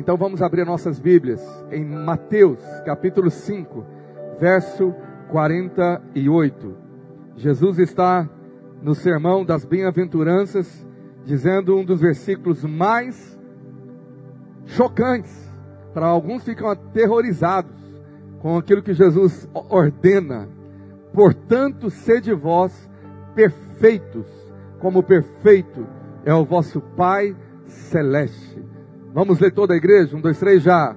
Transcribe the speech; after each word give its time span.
Então 0.00 0.16
vamos 0.16 0.40
abrir 0.40 0.64
nossas 0.64 0.98
Bíblias 0.98 1.42
em 1.70 1.84
Mateus, 1.84 2.58
capítulo 2.86 3.30
5, 3.30 3.84
verso 4.38 4.94
48. 5.28 6.74
Jesus 7.36 7.78
está 7.78 8.26
no 8.80 8.94
sermão 8.94 9.44
das 9.44 9.66
bem-aventuranças, 9.66 10.86
dizendo 11.22 11.76
um 11.76 11.84
dos 11.84 12.00
versículos 12.00 12.64
mais 12.64 13.38
chocantes. 14.64 15.52
Para 15.92 16.06
alguns 16.06 16.44
ficam 16.44 16.70
aterrorizados 16.70 17.76
com 18.38 18.56
aquilo 18.56 18.82
que 18.82 18.94
Jesus 18.94 19.46
ordena. 19.52 20.48
Portanto, 21.12 21.90
sede 21.90 22.32
vós 22.32 22.88
perfeitos, 23.34 24.26
como 24.78 25.02
perfeito 25.02 25.86
é 26.24 26.32
o 26.32 26.42
vosso 26.42 26.80
Pai 26.80 27.36
celeste. 27.66 28.69
Vamos 29.12 29.40
ler 29.40 29.52
toda 29.52 29.74
a 29.74 29.76
igreja? 29.76 30.16
Um, 30.16 30.20
dois, 30.20 30.38
três, 30.38 30.62
já. 30.62 30.94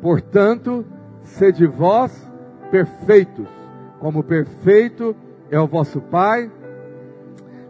Portanto, 0.00 0.84
sede 1.22 1.66
vós 1.66 2.30
perfeitos, 2.70 3.48
como 3.98 4.22
perfeito 4.22 5.16
é 5.50 5.58
o 5.58 5.66
vosso 5.66 6.00
Pai. 6.00 6.50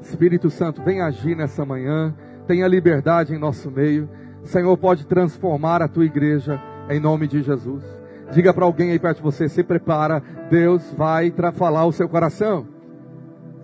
Espírito 0.01 0.51
Santo, 0.51 0.83
vem 0.83 1.01
agir 1.01 1.37
nessa 1.37 1.65
manhã, 1.65 2.15
tenha 2.47 2.69
liberdade 2.69 3.35
em 3.35 3.39
nosso 3.39 3.71
meio. 3.71 4.09
Senhor, 4.45 4.77
pode 4.77 5.07
transformar 5.07 5.83
a 5.83 5.89
tua 5.89 6.05
igreja 6.05 6.61
em 6.89 7.01
nome 7.01 7.27
de 7.27 7.43
Jesus. 7.43 7.85
Diga 8.33 8.53
para 8.53 8.65
alguém 8.65 8.91
aí 8.91 8.99
perto 8.99 9.19
de 9.19 9.23
você, 9.23 9.49
se 9.49 9.63
prepara, 9.63 10.23
Deus 10.51 10.93
vai 10.97 11.33
falar 11.55 11.87
o 11.87 11.93
seu 11.93 12.09
coração. 12.09 12.67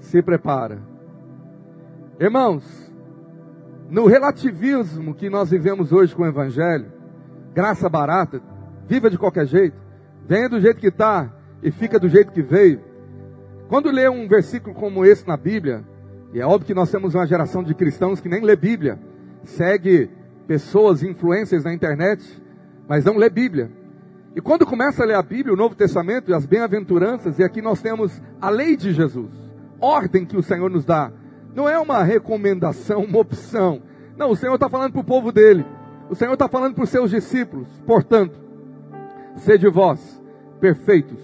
Se 0.00 0.22
prepara. 0.22 0.78
Irmãos, 2.18 2.91
no 3.92 4.06
relativismo 4.06 5.14
que 5.14 5.28
nós 5.28 5.50
vivemos 5.50 5.92
hoje 5.92 6.16
com 6.16 6.22
o 6.22 6.26
Evangelho, 6.26 6.90
graça 7.52 7.90
barata, 7.90 8.40
viva 8.88 9.10
de 9.10 9.18
qualquer 9.18 9.46
jeito, 9.46 9.76
venha 10.26 10.48
do 10.48 10.58
jeito 10.58 10.80
que 10.80 10.86
está 10.86 11.30
e 11.62 11.70
fica 11.70 12.00
do 12.00 12.08
jeito 12.08 12.32
que 12.32 12.40
veio. 12.40 12.80
Quando 13.68 13.90
lê 13.90 14.08
um 14.08 14.26
versículo 14.26 14.74
como 14.74 15.04
esse 15.04 15.28
na 15.28 15.36
Bíblia, 15.36 15.84
e 16.32 16.40
é 16.40 16.46
óbvio 16.46 16.68
que 16.68 16.74
nós 16.74 16.90
temos 16.90 17.14
uma 17.14 17.26
geração 17.26 17.62
de 17.62 17.74
cristãos 17.74 18.18
que 18.18 18.30
nem 18.30 18.40
lê 18.40 18.56
Bíblia, 18.56 18.98
segue 19.44 20.08
pessoas, 20.46 21.02
influências 21.02 21.62
na 21.62 21.74
internet, 21.74 22.42
mas 22.88 23.04
não 23.04 23.18
lê 23.18 23.28
Bíblia. 23.28 23.70
E 24.34 24.40
quando 24.40 24.64
começa 24.64 25.02
a 25.02 25.06
ler 25.06 25.16
a 25.16 25.22
Bíblia, 25.22 25.52
o 25.52 25.58
Novo 25.58 25.74
Testamento 25.74 26.30
e 26.30 26.34
as 26.34 26.46
bem-aventuranças, 26.46 27.38
e 27.38 27.44
aqui 27.44 27.60
nós 27.60 27.82
temos 27.82 28.22
a 28.40 28.48
lei 28.48 28.74
de 28.74 28.90
Jesus, 28.90 29.30
ordem 29.78 30.24
que 30.24 30.38
o 30.38 30.42
Senhor 30.42 30.70
nos 30.70 30.86
dá, 30.86 31.12
não 31.54 31.68
é 31.68 31.78
uma 31.78 32.02
recomendação, 32.02 33.04
uma 33.04 33.18
opção. 33.18 33.82
Não, 34.16 34.30
o 34.30 34.36
Senhor 34.36 34.54
está 34.54 34.68
falando 34.68 34.92
para 34.92 35.00
o 35.00 35.04
povo 35.04 35.32
dele. 35.32 35.64
O 36.08 36.14
Senhor 36.14 36.32
está 36.32 36.48
falando 36.48 36.74
para 36.74 36.84
os 36.84 36.90
seus 36.90 37.10
discípulos. 37.10 37.68
Portanto, 37.86 38.38
sede 39.36 39.68
vós 39.68 40.20
perfeitos, 40.60 41.18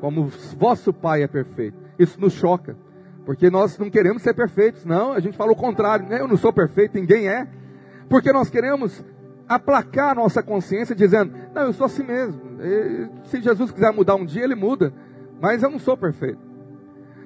como 0.00 0.30
vosso 0.56 0.92
Pai 0.92 1.22
é 1.22 1.26
perfeito. 1.26 1.78
Isso 1.98 2.20
nos 2.20 2.32
choca, 2.32 2.76
porque 3.24 3.48
nós 3.50 3.78
não 3.78 3.88
queremos 3.88 4.22
ser 4.22 4.34
perfeitos. 4.34 4.84
Não, 4.84 5.12
a 5.12 5.20
gente 5.20 5.36
fala 5.36 5.52
o 5.52 5.56
contrário. 5.56 6.06
Né? 6.06 6.20
Eu 6.20 6.28
não 6.28 6.36
sou 6.36 6.52
perfeito, 6.52 6.98
ninguém 6.98 7.28
é. 7.28 7.46
Porque 8.08 8.32
nós 8.32 8.50
queremos 8.50 9.04
aplacar 9.48 10.10
a 10.10 10.14
nossa 10.14 10.42
consciência 10.42 10.94
dizendo: 10.94 11.32
Não, 11.54 11.62
eu 11.62 11.72
sou 11.72 11.86
assim 11.86 12.02
mesmo. 12.02 12.40
Se 13.24 13.40
Jesus 13.40 13.70
quiser 13.70 13.92
mudar 13.92 14.16
um 14.16 14.24
dia, 14.24 14.44
ele 14.44 14.54
muda. 14.54 14.92
Mas 15.40 15.62
eu 15.62 15.70
não 15.70 15.78
sou 15.78 15.96
perfeito. 15.96 16.40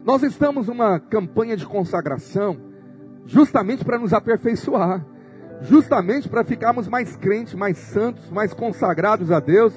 Nós 0.04 0.22
estamos 0.22 0.66
numa 0.66 0.98
campanha 0.98 1.56
de 1.56 1.64
consagração 1.64 2.71
justamente 3.26 3.84
para 3.84 3.98
nos 3.98 4.12
aperfeiçoar, 4.12 5.04
justamente 5.62 6.28
para 6.28 6.44
ficarmos 6.44 6.88
mais 6.88 7.16
crentes, 7.16 7.54
mais 7.54 7.78
santos, 7.78 8.30
mais 8.30 8.52
consagrados 8.52 9.30
a 9.30 9.40
Deus, 9.40 9.72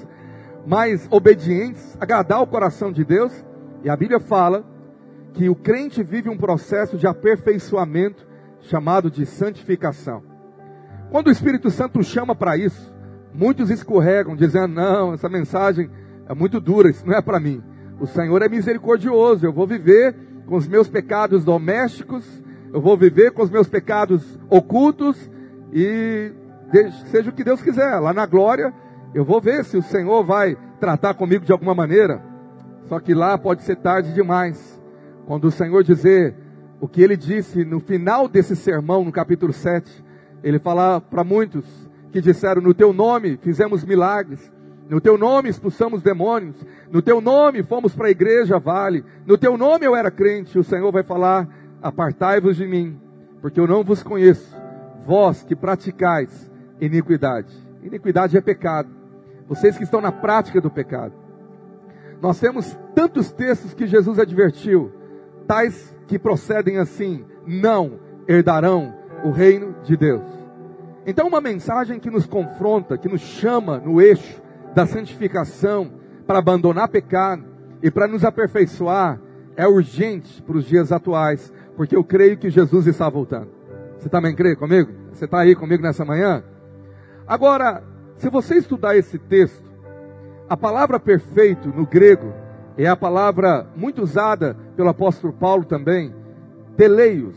mais 0.66 1.08
obedientes, 1.12 1.96
agradar 2.00 2.42
o 2.42 2.48
coração 2.48 2.92
de 2.92 3.04
Deus. 3.04 3.46
E 3.84 3.90
a 3.90 3.96
Bíblia 3.96 4.20
fala 4.20 4.66
que 5.34 5.50
o 5.50 5.56
crente 5.56 6.02
vive 6.02 6.30
um 6.30 6.38
processo 6.38 6.98
de 6.98 7.06
aperfeiçoamento 7.06 8.26
chamado 8.62 9.12
de 9.12 9.26
santificação. 9.26 10.24
Quando 11.12 11.28
o 11.28 11.32
Espírito 11.32 11.70
Santo 11.70 12.04
chama 12.04 12.36
para 12.36 12.58
isso, 12.58 12.94
muitos 13.34 13.70
escorregam, 13.70 14.36
dizendo: 14.36 14.74
Não, 14.74 15.14
essa 15.14 15.30
mensagem 15.30 15.90
é 16.28 16.34
muito 16.34 16.60
dura, 16.60 16.90
isso 16.90 17.06
não 17.06 17.14
é 17.14 17.22
para 17.22 17.40
mim. 17.40 17.64
O 18.00 18.08
Senhor 18.08 18.42
é 18.42 18.50
misericordioso. 18.50 19.46
Eu 19.46 19.54
vou 19.54 19.68
viver 19.68 20.16
com 20.46 20.56
os 20.56 20.68
meus 20.68 20.88
pecados 20.88 21.44
domésticos, 21.44 22.26
eu 22.76 22.82
vou 22.82 22.98
viver 22.98 23.32
com 23.32 23.42
os 23.42 23.50
meus 23.50 23.70
pecados 23.70 24.38
ocultos 24.50 25.32
e 25.72 26.30
seja 27.10 27.30
o 27.30 27.34
que 27.34 27.42
Deus 27.42 27.62
quiser. 27.62 27.98
Lá 28.02 28.12
na 28.12 28.26
glória, 28.26 28.74
eu 29.14 29.24
vou 29.24 29.40
ver 29.40 29.64
se 29.64 29.78
o 29.78 29.82
Senhor 29.82 30.26
vai 30.26 30.58
tratar 30.78 31.14
comigo 31.14 31.46
de 31.46 31.54
alguma 31.54 31.74
maneira. 31.74 32.22
Só 32.90 33.00
que 33.00 33.14
lá 33.14 33.38
pode 33.38 33.64
ser 33.64 33.78
tarde 33.78 34.14
demais. 34.14 34.78
Quando 35.26 35.46
o 35.46 35.52
Senhor 35.52 35.86
dizer 35.86 36.36
o 36.82 36.86
que 36.86 37.02
ele 37.02 37.16
disse 37.16 37.64
no 37.64 37.80
final 37.80 38.28
desse 38.28 38.58
sermão, 38.58 39.06
no 39.06 39.12
capítulo 39.12 39.54
7, 39.54 40.04
ele 40.44 40.60
fala 40.60 41.00
para 41.00 41.24
muitos 41.24 41.64
que 42.12 42.20
disseram: 42.20 42.62
No 42.62 42.74
teu 42.74 42.92
nome 42.92 43.38
fizemos 43.38 43.86
milagres, 43.86 44.52
no 44.90 45.00
teu 45.00 45.18
nome 45.18 45.48
expulsamos 45.48 46.02
demônios. 46.02 46.58
No 46.92 47.02
teu 47.02 47.22
nome 47.22 47.64
fomos 47.64 47.96
para 47.96 48.08
a 48.08 48.12
igreja, 48.12 48.60
vale. 48.60 49.06
No 49.26 49.38
teu 49.38 49.58
nome 49.58 49.86
eu 49.86 49.96
era 49.96 50.12
crente. 50.12 50.60
O 50.60 50.64
Senhor 50.64 50.92
vai 50.92 51.04
falar: 51.04 51.48
Apartai-vos 51.86 52.58
de 52.58 52.66
mim, 52.66 53.00
porque 53.40 53.60
eu 53.60 53.68
não 53.68 53.84
vos 53.84 54.02
conheço. 54.02 54.58
Vós 55.06 55.44
que 55.44 55.56
praticais 55.56 56.52
iniquidade. 56.82 57.56
Iniquidade 57.84 58.36
é 58.36 58.42
pecado. 58.42 58.90
Vocês 59.48 59.78
que 59.78 59.84
estão 59.84 60.02
na 60.02 60.12
prática 60.12 60.60
do 60.60 60.72
pecado. 60.72 61.14
Nós 62.20 62.40
temos 62.40 62.76
tantos 62.96 63.32
textos 63.32 63.76
que 63.76 63.86
Jesus 63.86 64.18
advertiu, 64.18 64.92
tais 65.46 65.96
que 66.08 66.18
procedem 66.18 66.80
assim: 66.80 67.24
não 67.46 68.00
herdarão 68.28 68.92
o 69.24 69.30
reino 69.30 69.76
de 69.84 69.96
Deus. 69.96 70.24
Então, 71.06 71.28
uma 71.28 71.40
mensagem 71.40 72.00
que 72.00 72.10
nos 72.10 72.26
confronta, 72.26 72.98
que 72.98 73.08
nos 73.08 73.22
chama 73.22 73.78
no 73.78 74.02
eixo 74.02 74.42
da 74.74 74.88
santificação, 74.88 75.92
para 76.26 76.40
abandonar 76.40 76.88
pecado 76.88 77.46
e 77.84 77.92
para 77.92 78.08
nos 78.08 78.26
aperfeiçoar, 78.26 79.22
é 79.56 79.68
urgente 79.68 80.42
para 80.42 80.58
os 80.58 80.66
dias 80.66 80.92
atuais, 80.92 81.54
porque 81.76 81.96
eu 81.96 82.04
creio 82.04 82.38
que 82.38 82.50
Jesus 82.50 82.88
está 82.88 83.10
voltando. 83.10 83.50
Você 83.98 84.10
também 84.10 84.36
crê 84.36 84.56
comigo? 84.56 84.92
Você 85.12 85.26
está 85.26 85.40
aí 85.40 85.56
comigo 85.56 85.82
nessa 85.82 86.06
manhã? 86.06 86.44
Agora, 87.28 87.84
se 88.18 88.30
você 88.30 88.56
estudar 88.56 88.96
esse 88.96 89.18
texto, 89.18 89.66
a 90.48 90.56
palavra 90.56 91.00
perfeito 91.00 91.70
no 91.70 91.86
grego 91.86 92.34
é 92.78 92.88
a 92.88 92.96
palavra 92.96 93.68
muito 93.76 94.04
usada 94.04 94.56
pelo 94.76 94.90
apóstolo 94.90 95.34
Paulo 95.34 95.66
também, 95.66 96.14
teleios. 96.78 97.36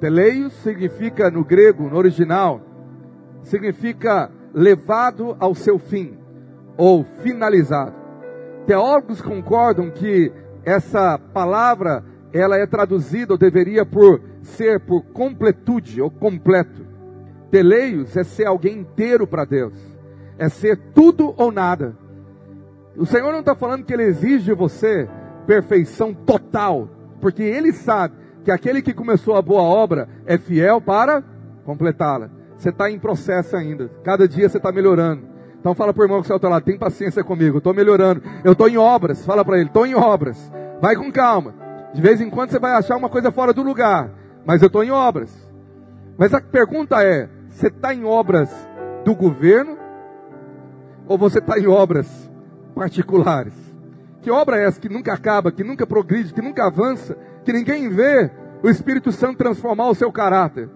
Teleios 0.00 0.52
significa 0.54 1.30
no 1.30 1.44
grego, 1.44 1.88
no 1.88 1.96
original, 1.96 2.60
significa 3.42 4.30
levado 4.52 5.36
ao 5.38 5.54
seu 5.54 5.78
fim 5.78 6.18
ou 6.76 7.04
finalizado. 7.22 7.94
Teólogos 8.66 9.22
concordam 9.22 9.90
que 9.90 10.32
essa 10.64 11.18
palavra 11.32 12.04
ela 12.32 12.56
é 12.56 12.66
traduzida 12.66 13.34
ou 13.34 13.38
deveria 13.38 13.84
por 13.84 14.20
ser 14.42 14.80
por 14.80 15.02
completude 15.02 16.00
ou 16.00 16.10
completo. 16.10 16.86
Teleios 17.50 18.16
é 18.16 18.24
ser 18.24 18.46
alguém 18.46 18.78
inteiro 18.78 19.26
para 19.26 19.44
Deus, 19.44 19.74
é 20.38 20.48
ser 20.48 20.76
tudo 20.94 21.34
ou 21.36 21.52
nada. 21.52 21.96
O 22.96 23.06
Senhor 23.06 23.30
não 23.32 23.40
está 23.40 23.54
falando 23.54 23.84
que 23.84 23.92
Ele 23.92 24.04
exige 24.04 24.44
de 24.44 24.54
você 24.54 25.08
perfeição 25.46 26.12
total, 26.12 26.88
porque 27.20 27.42
Ele 27.42 27.72
sabe 27.72 28.14
que 28.44 28.50
aquele 28.50 28.82
que 28.82 28.94
começou 28.94 29.36
a 29.36 29.42
boa 29.42 29.62
obra 29.62 30.08
é 30.24 30.38
fiel 30.38 30.80
para 30.80 31.22
completá-la. 31.64 32.30
Você 32.56 32.70
está 32.70 32.90
em 32.90 32.98
processo 32.98 33.56
ainda, 33.56 33.90
cada 34.02 34.26
dia 34.26 34.48
você 34.48 34.56
está 34.56 34.72
melhorando. 34.72 35.22
Então 35.60 35.74
fala 35.74 35.92
para 35.92 36.02
o 36.02 36.04
irmão 36.04 36.22
que 36.22 36.32
está 36.32 36.48
lado, 36.48 36.64
tem 36.64 36.78
paciência 36.78 37.24
comigo, 37.24 37.58
estou 37.58 37.74
melhorando. 37.74 38.22
Eu 38.44 38.52
estou 38.52 38.68
em 38.68 38.76
obras, 38.76 39.24
fala 39.24 39.44
para 39.44 39.58
ele, 39.58 39.66
estou 39.66 39.84
em 39.84 39.94
obras. 39.94 40.50
Vai 40.80 40.94
com 40.94 41.10
calma. 41.10 41.65
De 41.92 42.00
vez 42.00 42.20
em 42.20 42.28
quando 42.28 42.50
você 42.50 42.58
vai 42.58 42.72
achar 42.72 42.96
uma 42.96 43.08
coisa 43.08 43.30
fora 43.30 43.52
do 43.52 43.62
lugar, 43.62 44.10
mas 44.44 44.62
eu 44.62 44.66
estou 44.66 44.84
em 44.84 44.90
obras. 44.90 45.34
Mas 46.18 46.32
a 46.32 46.40
pergunta 46.40 47.02
é: 47.02 47.28
você 47.48 47.68
está 47.68 47.94
em 47.94 48.04
obras 48.04 48.50
do 49.04 49.14
governo 49.14 49.76
ou 51.06 51.16
você 51.16 51.38
está 51.38 51.58
em 51.58 51.66
obras 51.66 52.30
particulares? 52.74 53.54
Que 54.22 54.30
obra 54.30 54.58
é 54.58 54.64
essa 54.64 54.80
que 54.80 54.88
nunca 54.88 55.12
acaba, 55.12 55.52
que 55.52 55.62
nunca 55.62 55.86
progride, 55.86 56.34
que 56.34 56.42
nunca 56.42 56.66
avança, 56.66 57.16
que 57.44 57.52
ninguém 57.52 57.88
vê 57.88 58.30
o 58.62 58.68
Espírito 58.68 59.12
Santo 59.12 59.38
transformar 59.38 59.88
o 59.88 59.94
seu 59.94 60.10
caráter? 60.10 60.68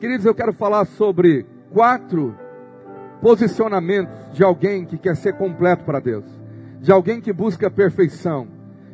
Queridos, 0.00 0.26
eu 0.26 0.34
quero 0.34 0.52
falar 0.52 0.84
sobre 0.84 1.46
quatro 1.72 2.36
posicionamentos 3.22 4.32
de 4.32 4.44
alguém 4.44 4.84
que 4.84 4.98
quer 4.98 5.16
ser 5.16 5.34
completo 5.34 5.84
para 5.84 6.00
Deus, 6.00 6.24
de 6.80 6.92
alguém 6.92 7.20
que 7.20 7.32
busca 7.32 7.70
perfeição. 7.70 8.48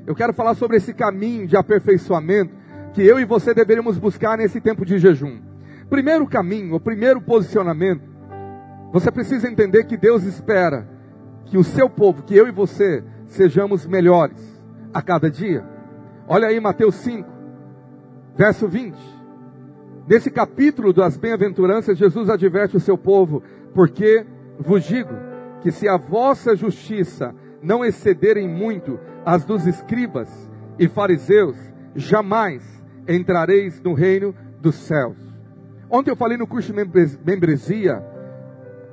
Eu 0.07 0.15
quero 0.15 0.33
falar 0.33 0.55
sobre 0.55 0.77
esse 0.77 0.93
caminho 0.95 1.47
de 1.47 1.57
aperfeiçoamento 1.57 2.55
que 2.93 3.03
eu 3.03 3.21
e 3.21 3.25
você 3.25 3.55
deveríamos 3.55 3.99
buscar 3.99 4.37
nesse 4.37 4.61
tempo 4.61 4.85
de 4.85 4.99
jejum. 4.99 5.41
Primeiro 5.89 6.27
caminho, 6.27 6.75
o 6.75 6.81
primeiro 6.81 7.21
posicionamento 7.21 8.09
Você 8.93 9.11
precisa 9.11 9.49
entender 9.49 9.85
que 9.85 9.97
Deus 9.97 10.25
espera 10.25 10.89
que 11.45 11.57
o 11.57 11.63
seu 11.63 11.89
povo, 11.89 12.25
que 12.25 12.37
eu 12.37 12.49
e 12.49 12.51
você, 12.51 13.05
sejamos 13.27 13.87
melhores 13.87 14.61
a 14.93 15.01
cada 15.01 15.31
dia. 15.31 15.65
Olha 16.27 16.49
aí 16.49 16.59
Mateus 16.59 16.97
5, 16.97 17.29
verso 18.37 18.67
20. 18.67 18.97
Nesse 20.09 20.29
capítulo 20.29 20.93
das 20.93 21.17
bem-aventuranças, 21.17 21.97
Jesus 21.97 22.29
adverte 22.29 22.77
o 22.77 22.81
seu 22.81 22.99
povo, 22.99 23.43
porque 23.73 24.27
vos 24.59 24.83
digo 24.83 25.15
que 25.61 25.71
se 25.71 25.89
a 25.89 25.97
vossa 25.97 26.57
justiça 26.57 27.33
não 27.63 27.85
excederem 27.85 28.49
muito 28.49 28.99
as 29.25 29.45
dos 29.45 29.67
escribas 29.67 30.29
e 30.79 30.89
fariseus, 30.89 31.57
jamais 31.95 32.63
entrareis 33.09 33.81
no 33.81 33.93
reino 33.93 34.35
dos 34.61 34.75
céus. 34.77 35.17
Ontem 35.91 36.11
eu 36.11 36.17
falei 36.17 36.39
no 36.39 36.47
curso 36.47 36.73
de 36.73 37.19
membresia, 37.25 38.03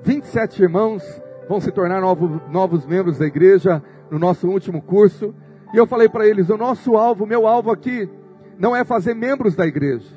27 0.04 0.64
irmãos 0.64 1.04
vão 1.48 1.60
se 1.60 1.72
tornar 1.72 2.02
novos, 2.02 2.42
novos 2.50 2.86
membros 2.86 3.18
da 3.18 3.26
igreja 3.26 3.82
no 4.10 4.18
nosso 4.18 4.48
último 4.48 4.82
curso. 4.82 5.34
E 5.74 5.78
eu 5.78 5.86
falei 5.86 6.10
para 6.10 6.26
eles: 6.26 6.50
o 6.50 6.58
nosso 6.58 6.96
alvo, 6.96 7.26
meu 7.26 7.46
alvo 7.46 7.72
aqui, 7.72 8.10
não 8.58 8.76
é 8.76 8.84
fazer 8.84 9.14
membros 9.14 9.56
da 9.56 9.66
igreja, 9.66 10.10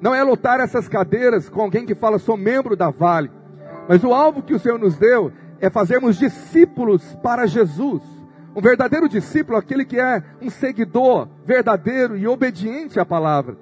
não 0.00 0.14
é 0.14 0.22
lotar 0.22 0.60
essas 0.60 0.88
cadeiras 0.88 1.48
com 1.48 1.62
alguém 1.62 1.86
que 1.86 1.94
fala 1.94 2.18
sou 2.18 2.36
membro 2.36 2.76
da 2.76 2.90
Vale, 2.90 3.30
mas 3.88 4.04
o 4.04 4.12
alvo 4.12 4.42
que 4.42 4.54
o 4.54 4.58
Senhor 4.58 4.78
nos 4.78 4.96
deu 4.96 5.32
é 5.60 5.70
fazermos 5.70 6.16
discípulos 6.16 7.16
para 7.22 7.46
Jesus. 7.46 8.15
Um 8.56 8.62
verdadeiro 8.62 9.06
discípulo, 9.06 9.58
aquele 9.58 9.84
que 9.84 10.00
é 10.00 10.22
um 10.40 10.48
seguidor 10.48 11.28
verdadeiro 11.44 12.16
e 12.16 12.26
obediente 12.26 12.98
à 12.98 13.04
palavra. 13.04 13.58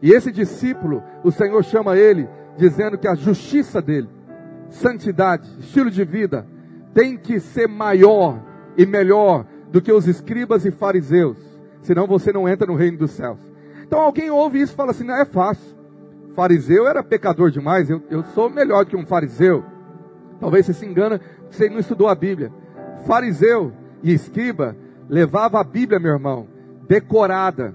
E 0.00 0.12
esse 0.12 0.30
discípulo, 0.30 1.02
o 1.24 1.32
Senhor 1.32 1.64
chama 1.64 1.96
ele, 1.96 2.28
dizendo 2.56 2.96
que 2.96 3.08
a 3.08 3.16
justiça 3.16 3.82
dele, 3.82 4.08
santidade, 4.68 5.50
estilo 5.58 5.90
de 5.90 6.04
vida, 6.04 6.46
tem 6.94 7.16
que 7.16 7.40
ser 7.40 7.66
maior 7.66 8.40
e 8.78 8.86
melhor 8.86 9.44
do 9.72 9.82
que 9.82 9.90
os 9.90 10.06
escribas 10.06 10.64
e 10.64 10.70
fariseus. 10.70 11.38
Senão 11.82 12.06
você 12.06 12.32
não 12.32 12.48
entra 12.48 12.68
no 12.68 12.76
reino 12.76 12.98
dos 12.98 13.10
céus. 13.10 13.40
Então 13.82 13.98
alguém 13.98 14.30
ouve 14.30 14.60
isso 14.60 14.74
e 14.74 14.76
fala 14.76 14.92
assim: 14.92 15.04
não 15.04 15.16
é 15.16 15.24
fácil. 15.24 15.76
Fariseu 16.36 16.86
era 16.86 17.02
pecador 17.02 17.50
demais, 17.50 17.90
eu, 17.90 18.00
eu 18.08 18.22
sou 18.26 18.48
melhor 18.48 18.84
do 18.84 18.90
que 18.90 18.96
um 18.96 19.06
fariseu. 19.06 19.64
Talvez 20.38 20.66
você 20.66 20.72
se 20.72 20.86
engana, 20.86 21.20
você 21.50 21.68
não 21.68 21.80
estudou 21.80 22.06
a 22.06 22.14
Bíblia. 22.14 22.52
Fariseu 23.06 23.72
e 24.02 24.12
escriba 24.12 24.76
levava 25.08 25.60
a 25.60 25.64
Bíblia, 25.64 26.00
meu 26.00 26.12
irmão, 26.12 26.48
decorada, 26.88 27.74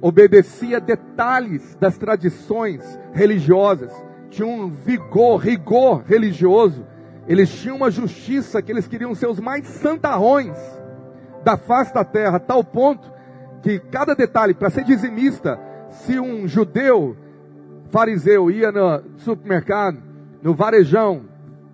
obedecia 0.00 0.80
detalhes 0.80 1.74
das 1.76 1.96
tradições 1.96 2.98
religiosas, 3.12 3.92
tinha 4.30 4.46
um 4.46 4.68
vigor, 4.68 5.38
rigor 5.38 6.02
religioso. 6.06 6.84
Eles 7.26 7.50
tinham 7.50 7.76
uma 7.76 7.90
justiça 7.90 8.60
que 8.60 8.70
eles 8.70 8.86
queriam 8.86 9.14
ser 9.14 9.26
os 9.26 9.40
mais 9.40 9.66
santarrões 9.66 10.56
da 11.42 11.56
face 11.56 11.92
da 11.92 12.04
terra, 12.04 12.38
tal 12.38 12.62
ponto 12.62 13.10
que 13.62 13.78
cada 13.78 14.14
detalhe, 14.14 14.54
para 14.54 14.70
ser 14.70 14.84
dizimista, 14.84 15.58
se 15.90 16.20
um 16.20 16.46
judeu 16.46 17.16
fariseu 17.88 18.50
ia 18.50 18.70
no 18.70 19.02
supermercado, 19.18 19.98
no 20.42 20.54
varejão, 20.54 21.22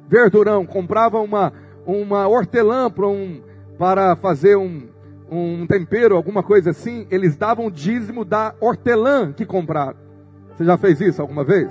verdurão, 0.09 0.65
comprava 0.65 1.21
uma, 1.21 1.53
uma 1.85 2.29
hortelã 2.29 2.91
para, 2.91 3.09
um, 3.09 3.43
para 3.83 4.15
fazer 4.15 4.55
um, 4.55 4.85
um 5.29 5.67
tempero, 5.67 6.15
alguma 6.15 6.41
coisa 6.41 6.71
assim, 6.71 7.05
eles 7.11 7.37
davam 7.37 7.69
dízimo 7.69 8.25
da 8.25 8.55
hortelã 8.61 9.33
que 9.33 9.45
compraram. 9.45 9.97
Você 10.55 10.65
já 10.65 10.79
fez 10.79 11.01
isso 11.01 11.21
alguma 11.21 11.43
vez? 11.43 11.69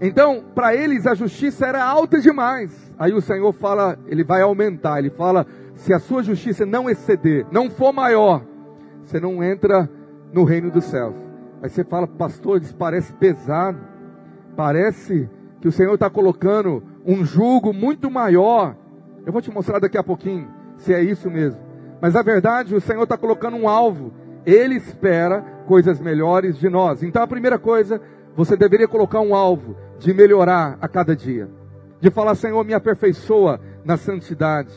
Então, 0.00 0.42
para 0.54 0.74
eles 0.74 1.06
a 1.06 1.14
justiça 1.14 1.66
era 1.66 1.84
alta 1.84 2.18
demais. 2.22 2.90
Aí 2.98 3.12
o 3.12 3.20
Senhor 3.20 3.52
fala, 3.52 3.98
ele 4.06 4.24
vai 4.24 4.40
aumentar, 4.40 4.98
ele 4.98 5.10
fala: 5.10 5.46
se 5.74 5.92
a 5.92 5.98
sua 5.98 6.22
justiça 6.22 6.64
não 6.64 6.88
exceder, 6.88 7.44
não 7.52 7.68
for 7.68 7.92
maior, 7.92 8.42
você 9.04 9.20
não 9.20 9.44
entra 9.44 9.90
no 10.32 10.42
reino 10.44 10.70
dos 10.70 10.84
céus. 10.84 11.16
Aí 11.62 11.68
você 11.68 11.84
fala, 11.84 12.06
pastor, 12.06 12.62
isso 12.62 12.74
parece 12.74 13.12
pesado, 13.12 13.78
parece 14.56 15.28
que 15.60 15.68
o 15.68 15.72
Senhor 15.72 15.92
está 15.92 16.08
colocando 16.08 16.82
um 17.04 17.26
jugo 17.26 17.74
muito 17.74 18.10
maior. 18.10 18.74
Eu 19.26 19.34
vou 19.34 19.42
te 19.42 19.50
mostrar 19.50 19.80
daqui 19.80 19.98
a 19.98 20.02
pouquinho 20.02 20.59
se 20.80 20.92
é 20.92 21.02
isso 21.02 21.30
mesmo. 21.30 21.60
Mas 22.00 22.16
a 22.16 22.22
verdade, 22.22 22.74
o 22.74 22.80
Senhor 22.80 23.02
está 23.02 23.16
colocando 23.16 23.56
um 23.56 23.68
alvo. 23.68 24.12
Ele 24.44 24.74
espera 24.76 25.42
coisas 25.66 26.00
melhores 26.00 26.58
de 26.58 26.68
nós. 26.68 27.02
Então 27.02 27.22
a 27.22 27.26
primeira 27.26 27.58
coisa, 27.58 28.00
você 28.34 28.56
deveria 28.56 28.88
colocar 28.88 29.20
um 29.20 29.34
alvo 29.34 29.76
de 29.98 30.14
melhorar 30.14 30.78
a 30.80 30.88
cada 30.88 31.14
dia. 31.14 31.48
De 32.00 32.10
falar, 32.10 32.34
Senhor, 32.34 32.64
me 32.64 32.72
aperfeiçoa 32.72 33.60
na 33.84 33.96
santidade. 33.96 34.74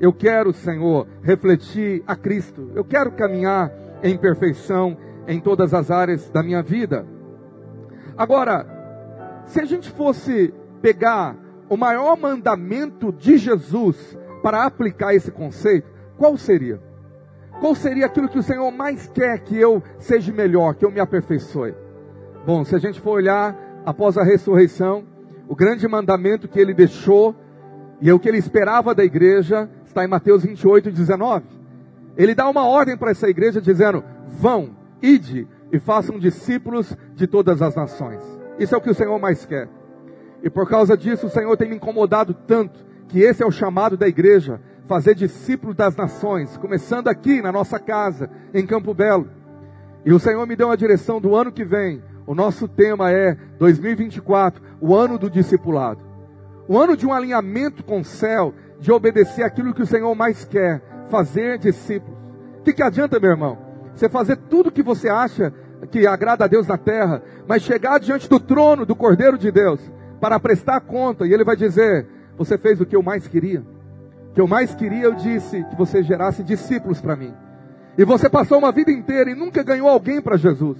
Eu 0.00 0.12
quero, 0.12 0.52
Senhor, 0.52 1.06
refletir 1.22 2.02
a 2.06 2.14
Cristo. 2.14 2.70
Eu 2.74 2.84
quero 2.84 3.10
caminhar 3.12 3.72
em 4.02 4.16
perfeição 4.16 4.96
em 5.26 5.40
todas 5.40 5.74
as 5.74 5.90
áreas 5.90 6.30
da 6.30 6.42
minha 6.42 6.62
vida. 6.62 7.04
Agora, 8.16 8.64
se 9.46 9.60
a 9.60 9.64
gente 9.64 9.90
fosse 9.90 10.54
pegar 10.80 11.36
o 11.68 11.76
maior 11.76 12.16
mandamento 12.16 13.12
de 13.12 13.36
Jesus 13.36 14.16
para 14.42 14.64
aplicar 14.64 15.14
esse 15.14 15.30
conceito, 15.30 15.88
qual 16.16 16.36
seria? 16.36 16.80
Qual 17.60 17.74
seria 17.74 18.06
aquilo 18.06 18.28
que 18.28 18.38
o 18.38 18.42
Senhor 18.42 18.70
mais 18.70 19.06
quer 19.08 19.38
que 19.40 19.56
eu 19.56 19.82
seja 19.98 20.32
melhor, 20.32 20.74
que 20.74 20.84
eu 20.84 20.90
me 20.90 21.00
aperfeiçoe? 21.00 21.74
Bom, 22.46 22.64
se 22.64 22.74
a 22.74 22.78
gente 22.78 23.00
for 23.00 23.12
olhar 23.12 23.54
após 23.84 24.16
a 24.16 24.22
ressurreição, 24.22 25.04
o 25.48 25.54
grande 25.54 25.86
mandamento 25.86 26.48
que 26.48 26.58
ele 26.58 26.72
deixou 26.72 27.34
e 28.00 28.08
é 28.08 28.14
o 28.14 28.18
que 28.18 28.28
ele 28.28 28.38
esperava 28.38 28.94
da 28.94 29.04
igreja 29.04 29.68
está 29.84 30.04
em 30.04 30.08
Mateus 30.08 30.42
28, 30.42 30.90
19. 30.90 31.44
Ele 32.16 32.34
dá 32.34 32.48
uma 32.48 32.66
ordem 32.66 32.96
para 32.96 33.10
essa 33.10 33.28
igreja 33.28 33.60
dizendo: 33.60 34.02
vão, 34.26 34.70
ide 35.02 35.46
e 35.70 35.78
façam 35.78 36.18
discípulos 36.18 36.96
de 37.14 37.26
todas 37.26 37.60
as 37.60 37.74
nações. 37.74 38.22
Isso 38.58 38.74
é 38.74 38.78
o 38.78 38.80
que 38.80 38.90
o 38.90 38.94
Senhor 38.94 39.18
mais 39.18 39.44
quer. 39.44 39.68
E 40.42 40.48
por 40.48 40.68
causa 40.68 40.96
disso, 40.96 41.26
o 41.26 41.30
Senhor 41.30 41.54
tem 41.56 41.68
me 41.68 41.76
incomodado 41.76 42.32
tanto 42.32 42.89
que 43.10 43.20
esse 43.20 43.42
é 43.42 43.46
o 43.46 43.50
chamado 43.50 43.96
da 43.96 44.06
igreja, 44.06 44.60
fazer 44.86 45.16
discípulo 45.16 45.74
das 45.74 45.96
nações, 45.96 46.56
começando 46.56 47.08
aqui 47.08 47.42
na 47.42 47.50
nossa 47.50 47.78
casa, 47.78 48.30
em 48.54 48.64
Campo 48.64 48.94
Belo. 48.94 49.28
E 50.04 50.12
o 50.12 50.20
Senhor 50.20 50.46
me 50.46 50.54
deu 50.54 50.68
uma 50.68 50.76
direção 50.76 51.20
do 51.20 51.34
ano 51.34 51.50
que 51.50 51.64
vem. 51.64 52.02
O 52.24 52.34
nosso 52.36 52.68
tema 52.68 53.10
é 53.10 53.36
2024, 53.58 54.62
o 54.80 54.94
ano 54.94 55.18
do 55.18 55.28
discipulado. 55.28 56.00
O 56.68 56.78
ano 56.78 56.96
de 56.96 57.04
um 57.04 57.12
alinhamento 57.12 57.82
com 57.82 58.00
o 58.00 58.04
céu, 58.04 58.54
de 58.78 58.92
obedecer 58.92 59.42
aquilo 59.42 59.74
que 59.74 59.82
o 59.82 59.86
Senhor 59.86 60.14
mais 60.14 60.44
quer, 60.44 60.80
fazer 61.10 61.58
discípulos. 61.58 62.16
O 62.60 62.62
que, 62.62 62.72
que 62.72 62.82
adianta, 62.82 63.18
meu 63.18 63.30
irmão? 63.30 63.58
Você 63.92 64.08
fazer 64.08 64.36
tudo 64.36 64.70
que 64.70 64.84
você 64.84 65.08
acha 65.08 65.52
que 65.90 66.06
agrada 66.06 66.44
a 66.44 66.48
Deus 66.48 66.68
na 66.68 66.78
terra, 66.78 67.22
mas 67.48 67.62
chegar 67.62 67.98
diante 67.98 68.28
do 68.28 68.38
trono 68.38 68.86
do 68.86 68.94
Cordeiro 68.94 69.36
de 69.36 69.50
Deus 69.50 69.80
para 70.20 70.38
prestar 70.38 70.80
conta, 70.80 71.26
e 71.26 71.34
Ele 71.34 71.42
vai 71.42 71.56
dizer: 71.56 72.06
Você 72.40 72.56
fez 72.56 72.80
o 72.80 72.86
que 72.86 72.96
eu 72.96 73.02
mais 73.02 73.28
queria. 73.28 73.60
O 74.30 74.32
que 74.32 74.40
eu 74.40 74.48
mais 74.48 74.74
queria, 74.74 75.02
eu 75.02 75.14
disse 75.14 75.62
que 75.62 75.76
você 75.76 76.02
gerasse 76.02 76.42
discípulos 76.42 76.98
para 76.98 77.14
mim. 77.14 77.34
E 77.98 78.02
você 78.02 78.30
passou 78.30 78.56
uma 78.56 78.72
vida 78.72 78.90
inteira 78.90 79.30
e 79.30 79.34
nunca 79.34 79.62
ganhou 79.62 79.86
alguém 79.86 80.22
para 80.22 80.38
Jesus. 80.38 80.78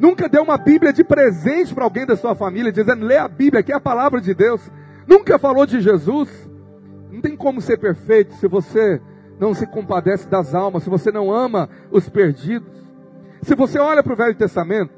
Nunca 0.00 0.30
deu 0.30 0.42
uma 0.42 0.56
Bíblia 0.56 0.94
de 0.94 1.04
presente 1.04 1.74
para 1.74 1.84
alguém 1.84 2.06
da 2.06 2.16
sua 2.16 2.34
família, 2.34 2.72
dizendo: 2.72 3.04
lê 3.04 3.18
a 3.18 3.28
Bíblia, 3.28 3.62
que 3.62 3.70
é 3.70 3.74
a 3.74 3.80
palavra 3.80 4.18
de 4.18 4.32
Deus. 4.32 4.62
Nunca 5.06 5.38
falou 5.38 5.66
de 5.66 5.78
Jesus. 5.78 6.30
Não 7.12 7.20
tem 7.20 7.36
como 7.36 7.60
ser 7.60 7.76
perfeito 7.76 8.32
se 8.36 8.48
você 8.48 8.98
não 9.38 9.52
se 9.52 9.66
compadece 9.66 10.26
das 10.26 10.54
almas, 10.54 10.84
se 10.84 10.88
você 10.88 11.12
não 11.12 11.30
ama 11.30 11.68
os 11.90 12.08
perdidos. 12.08 12.72
Se 13.42 13.54
você 13.54 13.78
olha 13.78 14.02
para 14.02 14.14
o 14.14 14.16
Velho 14.16 14.34
Testamento, 14.34 14.94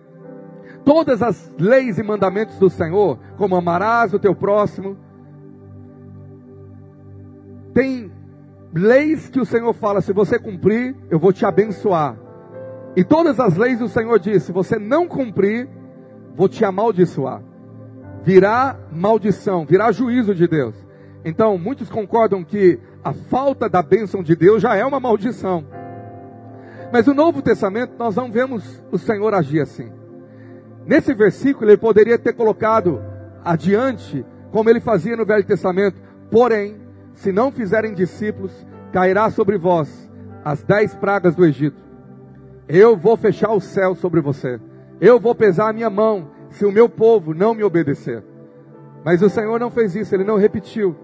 todas 0.85 1.21
as 1.21 1.53
leis 1.59 1.99
e 1.99 2.03
mandamentos 2.05 2.61
do 2.61 2.71
Senhor, 2.71 3.19
como 3.37 3.57
amarás 3.57 4.15
o 4.15 4.21
teu 4.21 4.37
próximo, 4.37 4.97
tem 7.77 8.11
leis 8.73 9.29
que 9.29 9.39
o 9.39 9.45
Senhor 9.45 9.75
fala: 9.75 10.01
se 10.01 10.11
você 10.11 10.39
cumprir, 10.39 10.97
eu 11.11 11.19
vou 11.19 11.31
te 11.31 11.45
abençoar. 11.45 12.17
E 12.97 13.05
todas 13.05 13.39
as 13.39 13.55
leis 13.55 13.83
o 13.83 13.89
Senhor 13.89 14.19
diz: 14.19 14.45
se 14.45 14.51
você 14.51 14.79
não 14.79 15.07
cumprir, 15.07 15.69
vou 16.35 16.49
te 16.49 16.65
amaldiçoar. 16.65 17.43
Virá 18.25 18.81
maldição, 18.91 19.67
virá 19.67 19.93
juízo 19.93 20.35
de 20.35 20.49
Deus. 20.49 20.75
Então, 21.23 21.59
muitos 21.59 21.91
concordam 21.91 22.43
que 22.43 22.81
a 23.05 23.13
falta 23.13 23.69
da 23.69 23.83
bênção 23.83 24.23
de 24.23 24.35
Deus 24.35 24.63
já 24.63 24.75
é 24.75 24.85
uma 24.85 24.99
maldição. 24.99 25.63
Mas 26.91 27.07
no 27.07 27.13
Novo 27.13 27.43
Testamento 27.43 27.93
nós 27.99 28.17
não 28.17 28.33
vemos 28.33 28.83
o 28.91 28.97
Senhor 28.97 29.35
agir 29.35 29.61
assim. 29.61 29.93
Nesse 30.87 31.13
versículo 31.13 31.71
ele 31.71 31.77
poderia 31.77 32.19
ter 32.19 32.33
colocado 32.33 33.03
adiante, 33.45 34.25
como 34.51 34.71
ele 34.71 34.81
fazia 34.81 35.15
no 35.15 35.27
Velho 35.27 35.45
Testamento, 35.45 36.01
porém, 36.31 36.86
se 37.17 37.33
não 37.33 37.51
fizerem 37.51 37.95
discípulos, 37.95 38.53
cairá 38.93 39.29
sobre 39.31 39.59
vós 39.59 40.09
as 40.45 40.63
dez 40.63 40.95
pragas 40.95 41.35
do 41.35 41.45
Egito. 41.45 41.83
Eu 42.69 42.97
vou 42.97 43.17
fechar 43.17 43.51
o 43.51 43.61
céu 43.61 43.97
sobre 43.97 44.21
você. 44.21 44.61
Eu 45.01 45.19
vou 45.19 45.35
pesar 45.35 45.71
a 45.71 45.73
minha 45.73 45.91
mão 45.91 46.31
se 46.51 46.65
o 46.65 46.71
meu 46.71 46.89
povo 46.89 47.35
não 47.35 47.55
me 47.55 47.65
obedecer. 47.65 48.23
Mas 49.05 49.23
o 49.23 49.29
Senhor 49.29 49.59
não 49.59 49.71
fez 49.71 49.97
isso, 49.97 50.15
ele 50.15 50.25
não 50.25 50.37
repetiu. 50.37 50.95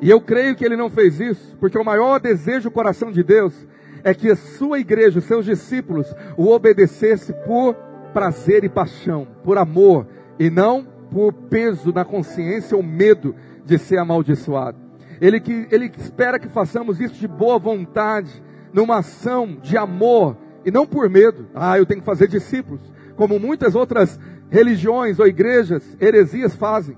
E 0.00 0.08
eu 0.08 0.20
creio 0.20 0.54
que 0.54 0.64
ele 0.64 0.76
não 0.76 0.88
fez 0.88 1.20
isso, 1.20 1.56
porque 1.58 1.78
o 1.78 1.84
maior 1.84 2.20
desejo 2.20 2.68
do 2.68 2.72
coração 2.72 3.10
de 3.10 3.22
Deus 3.22 3.66
é 4.04 4.14
que 4.14 4.30
a 4.30 4.36
sua 4.36 4.78
igreja, 4.78 5.18
os 5.18 5.24
seus 5.24 5.44
discípulos, 5.44 6.14
o 6.36 6.48
obedecesse 6.48 7.32
por 7.44 7.74
prazer 8.12 8.62
e 8.64 8.68
paixão, 8.68 9.26
por 9.42 9.58
amor, 9.58 10.06
e 10.38 10.48
não 10.48 10.86
por 11.10 11.32
peso 11.32 11.92
na 11.92 12.04
consciência 12.04 12.76
ou 12.76 12.82
medo 12.82 13.34
de 13.64 13.78
ser 13.78 13.98
amaldiçoado. 13.98 14.85
Ele, 15.20 15.40
que, 15.40 15.66
ele 15.70 15.90
espera 15.96 16.38
que 16.38 16.48
façamos 16.48 17.00
isso 17.00 17.14
de 17.14 17.28
boa 17.28 17.58
vontade, 17.58 18.42
numa 18.72 18.98
ação 18.98 19.58
de 19.62 19.76
amor, 19.76 20.36
e 20.64 20.70
não 20.70 20.86
por 20.86 21.08
medo. 21.08 21.46
Ah, 21.54 21.78
eu 21.78 21.86
tenho 21.86 22.00
que 22.00 22.06
fazer 22.06 22.28
discípulos, 22.28 22.80
como 23.16 23.38
muitas 23.38 23.74
outras 23.74 24.18
religiões 24.50 25.18
ou 25.18 25.26
igrejas, 25.26 25.96
heresias 26.00 26.54
fazem. 26.54 26.96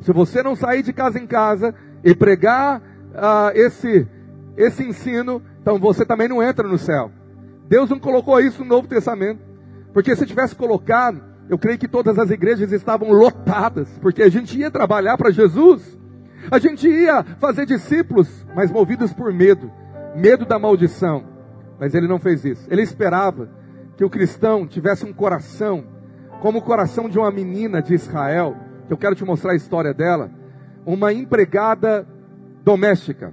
Se 0.00 0.12
você 0.12 0.42
não 0.42 0.56
sair 0.56 0.82
de 0.82 0.92
casa 0.92 1.18
em 1.18 1.26
casa 1.26 1.74
e 2.02 2.14
pregar 2.14 2.82
ah, 3.14 3.52
esse, 3.54 4.06
esse 4.56 4.82
ensino, 4.82 5.42
então 5.60 5.78
você 5.78 6.04
também 6.04 6.28
não 6.28 6.42
entra 6.42 6.66
no 6.66 6.78
céu. 6.78 7.10
Deus 7.68 7.88
não 7.88 8.00
colocou 8.00 8.40
isso 8.40 8.62
no 8.64 8.68
Novo 8.68 8.88
Testamento. 8.88 9.50
Porque 9.92 10.14
se 10.14 10.26
tivesse 10.26 10.54
colocado, 10.54 11.22
eu 11.48 11.58
creio 11.58 11.78
que 11.78 11.88
todas 11.88 12.18
as 12.18 12.30
igrejas 12.30 12.72
estavam 12.72 13.10
lotadas, 13.10 13.88
porque 14.00 14.22
a 14.22 14.28
gente 14.28 14.58
ia 14.58 14.70
trabalhar 14.70 15.16
para 15.18 15.32
Jesus, 15.32 15.98
a 16.50 16.58
gente 16.58 16.88
ia 16.88 17.22
fazer 17.38 17.64
discípulos, 17.64 18.44
mas 18.54 18.70
movidos 18.70 19.12
por 19.12 19.32
medo, 19.32 19.70
medo 20.16 20.44
da 20.44 20.58
maldição. 20.58 21.24
Mas 21.78 21.94
ele 21.94 22.08
não 22.08 22.18
fez 22.18 22.44
isso. 22.44 22.66
Ele 22.70 22.82
esperava 22.82 23.48
que 23.96 24.04
o 24.04 24.10
cristão 24.10 24.66
tivesse 24.66 25.04
um 25.04 25.12
coração, 25.12 25.84
como 26.40 26.58
o 26.58 26.62
coração 26.62 27.08
de 27.08 27.18
uma 27.18 27.30
menina 27.30 27.80
de 27.80 27.94
Israel, 27.94 28.56
que 28.86 28.92
eu 28.92 28.98
quero 28.98 29.14
te 29.14 29.24
mostrar 29.24 29.52
a 29.52 29.56
história 29.56 29.94
dela, 29.94 30.30
uma 30.84 31.12
empregada 31.12 32.06
doméstica, 32.64 33.32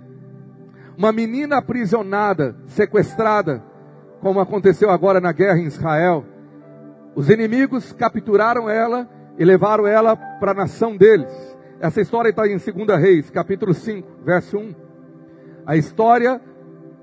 uma 0.98 1.12
menina 1.12 1.58
aprisionada, 1.58 2.56
sequestrada, 2.68 3.64
como 4.20 4.40
aconteceu 4.40 4.90
agora 4.90 5.20
na 5.20 5.32
guerra 5.32 5.60
em 5.60 5.66
Israel. 5.66 6.26
Os 7.16 7.30
inimigos 7.30 7.94
capturaram 7.94 8.70
ela 8.70 9.10
e 9.38 9.46
levaram 9.46 9.88
ela 9.88 10.16
para 10.16 10.52
a 10.52 10.56
nação 10.56 10.98
deles. 10.98 11.32
Essa 11.80 12.02
história 12.02 12.30
está 12.30 12.48
em 12.48 12.58
2 12.58 13.00
Reis, 13.00 13.30
capítulo 13.30 13.72
5, 13.72 14.24
verso 14.26 14.58
1. 14.58 14.74
A 15.64 15.78
história 15.78 16.42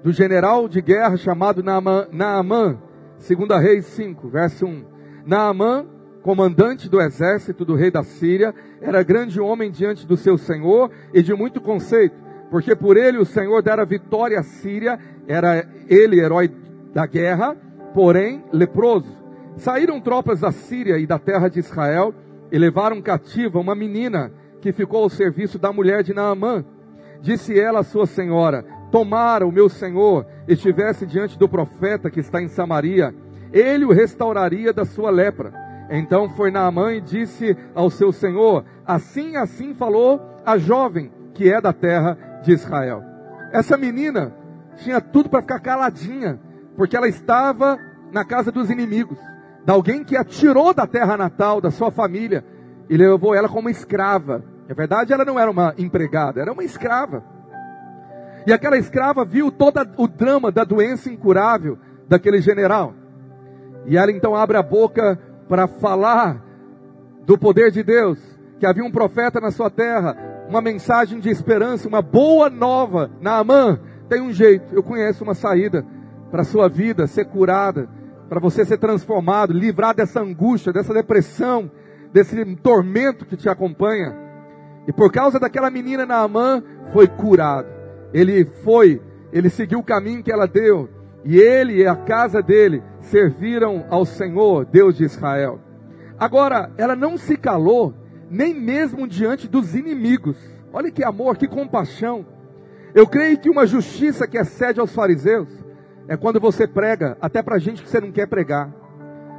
do 0.02 0.11
general 0.11 0.69
de 0.69 0.83
guerra 0.83 1.16
chamado 1.16 1.62
Naamã, 1.62 2.09
Naamã 2.11 2.76
2 3.16 3.62
Reis 3.62 3.87
5, 3.87 4.28
verso 4.28 4.66
1. 4.66 4.85
Naamã, 5.25 5.87
comandante 6.23 6.88
do 6.88 7.00
exército 7.00 7.64
do 7.64 7.76
rei 7.76 7.88
da 7.88 8.02
Síria, 8.02 8.52
era 8.81 9.04
grande 9.04 9.40
homem 9.40 9.71
diante 9.71 10.04
do 10.09 10.16
seu 10.16 10.37
senhor 10.37 10.90
e 11.12 11.23
de 11.23 11.33
muito 11.35 11.61
conceito, 11.61 12.16
porque 12.50 12.75
por 12.75 12.97
ele 12.97 13.19
o 13.19 13.25
senhor 13.25 13.62
dera 13.62 13.85
vitória 13.85 14.40
à 14.40 14.43
Síria, 14.43 14.99
era 15.28 15.69
ele 15.88 16.19
herói 16.19 16.50
da 16.93 17.07
guerra, 17.07 17.57
porém 17.95 18.43
leproso. 18.52 19.23
Saíram 19.57 20.00
tropas 20.00 20.40
da 20.40 20.50
Síria 20.50 20.99
e 20.99 21.07
da 21.07 21.19
terra 21.19 21.47
de 21.47 21.61
Israel 21.61 22.12
e 22.50 22.59
levaram 22.59 23.00
cativa 23.00 23.61
uma 23.61 23.76
menina 23.76 24.33
que 24.64 24.73
ficou 24.73 25.02
ao 25.02 25.11
serviço 25.11 25.59
da 25.59 25.71
mulher 25.71 26.02
de 26.02 26.14
Naamã. 26.14 26.64
Disse 27.21 27.61
ela 27.61 27.80
à 27.80 27.83
sua 27.83 28.06
senhora: 28.06 28.64
Tomara 28.90 29.47
o 29.47 29.52
meu 29.52 29.68
senhor 29.68 30.25
estivesse 30.49 31.04
diante 31.04 31.38
do 31.38 31.47
profeta 31.47 32.11
que 32.11 32.21
está 32.21 32.40
em 32.40 32.49
Samaria, 32.49 33.14
ele 33.52 33.85
o 33.85 33.92
restauraria 33.92 34.73
da 34.73 34.87
sua 34.87 35.11
lepra. 35.11 35.52
Então 35.90 36.30
foi 36.30 36.50
Naamã 36.50 36.94
e 36.94 37.02
disse 37.02 37.54
ao 37.75 37.90
seu 37.90 38.11
senhor: 38.11 38.64
Assim, 38.87 39.37
assim 39.37 39.75
falou 39.75 40.18
a 40.47 40.56
jovem 40.56 41.12
que 41.35 41.52
é 41.52 41.61
da 41.61 41.75
terra 41.75 42.16
de 42.42 42.52
Israel. 42.52 43.02
Essa 43.52 43.76
menina 43.76 44.35
tinha 44.76 44.99
tudo 44.99 45.28
para 45.28 45.42
ficar 45.42 45.61
caladinha, 45.61 46.40
porque 46.75 46.97
ela 46.97 47.06
estava 47.06 47.78
na 48.11 48.25
casa 48.25 48.50
dos 48.50 48.71
inimigos, 48.71 49.18
de 49.62 49.71
alguém 49.71 50.02
que 50.02 50.16
a 50.16 50.25
tirou 50.25 50.73
da 50.73 50.87
terra 50.87 51.18
natal, 51.18 51.61
da 51.61 51.71
sua 51.71 51.90
família, 51.90 52.42
e 52.88 52.97
levou 52.97 53.35
ela 53.35 53.49
como 53.49 53.68
escrava. 53.68 54.53
É 54.68 54.75
verdade, 54.75 55.12
ela 55.12 55.25
não 55.25 55.38
era 55.38 55.50
uma 55.50 55.75
empregada, 55.76 56.40
era 56.40 56.52
uma 56.52 56.64
escrava. 56.64 57.23
E 58.47 58.52
aquela 58.52 58.76
escrava 58.76 59.25
viu 59.25 59.50
todo 59.50 59.80
o 59.97 60.06
drama 60.06 60.50
da 60.50 60.64
doença 60.64 61.11
incurável 61.11 61.78
daquele 62.09 62.40
general. 62.40 62.94
E 63.87 63.97
ela 63.97 64.11
então 64.11 64.35
abre 64.35 64.56
a 64.56 64.62
boca 64.62 65.18
para 65.49 65.66
falar 65.66 66.42
do 67.26 67.38
poder 67.38 67.71
de 67.71 67.83
Deus, 67.83 68.18
que 68.59 68.66
havia 68.66 68.85
um 68.85 68.90
profeta 68.90 69.40
na 69.40 69.50
sua 69.50 69.71
terra, 69.71 70.16
uma 70.49 70.61
mensagem 70.61 71.21
de 71.21 71.30
esperança, 71.30 71.88
uma 71.88 72.02
boa 72.02 72.50
nova. 72.50 73.11
Naamã 73.21 73.78
tem 74.09 74.21
um 74.21 74.33
jeito, 74.33 74.75
eu 74.75 74.83
conheço 74.83 75.25
uma 75.25 75.35
saída 75.35 75.85
para 76.30 76.42
a 76.42 76.44
sua 76.44 76.68
vida 76.68 77.06
ser 77.06 77.26
curada, 77.26 77.88
para 78.28 78.40
você 78.40 78.64
ser 78.64 78.78
transformado, 78.78 79.52
livrar 79.52 79.94
dessa 79.94 80.21
angústia, 80.21 80.73
dessa 80.73 80.92
depressão, 80.92 81.71
desse 82.12 82.56
tormento 82.56 83.25
que 83.25 83.37
te 83.37 83.49
acompanha. 83.49 84.24
E 84.87 84.93
por 84.93 85.11
causa 85.11 85.38
daquela 85.38 85.71
menina 85.71 86.05
Naamã, 86.07 86.62
foi 86.93 87.07
curado. 87.07 87.69
Ele 88.12 88.45
foi, 88.45 89.00
ele 89.33 89.49
seguiu 89.49 89.79
o 89.79 89.85
caminho 89.85 90.23
que 90.23 90.33
ela 90.33 90.47
deu. 90.47 90.88
E 91.25 91.38
ele 91.38 91.79
e 91.79 91.87
a 91.87 91.97
casa 91.97 92.43
dele 92.43 92.83
serviram 93.00 93.87
ao 93.88 94.05
Senhor, 94.05 94.67
Deus 94.67 94.97
de 94.97 95.05
Israel. 95.05 95.59
Agora, 96.19 96.71
ela 96.76 96.95
não 96.95 97.17
se 97.17 97.37
calou, 97.37 97.95
nem 98.31 98.55
mesmo 98.55 99.09
diante 99.09 99.49
dos 99.49 99.75
inimigos. 99.75 100.37
Olha 100.73 100.91
que 100.91 101.03
amor, 101.03 101.37
que 101.37 101.49
compaixão. 101.49 102.26
Eu 102.95 103.07
creio 103.07 103.38
que 103.38 103.50
uma 103.50 103.67
justiça 103.67 104.26
que 104.26 104.38
excede 104.38 104.79
aos 104.81 104.95
fariseus 104.95 105.49
é 106.07 106.17
quando 106.17 106.38
você 106.38 106.67
prega, 106.67 107.17
até 107.21 107.43
para 107.43 107.59
gente 107.59 107.83
que 107.83 107.88
você 107.88 108.00
não 108.00 108.12
quer 108.12 108.26
pregar. 108.26 108.73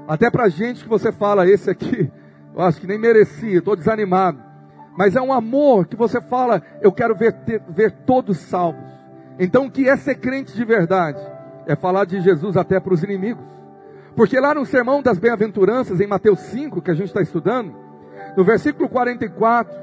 Até 0.08 0.30
para 0.30 0.50
gente 0.50 0.84
que 0.84 0.90
você 0.90 1.12
fala, 1.12 1.48
esse 1.48 1.70
aqui, 1.70 2.12
eu 2.54 2.62
acho 2.62 2.82
que 2.82 2.88
nem 2.88 2.98
merecia, 2.98 3.60
estou 3.60 3.75
desanimado. 3.75 4.45
Mas 4.98 5.16
é 5.16 5.22
um 5.22 5.34
amor 5.34 5.88
que 5.88 5.96
você 5.96 6.22
fala, 6.22 6.62
eu 6.82 6.92
quero 6.92 7.16
ver, 7.16 7.34
ter, 7.46 7.62
ver 7.68 7.92
todos 8.06 8.38
salvos. 8.38 8.84
Então 9.38 9.66
o 9.66 9.72
que 9.72 9.90
é 9.90 9.98
ser 9.98 10.16
crente 10.16 10.56
de 10.56 10.64
verdade? 10.64 11.20
É 11.68 11.75
falar 11.75 12.06
de 12.06 12.22
Jesus 12.22 12.56
até 12.56 12.80
para 12.80 12.94
os 12.94 13.04
inimigos. 13.04 13.44
Porque 14.16 14.40
lá 14.40 14.54
no 14.54 14.66
sermão 14.66 15.02
das 15.02 15.20
bem-aventuranças, 15.20 16.00
em 16.00 16.08
Mateus 16.08 16.40
5, 16.40 16.82
que 16.82 16.92
a 16.92 16.94
gente 16.94 17.08
está 17.08 17.22
estudando, 17.22 17.75
no 18.38 18.46
versículo 18.46 18.88
44, 18.88 19.75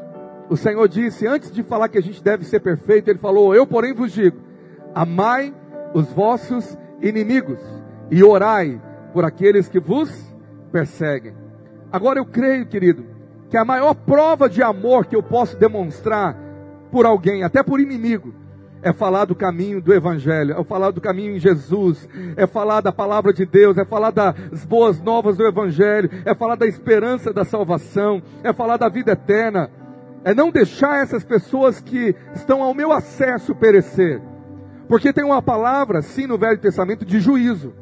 o 0.49 0.57
Senhor 0.57 0.88
disse, 0.88 1.26
antes 1.26 1.52
de 1.52 1.62
falar 1.62 1.88
que 1.88 1.99
a 1.99 2.02
gente 2.02 2.23
deve 2.23 2.45
ser 2.45 2.61
perfeito, 2.61 3.11
Ele 3.11 3.19
falou, 3.19 3.54
eu 3.54 3.66
porém 3.66 3.92
vos 3.92 4.12
digo, 4.12 4.38
amai 4.95 5.54
os 5.92 6.11
vossos 6.12 6.78
inimigos 7.02 7.61
e 8.11 8.25
orai 8.25 8.81
por 9.12 9.25
aqueles 9.25 9.69
que 9.69 9.78
vos 9.78 10.11
perseguem. 10.71 11.35
Agora 11.90 12.19
eu 12.19 12.25
creio, 12.25 12.66
querido, 12.66 13.04
que 13.52 13.56
a 13.59 13.66
maior 13.66 13.92
prova 13.92 14.49
de 14.49 14.62
amor 14.62 15.04
que 15.04 15.14
eu 15.14 15.23
posso 15.23 15.59
demonstrar 15.59 16.35
por 16.90 17.04
alguém, 17.04 17.44
até 17.44 17.62
por 17.62 17.80
inimigo, 17.80 18.32
é 18.80 18.94
falar 18.94 19.26
do 19.26 19.35
caminho 19.35 19.78
do 19.78 19.92
Evangelho, 19.92 20.59
é 20.59 20.64
falar 20.64 20.90
do 20.90 21.02
caminho 21.02 21.37
em 21.37 21.38
Jesus, 21.38 22.09
é 22.35 22.47
falar 22.47 22.80
da 22.80 22.90
palavra 22.90 23.30
de 23.30 23.44
Deus, 23.44 23.76
é 23.76 23.85
falar 23.85 24.11
das 24.11 24.64
boas 24.64 25.02
novas 25.02 25.37
do 25.37 25.47
Evangelho, 25.47 26.09
é 26.25 26.35
falar 26.35 26.54
da 26.54 26.66
esperança 26.66 27.30
da 27.30 27.44
salvação, 27.44 28.23
é 28.42 28.54
falar 28.54 28.78
da 28.78 28.88
vida 28.88 29.12
eterna, 29.12 29.71
é 30.25 30.32
não 30.32 30.50
deixar 30.50 31.02
essas 31.02 31.23
pessoas 31.23 31.78
que 31.78 32.16
estão 32.35 32.62
ao 32.62 32.73
meu 32.73 32.90
acesso 32.90 33.54
perecer, 33.54 34.23
porque 34.88 35.12
tem 35.12 35.25
uma 35.25 35.42
palavra, 35.42 36.00
sim, 36.00 36.26
no 36.26 36.38
Velho 36.38 36.59
Testamento, 36.59 37.04
de 37.04 37.21
juízo. 37.21 37.75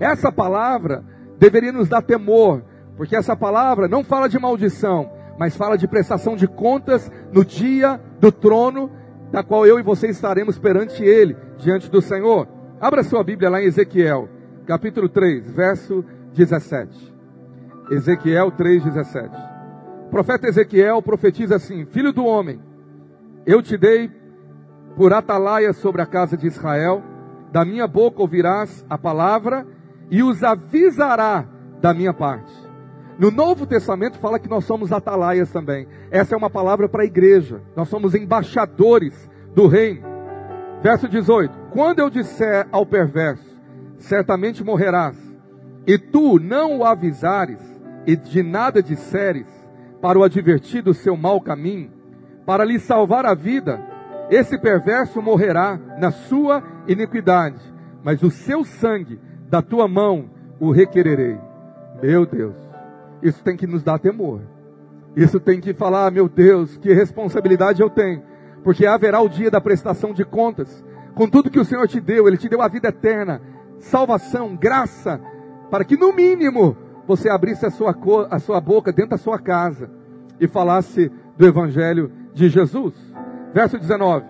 Essa 0.00 0.32
palavra 0.32 1.04
deveria 1.38 1.70
nos 1.70 1.88
dar 1.88 2.02
temor, 2.02 2.64
porque 2.96 3.14
essa 3.14 3.36
palavra 3.36 3.88
não 3.88 4.02
fala 4.02 4.28
de 4.28 4.38
maldição, 4.38 5.10
mas 5.38 5.56
fala 5.56 5.76
de 5.76 5.86
prestação 5.86 6.34
de 6.34 6.48
contas 6.48 7.10
no 7.32 7.44
dia 7.44 8.00
do 8.18 8.32
trono, 8.32 8.90
da 9.30 9.42
qual 9.42 9.66
eu 9.66 9.78
e 9.78 9.82
você 9.82 10.08
estaremos 10.08 10.58
perante 10.58 11.04
Ele, 11.04 11.36
diante 11.58 11.90
do 11.90 12.00
Senhor. 12.00 12.48
Abra 12.80 13.02
sua 13.02 13.22
Bíblia 13.22 13.50
lá 13.50 13.60
em 13.60 13.66
Ezequiel, 13.66 14.28
capítulo 14.66 15.08
3, 15.08 15.50
verso 15.50 16.04
17. 16.32 17.14
Ezequiel 17.90 18.50
3, 18.50 18.84
17. 18.84 19.28
O 20.06 20.10
profeta 20.10 20.48
Ezequiel 20.48 21.02
profetiza 21.02 21.56
assim: 21.56 21.84
Filho 21.86 22.12
do 22.12 22.24
homem, 22.24 22.60
eu 23.44 23.62
te 23.62 23.76
dei 23.76 24.10
por 24.96 25.12
atalaia 25.12 25.72
sobre 25.72 26.00
a 26.00 26.06
casa 26.06 26.36
de 26.36 26.46
Israel, 26.46 27.02
da 27.52 27.64
minha 27.64 27.86
boca 27.86 28.22
ouvirás 28.22 28.84
a 28.88 28.96
palavra 28.96 29.66
e 30.10 30.22
os 30.22 30.42
avisará 30.42 31.46
da 31.80 31.92
minha 31.92 32.14
parte. 32.14 32.52
No 33.18 33.30
Novo 33.30 33.66
Testamento 33.66 34.18
fala 34.18 34.38
que 34.38 34.48
nós 34.48 34.64
somos 34.64 34.92
atalaias 34.92 35.50
também. 35.50 35.86
Essa 36.10 36.34
é 36.34 36.38
uma 36.38 36.50
palavra 36.50 36.88
para 36.88 37.02
a 37.02 37.06
igreja. 37.06 37.62
Nós 37.74 37.88
somos 37.88 38.14
embaixadores 38.14 39.28
do 39.54 39.66
reino. 39.66 40.06
Verso 40.82 41.08
18: 41.08 41.52
Quando 41.70 42.00
eu 42.00 42.10
disser 42.10 42.68
ao 42.70 42.84
perverso, 42.84 43.56
certamente 43.98 44.62
morrerás, 44.62 45.16
e 45.86 45.96
tu 45.98 46.38
não 46.38 46.78
o 46.78 46.84
avisares, 46.84 47.60
e 48.06 48.14
de 48.16 48.42
nada 48.42 48.82
disseres, 48.82 49.46
para 50.00 50.18
o 50.18 50.22
advertir 50.22 50.82
do 50.82 50.92
seu 50.92 51.16
mau 51.16 51.40
caminho, 51.40 51.90
para 52.44 52.64
lhe 52.64 52.78
salvar 52.78 53.24
a 53.24 53.34
vida, 53.34 53.80
esse 54.30 54.58
perverso 54.58 55.22
morrerá 55.22 55.80
na 55.98 56.10
sua 56.10 56.62
iniquidade, 56.86 57.60
mas 58.04 58.22
o 58.22 58.30
seu 58.30 58.62
sangue 58.62 59.18
da 59.48 59.62
tua 59.62 59.88
mão 59.88 60.30
o 60.60 60.70
requererei. 60.70 61.38
Meu 62.02 62.26
Deus, 62.26 62.54
isso 63.22 63.42
tem 63.42 63.56
que 63.56 63.66
nos 63.66 63.82
dar 63.82 63.98
temor. 63.98 64.42
Isso 65.16 65.40
tem 65.40 65.60
que 65.60 65.72
falar, 65.72 66.10
meu 66.10 66.28
Deus, 66.28 66.76
que 66.76 66.92
responsabilidade 66.92 67.80
eu 67.80 67.88
tenho, 67.88 68.22
porque 68.62 68.86
haverá 68.86 69.20
o 69.20 69.28
dia 69.28 69.50
da 69.50 69.60
prestação 69.60 70.12
de 70.12 70.24
contas. 70.24 70.84
Com 71.14 71.28
tudo 71.28 71.50
que 71.50 71.58
o 71.58 71.64
Senhor 71.64 71.88
te 71.88 72.00
deu, 72.00 72.28
Ele 72.28 72.36
te 72.36 72.48
deu 72.48 72.60
a 72.60 72.68
vida 72.68 72.88
eterna, 72.88 73.40
salvação, 73.78 74.54
graça, 74.54 75.18
para 75.70 75.84
que 75.84 75.96
no 75.96 76.12
mínimo 76.12 76.76
você 77.06 77.30
abrisse 77.30 77.64
a 77.64 77.70
sua, 77.70 77.96
a 78.30 78.38
sua 78.38 78.60
boca 78.60 78.92
dentro 78.92 79.12
da 79.12 79.18
sua 79.18 79.38
casa 79.38 79.90
e 80.38 80.46
falasse 80.46 81.10
do 81.38 81.46
Evangelho 81.46 82.12
de 82.34 82.50
Jesus. 82.50 82.94
Verso 83.54 83.78
19: 83.78 84.26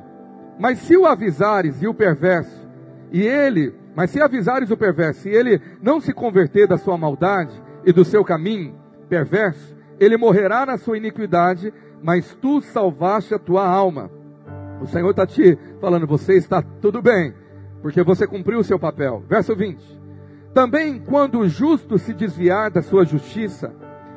Mas 0.59 0.79
se 0.79 0.97
o 0.97 1.05
avisares 1.05 1.83
e 1.83 1.89
o 1.89 1.95
perverso, 1.95 2.65
e 3.11 3.23
ele, 3.23 3.75
mas 3.97 4.11
se 4.11 4.21
avisares 4.21 4.71
o 4.71 4.77
perverso, 4.77 5.29
e 5.29 5.35
ele 5.35 5.61
não 5.83 6.01
se 6.01 6.13
converter 6.13 6.69
da 6.69 6.79
sua 6.79 6.97
maldade 6.97 7.66
e 7.87 7.93
do 7.93 8.05
seu 8.05 8.25
caminho 8.25 8.75
perverso, 9.09 9.77
ele 10.01 10.17
morrerá 10.17 10.67
na 10.67 10.77
sua 10.77 10.97
iniquidade, 10.97 11.73
mas 12.03 12.35
tu 12.35 12.61
salvaste 12.61 13.33
a 13.33 13.39
tua 13.39 13.65
alma. 13.65 14.11
O 14.83 14.87
Senhor 14.87 15.11
está 15.11 15.25
te 15.25 15.57
falando, 15.81 16.07
você 16.07 16.35
está 16.35 16.61
tudo 16.61 17.01
bem, 17.01 17.33
porque 17.81 18.03
você 18.03 18.27
cumpriu 18.27 18.59
o 18.59 18.65
seu 18.65 18.79
papel. 18.79 19.23
Verso 19.29 19.55
20. 19.55 19.81
Também 20.53 20.99
quando 20.99 21.39
o 21.39 21.49
justo 21.49 21.97
se 21.97 22.13
desviar 22.13 22.71
da 22.71 22.83
sua 22.83 23.05
justiça 23.05 23.73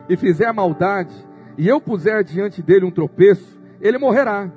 e 0.09 0.17
fizer 0.17 0.51
maldade, 0.51 1.13
e 1.55 1.67
eu 1.67 1.79
puser 1.79 2.23
diante 2.23 2.63
dele 2.63 2.85
um 2.85 2.91
tropeço, 2.91 3.61
ele 3.79 3.99
morrerá. 3.99 4.51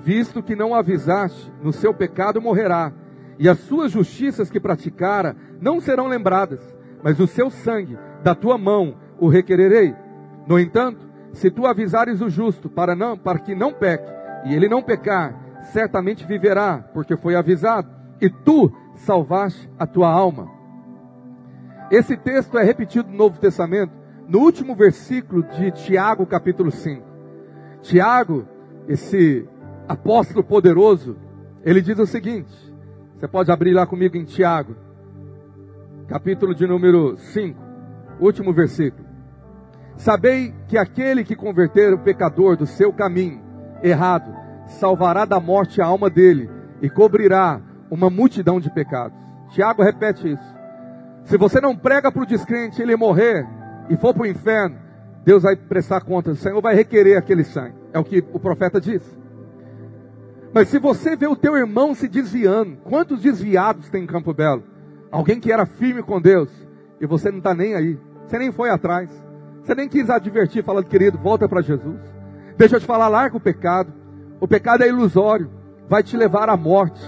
Visto 0.00 0.42
que 0.42 0.54
não 0.54 0.74
avisaste, 0.74 1.52
no 1.60 1.72
seu 1.72 1.92
pecado 1.92 2.40
morrerá, 2.40 2.92
e 3.36 3.48
as 3.48 3.58
suas 3.58 3.90
justiças 3.90 4.48
que 4.48 4.60
praticara 4.60 5.34
não 5.60 5.80
serão 5.80 6.06
lembradas, 6.06 6.60
mas 7.02 7.18
o 7.18 7.26
seu 7.26 7.50
sangue 7.50 7.98
da 8.24 8.34
tua 8.34 8.56
mão 8.56 8.96
o 9.20 9.28
requererei. 9.28 9.94
No 10.46 10.58
entanto, 10.58 11.06
se 11.34 11.50
tu 11.50 11.66
avisares 11.66 12.22
o 12.22 12.30
justo 12.30 12.70
para 12.70 12.96
não 12.96 13.18
para 13.18 13.38
que 13.38 13.54
não 13.54 13.72
peque, 13.72 14.10
e 14.46 14.54
ele 14.54 14.68
não 14.68 14.82
pecar, 14.82 15.38
certamente 15.72 16.26
viverá, 16.26 16.78
porque 16.92 17.16
foi 17.16 17.36
avisado, 17.36 17.88
e 18.20 18.30
tu 18.30 18.72
salvaste 18.94 19.70
a 19.78 19.86
tua 19.86 20.10
alma. 20.10 20.48
Esse 21.90 22.16
texto 22.16 22.58
é 22.58 22.64
repetido 22.64 23.10
no 23.10 23.16
Novo 23.16 23.38
Testamento, 23.38 23.92
no 24.26 24.38
último 24.40 24.74
versículo 24.74 25.42
de 25.42 25.70
Tiago, 25.70 26.24
capítulo 26.24 26.70
5. 26.70 27.02
Tiago, 27.82 28.46
esse 28.88 29.46
apóstolo 29.86 30.42
poderoso, 30.42 31.16
ele 31.62 31.82
diz 31.82 31.98
o 31.98 32.06
seguinte: 32.06 32.54
você 33.14 33.28
pode 33.28 33.50
abrir 33.52 33.72
lá 33.72 33.86
comigo 33.86 34.16
em 34.16 34.24
Tiago, 34.24 34.74
capítulo 36.06 36.54
de 36.54 36.66
número 36.66 37.16
5, 37.16 37.63
último 38.24 38.52
versículo. 38.52 39.06
Sabei 39.96 40.54
que 40.66 40.76
aquele 40.76 41.24
que 41.24 41.36
converter 41.36 41.92
o 41.92 41.98
pecador 41.98 42.56
do 42.56 42.66
seu 42.66 42.92
caminho 42.92 43.40
errado, 43.82 44.34
salvará 44.66 45.24
da 45.24 45.38
morte 45.38 45.80
a 45.80 45.86
alma 45.86 46.10
dele 46.10 46.50
e 46.80 46.88
cobrirá 46.90 47.60
uma 47.90 48.10
multidão 48.10 48.58
de 48.58 48.70
pecados. 48.70 49.16
Tiago 49.50 49.82
repete 49.82 50.32
isso. 50.32 50.54
Se 51.24 51.38
você 51.38 51.60
não 51.60 51.76
prega 51.76 52.10
para 52.10 52.22
o 52.22 52.26
descrente 52.26 52.82
ele 52.82 52.96
morrer 52.96 53.46
e 53.88 53.96
for 53.96 54.12
para 54.12 54.24
o 54.24 54.26
inferno, 54.26 54.76
Deus 55.24 55.42
vai 55.42 55.56
prestar 55.56 56.02
conta, 56.02 56.32
o 56.32 56.36
Senhor 56.36 56.60
vai 56.60 56.74
requerer 56.74 57.16
aquele 57.16 57.44
sangue. 57.44 57.76
É 57.92 57.98
o 57.98 58.04
que 58.04 58.24
o 58.32 58.38
profeta 58.38 58.80
diz. 58.80 59.02
Mas 60.52 60.68
se 60.68 60.78
você 60.78 61.16
vê 61.16 61.26
o 61.26 61.36
teu 61.36 61.56
irmão 61.56 61.94
se 61.94 62.06
desviando, 62.06 62.76
quantos 62.84 63.22
desviados 63.22 63.88
tem 63.88 64.04
em 64.04 64.06
Campo 64.06 64.32
Belo? 64.34 64.62
Alguém 65.10 65.40
que 65.40 65.52
era 65.52 65.66
firme 65.66 66.02
com 66.02 66.20
Deus 66.20 66.50
e 67.00 67.06
você 67.06 67.30
não 67.30 67.38
está 67.38 67.54
nem 67.54 67.74
aí, 67.74 67.98
você 68.26 68.38
nem 68.38 68.52
foi 68.52 68.70
atrás, 68.70 69.10
você 69.62 69.74
nem 69.74 69.88
quis 69.88 70.10
advertir, 70.10 70.62
falando, 70.62 70.86
querido, 70.86 71.18
volta 71.18 71.48
para 71.48 71.62
Jesus. 71.62 72.00
Deixa 72.56 72.76
eu 72.76 72.80
te 72.80 72.86
falar, 72.86 73.08
larga 73.08 73.36
o 73.36 73.40
pecado. 73.40 73.92
O 74.40 74.46
pecado 74.46 74.82
é 74.82 74.88
ilusório, 74.88 75.50
vai 75.88 76.02
te 76.02 76.16
levar 76.16 76.48
à 76.48 76.56
morte. 76.56 77.02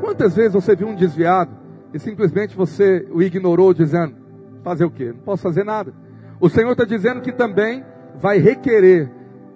Quantas 0.00 0.36
vezes 0.36 0.52
você 0.52 0.76
viu 0.76 0.88
um 0.88 0.94
desviado 0.94 1.52
e 1.92 1.98
simplesmente 1.98 2.56
você 2.56 3.08
o 3.10 3.22
ignorou, 3.22 3.72
dizendo: 3.72 4.14
fazer 4.62 4.84
o 4.84 4.90
quê? 4.90 5.12
Não 5.12 5.20
posso 5.20 5.42
fazer 5.42 5.64
nada. 5.64 5.94
O 6.40 6.48
Senhor 6.48 6.72
está 6.72 6.84
dizendo 6.84 7.20
que 7.20 7.32
também 7.32 7.84
vai 8.16 8.38
requerer 8.38 9.10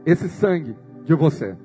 esse 0.07 0.29
sangue 0.29 0.77
de 1.05 1.15
você. 1.15 1.57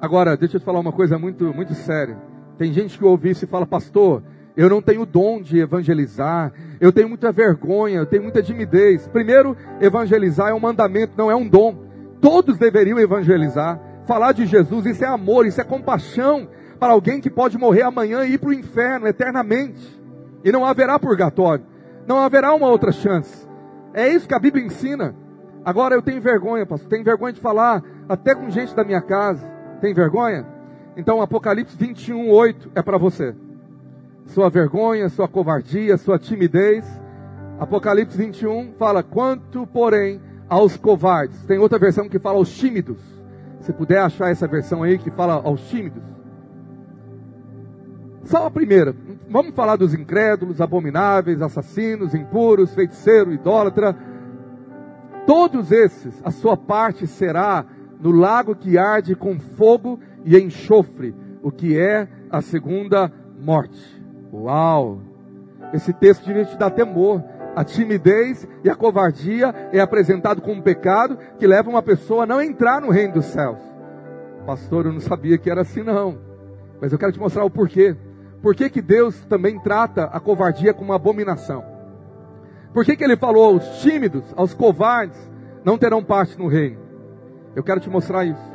Agora, 0.00 0.36
deixa 0.36 0.56
eu 0.56 0.60
te 0.60 0.64
falar 0.64 0.80
uma 0.80 0.92
coisa 0.92 1.18
muito, 1.18 1.52
muito 1.54 1.74
séria. 1.74 2.16
Tem 2.56 2.72
gente 2.72 2.98
que 2.98 3.04
ouve 3.04 3.30
isso 3.30 3.44
e 3.44 3.48
fala, 3.48 3.66
pastor, 3.66 4.22
eu 4.60 4.68
não 4.68 4.82
tenho 4.82 5.06
dom 5.06 5.40
de 5.40 5.58
evangelizar, 5.58 6.52
eu 6.78 6.92
tenho 6.92 7.08
muita 7.08 7.32
vergonha, 7.32 7.96
eu 7.96 8.04
tenho 8.04 8.22
muita 8.22 8.42
timidez. 8.42 9.08
Primeiro, 9.08 9.56
evangelizar 9.80 10.50
é 10.50 10.52
um 10.52 10.60
mandamento, 10.60 11.14
não 11.16 11.30
é 11.30 11.34
um 11.34 11.48
dom. 11.48 11.74
Todos 12.20 12.58
deveriam 12.58 12.98
evangelizar. 12.98 13.80
Falar 14.06 14.32
de 14.32 14.44
Jesus, 14.44 14.84
isso 14.84 15.02
é 15.02 15.06
amor, 15.06 15.46
isso 15.46 15.62
é 15.62 15.64
compaixão, 15.64 16.46
para 16.78 16.92
alguém 16.92 17.22
que 17.22 17.30
pode 17.30 17.56
morrer 17.56 17.84
amanhã 17.84 18.22
e 18.22 18.34
ir 18.34 18.38
para 18.38 18.50
o 18.50 18.52
inferno 18.52 19.06
eternamente. 19.06 19.98
E 20.44 20.52
não 20.52 20.66
haverá 20.66 20.98
purgatório. 20.98 21.64
Não 22.06 22.18
haverá 22.18 22.52
uma 22.52 22.68
outra 22.68 22.92
chance. 22.92 23.48
É 23.94 24.10
isso 24.10 24.28
que 24.28 24.34
a 24.34 24.38
Bíblia 24.38 24.66
ensina. 24.66 25.16
Agora 25.64 25.94
eu 25.94 26.02
tenho 26.02 26.20
vergonha, 26.20 26.66
pastor. 26.66 26.90
Tenho 26.90 27.02
vergonha 27.02 27.32
de 27.32 27.40
falar 27.40 27.82
até 28.06 28.34
com 28.34 28.50
gente 28.50 28.76
da 28.76 28.84
minha 28.84 29.00
casa. 29.00 29.50
Tem 29.80 29.94
vergonha? 29.94 30.46
Então 30.98 31.22
Apocalipse 31.22 31.74
21, 31.78 32.28
8 32.28 32.72
é 32.74 32.82
para 32.82 32.98
você. 32.98 33.34
Sua 34.30 34.48
vergonha, 34.48 35.08
sua 35.08 35.26
covardia, 35.26 35.96
sua 35.96 36.16
timidez. 36.16 36.84
Apocalipse 37.58 38.16
21 38.16 38.74
fala: 38.74 39.02
quanto, 39.02 39.66
porém, 39.66 40.20
aos 40.48 40.76
covardes. 40.76 41.44
Tem 41.46 41.58
outra 41.58 41.80
versão 41.80 42.08
que 42.08 42.18
fala 42.18 42.38
aos 42.38 42.56
tímidos. 42.56 42.98
Se 43.60 43.72
puder 43.72 43.98
achar 43.98 44.30
essa 44.30 44.46
versão 44.46 44.84
aí 44.84 44.98
que 44.98 45.10
fala 45.10 45.34
aos 45.34 45.60
tímidos. 45.68 46.02
Só 48.22 48.46
a 48.46 48.50
primeira. 48.50 48.94
Vamos 49.28 49.52
falar 49.52 49.74
dos 49.74 49.94
incrédulos, 49.94 50.60
abomináveis, 50.60 51.42
assassinos, 51.42 52.14
impuros, 52.14 52.72
feiticeiro, 52.72 53.32
idólatra. 53.32 53.96
Todos 55.26 55.72
esses, 55.72 56.20
a 56.24 56.30
sua 56.30 56.56
parte 56.56 57.04
será 57.04 57.66
no 58.00 58.12
lago 58.12 58.54
que 58.54 58.78
arde 58.78 59.16
com 59.16 59.40
fogo 59.40 59.98
e 60.24 60.38
enxofre, 60.38 61.14
o 61.42 61.50
que 61.50 61.76
é 61.76 62.08
a 62.30 62.40
segunda 62.40 63.12
morte. 63.40 63.99
Uau! 64.32 65.00
Esse 65.72 65.92
texto 65.92 66.24
devia 66.24 66.44
te 66.44 66.56
dar 66.56 66.70
temor. 66.70 67.22
A 67.54 67.64
timidez 67.64 68.46
e 68.62 68.70
a 68.70 68.76
covardia 68.76 69.52
é 69.72 69.80
apresentado 69.80 70.40
como 70.40 70.60
um 70.60 70.62
pecado 70.62 71.18
que 71.38 71.46
leva 71.46 71.68
uma 71.68 71.82
pessoa 71.82 72.22
a 72.22 72.26
não 72.26 72.40
entrar 72.40 72.80
no 72.80 72.90
reino 72.90 73.14
dos 73.14 73.26
céus. 73.26 73.58
Pastor, 74.46 74.86
eu 74.86 74.92
não 74.92 75.00
sabia 75.00 75.36
que 75.36 75.50
era 75.50 75.62
assim 75.62 75.82
não. 75.82 76.18
Mas 76.80 76.92
eu 76.92 76.98
quero 76.98 77.12
te 77.12 77.18
mostrar 77.18 77.44
o 77.44 77.50
porquê. 77.50 77.96
Por 78.40 78.54
que, 78.54 78.70
que 78.70 78.80
Deus 78.80 79.20
também 79.26 79.58
trata 79.58 80.04
a 80.04 80.20
covardia 80.20 80.72
como 80.72 80.90
uma 80.90 80.96
abominação? 80.96 81.64
Por 82.72 82.84
que, 82.84 82.96
que 82.96 83.04
ele 83.04 83.16
falou 83.16 83.44
aos 83.44 83.80
tímidos, 83.80 84.24
aos 84.36 84.54
covardes, 84.54 85.18
não 85.64 85.76
terão 85.76 86.02
parte 86.02 86.38
no 86.38 86.46
reino? 86.46 86.78
Eu 87.54 87.64
quero 87.64 87.80
te 87.80 87.90
mostrar 87.90 88.24
isso. 88.24 88.50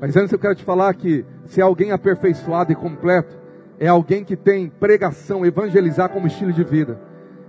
Mas 0.00 0.14
antes 0.14 0.30
eu 0.30 0.38
quero 0.38 0.54
te 0.54 0.62
falar 0.62 0.94
que 0.94 1.24
se 1.46 1.60
alguém 1.60 1.90
aperfeiçoado 1.90 2.70
e 2.70 2.76
completo, 2.76 3.36
é 3.78 3.88
alguém 3.88 4.24
que 4.24 4.36
tem 4.36 4.68
pregação, 4.68 5.44
evangelizar 5.44 6.08
como 6.08 6.26
estilo 6.26 6.52
de 6.52 6.64
vida. 6.64 6.98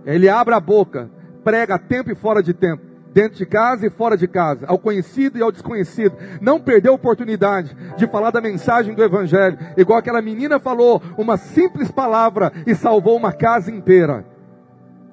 Ele 0.05 0.29
abre 0.29 0.53
a 0.53 0.59
boca, 0.59 1.09
prega 1.43 1.77
tempo 1.77 2.11
e 2.11 2.15
fora 2.15 2.41
de 2.41 2.53
tempo 2.53 2.87
dentro 3.13 3.37
de 3.37 3.45
casa 3.47 3.87
e 3.87 3.89
fora 3.89 4.15
de 4.15 4.27
casa, 4.27 4.67
ao 4.67 4.77
conhecido 4.77 5.39
e 5.39 5.41
ao 5.41 5.51
desconhecido. 5.51 6.15
Não 6.39 6.59
perdeu 6.59 6.91
a 6.91 6.95
oportunidade 6.95 7.75
de 7.97 8.05
falar 8.05 8.29
da 8.29 8.39
mensagem 8.39 8.93
do 8.93 9.03
Evangelho, 9.03 9.57
igual 9.75 9.97
aquela 9.97 10.21
menina 10.21 10.59
falou 10.59 11.01
uma 11.17 11.35
simples 11.35 11.89
palavra 11.89 12.51
e 12.67 12.75
salvou 12.75 13.17
uma 13.17 13.33
casa 13.33 13.71
inteira. 13.71 14.23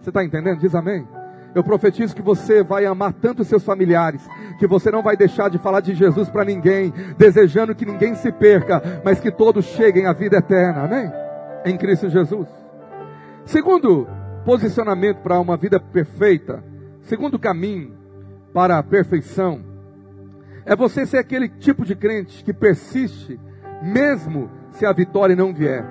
Você 0.02 0.10
está 0.10 0.22
entendendo? 0.22 0.58
Diz 0.58 0.74
amém. 0.74 1.08
Eu 1.54 1.62
profetizo 1.62 2.14
que 2.14 2.22
você 2.22 2.62
vai 2.62 2.84
amar 2.84 3.12
tanto 3.12 3.44
seus 3.44 3.62
familiares, 3.62 4.28
que 4.58 4.66
você 4.66 4.90
não 4.90 5.02
vai 5.02 5.16
deixar 5.16 5.48
de 5.48 5.58
falar 5.58 5.80
de 5.80 5.94
Jesus 5.94 6.28
para 6.28 6.44
ninguém, 6.44 6.92
desejando 7.16 7.74
que 7.74 7.86
ninguém 7.86 8.14
se 8.14 8.32
perca, 8.32 9.00
mas 9.04 9.20
que 9.20 9.30
todos 9.30 9.64
cheguem 9.64 10.06
à 10.06 10.12
vida 10.12 10.38
eterna. 10.38 10.84
Amém? 10.84 11.12
Em 11.64 11.76
Cristo 11.76 12.08
Jesus. 12.08 12.48
Segundo 13.44 14.08
posicionamento 14.44 15.18
para 15.18 15.38
uma 15.38 15.56
vida 15.56 15.78
perfeita, 15.78 16.62
segundo 17.02 17.38
caminho 17.38 17.94
para 18.52 18.78
a 18.78 18.82
perfeição 18.82 19.74
é 20.66 20.74
você 20.74 21.04
ser 21.04 21.18
aquele 21.18 21.48
tipo 21.48 21.84
de 21.84 21.94
crente 21.94 22.42
que 22.42 22.52
persiste, 22.52 23.38
mesmo 23.82 24.50
se 24.70 24.86
a 24.86 24.92
vitória 24.92 25.36
não 25.36 25.52
vier, 25.52 25.84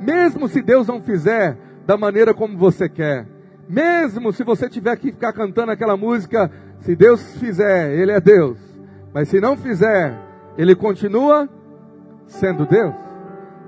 mesmo 0.00 0.48
se 0.48 0.62
Deus 0.62 0.86
não 0.86 1.02
fizer 1.02 1.56
da 1.86 1.96
maneira 1.96 2.32
como 2.32 2.56
você 2.56 2.88
quer, 2.88 3.26
mesmo 3.68 4.32
se 4.32 4.42
você 4.42 4.68
tiver 4.68 4.96
que 4.96 5.12
ficar 5.12 5.32
cantando 5.32 5.72
aquela 5.72 5.96
música 5.96 6.50
Se 6.80 6.94
Deus 6.94 7.36
fizer, 7.38 7.92
Ele 7.92 8.12
é 8.12 8.20
Deus. 8.20 8.56
Mas 9.12 9.28
se 9.28 9.40
não 9.40 9.56
fizer, 9.56 10.16
Ele 10.56 10.74
continua 10.74 11.48
sendo 12.26 12.66
Deus. 12.66 12.94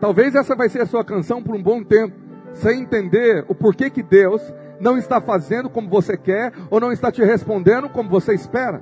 Talvez 0.00 0.34
essa 0.34 0.54
vai 0.54 0.68
ser 0.68 0.82
a 0.82 0.86
sua 0.86 1.04
canção 1.04 1.42
por 1.42 1.54
um 1.54 1.62
bom 1.62 1.82
tempo, 1.82 2.14
sem 2.54 2.82
entender 2.82 3.44
o 3.48 3.54
porquê 3.54 3.90
que 3.90 4.02
Deus 4.02 4.40
não 4.80 4.96
está 4.96 5.20
fazendo 5.20 5.68
como 5.68 5.88
você 5.88 6.16
quer 6.16 6.52
ou 6.70 6.80
não 6.80 6.90
está 6.90 7.12
te 7.12 7.22
respondendo 7.22 7.88
como 7.88 8.08
você 8.08 8.32
espera. 8.32 8.80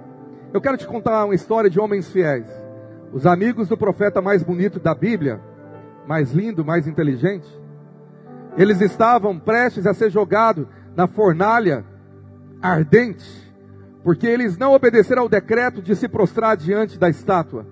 Eu 0.53 0.61
quero 0.61 0.77
te 0.77 0.87
contar 0.87 1.25
uma 1.25 1.35
história 1.35 1.69
de 1.69 1.81
homens 1.81 2.09
fiéis. 2.11 2.47
Os 3.13 3.27
amigos 3.27 3.69
do 3.69 3.77
profeta 3.77 4.23
mais 4.23 4.43
bonito 4.43 4.79
da 4.79 4.95
Bíblia, 4.95 5.41
mais 6.07 6.33
lindo, 6.33 6.65
mais 6.65 6.87
inteligente, 6.87 7.49
eles 8.57 8.81
estavam 8.81 9.39
prestes 9.39 9.87
a 9.87 9.95
ser 9.95 10.11
jogados 10.11 10.67
na 10.99 11.07
fornalha 11.07 11.85
ardente, 12.61 13.55
porque 14.03 14.27
eles 14.27 14.59
não 14.59 14.73
obedeceram 14.73 15.23
ao 15.23 15.29
decreto 15.29 15.81
de 15.81 15.95
se 15.95 16.09
prostrar 16.09 16.57
diante 16.57 16.99
da 16.99 17.09
estátua. 17.09 17.65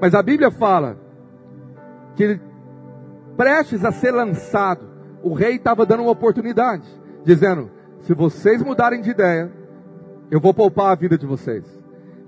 Mas 0.00 0.14
a 0.14 0.22
Bíblia 0.22 0.48
fala 0.48 0.96
que 2.14 2.38
prestes 3.36 3.84
a 3.84 3.90
ser 3.90 4.12
lançado, 4.12 4.88
o 5.24 5.34
rei 5.34 5.56
estava 5.56 5.84
dando 5.84 6.04
uma 6.04 6.12
oportunidade, 6.12 6.86
dizendo: 7.24 7.68
se 8.02 8.14
vocês 8.14 8.62
mudarem 8.62 9.00
de 9.00 9.10
ideia, 9.10 9.50
eu 10.30 10.38
vou 10.38 10.54
poupar 10.54 10.92
a 10.92 10.94
vida 10.94 11.18
de 11.18 11.26
vocês. 11.26 11.64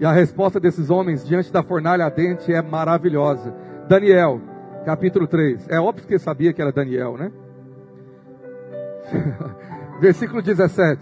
E 0.01 0.05
a 0.05 0.11
resposta 0.11 0.59
desses 0.59 0.91
homens 0.91 1.25
diante 1.25 1.53
da 1.53 1.63
fornalha 1.63 2.07
ardente 2.07 2.53
é 2.53 2.61
maravilhosa. 2.61 3.55
Daniel, 3.89 4.41
capítulo 4.85 5.29
3. 5.29 5.69
É 5.69 5.79
óbvio 5.79 6.09
que 6.09 6.19
sabia 6.19 6.53
que 6.53 6.61
era 6.61 6.73
Daniel, 6.73 7.17
né? 7.17 7.31
Versículo 10.01 10.43
17. 10.43 11.01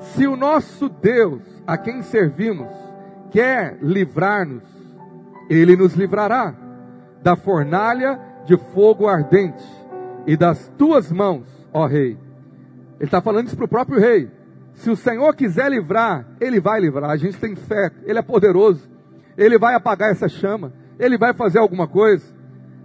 Se 0.00 0.26
o 0.26 0.36
nosso 0.36 0.88
Deus, 0.88 1.42
a 1.66 1.76
quem 1.76 2.02
servimos, 2.02 2.68
quer 3.30 3.78
livrar-nos, 3.82 4.62
ele 5.48 5.76
nos 5.76 5.94
livrará 5.94 6.54
da 7.22 7.36
fornalha 7.36 8.20
de 8.44 8.56
fogo 8.56 9.08
ardente 9.08 9.64
e 10.26 10.36
das 10.36 10.68
tuas 10.78 11.10
mãos, 11.10 11.46
ó 11.72 11.86
rei. 11.86 12.18
Ele 12.98 13.04
está 13.04 13.20
falando 13.20 13.46
isso 13.46 13.56
para 13.56 13.64
o 13.64 13.68
próprio 13.68 14.00
rei. 14.00 14.30
Se 14.74 14.90
o 14.90 14.96
Senhor 14.96 15.34
quiser 15.34 15.70
livrar, 15.70 16.26
Ele 16.40 16.60
vai 16.60 16.80
livrar. 16.80 17.10
A 17.10 17.16
gente 17.16 17.38
tem 17.38 17.54
fé, 17.54 17.90
Ele 18.04 18.18
é 18.18 18.22
poderoso. 18.22 18.88
Ele 19.36 19.58
vai 19.58 19.74
apagar 19.74 20.10
essa 20.10 20.28
chama. 20.28 20.72
Ele 20.98 21.18
vai 21.18 21.34
fazer 21.34 21.58
alguma 21.58 21.86
coisa. 21.86 22.24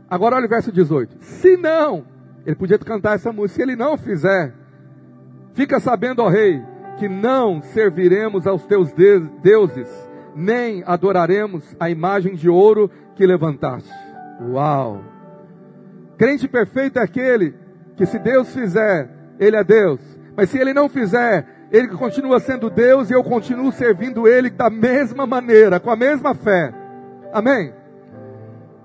Agora 0.09 0.35
olha 0.35 0.45
o 0.45 0.49
verso 0.49 0.71
18. 0.71 1.17
Se 1.21 1.55
não, 1.55 2.05
ele 2.45 2.55
podia 2.55 2.77
cantar 2.77 3.15
essa 3.15 3.31
música. 3.31 3.55
Se 3.55 3.61
ele 3.61 3.75
não 3.75 3.97
fizer, 3.97 4.53
fica 5.53 5.79
sabendo, 5.79 6.21
ó 6.21 6.29
rei, 6.29 6.61
que 6.97 7.07
não 7.07 7.61
serviremos 7.61 8.45
aos 8.45 8.65
teus 8.65 8.91
deuses, 9.41 9.89
nem 10.35 10.83
adoraremos 10.85 11.75
a 11.79 11.89
imagem 11.89 12.35
de 12.35 12.49
ouro 12.49 12.89
que 13.15 13.25
levantaste. 13.25 13.91
Uau! 14.49 15.01
Crente 16.17 16.47
perfeito 16.47 16.99
é 16.99 17.01
aquele 17.01 17.55
que 17.95 18.05
se 18.05 18.19
Deus 18.19 18.53
fizer, 18.53 19.09
ele 19.39 19.55
é 19.55 19.63
Deus. 19.63 19.99
Mas 20.35 20.49
se 20.49 20.57
ele 20.57 20.73
não 20.73 20.87
fizer, 20.87 21.45
ele 21.71 21.87
continua 21.87 22.39
sendo 22.39 22.69
Deus 22.69 23.09
e 23.09 23.13
eu 23.13 23.23
continuo 23.23 23.71
servindo 23.71 24.27
Ele 24.27 24.49
da 24.49 24.69
mesma 24.69 25.25
maneira, 25.25 25.79
com 25.79 25.89
a 25.89 25.95
mesma 25.95 26.35
fé. 26.35 26.73
Amém? 27.33 27.73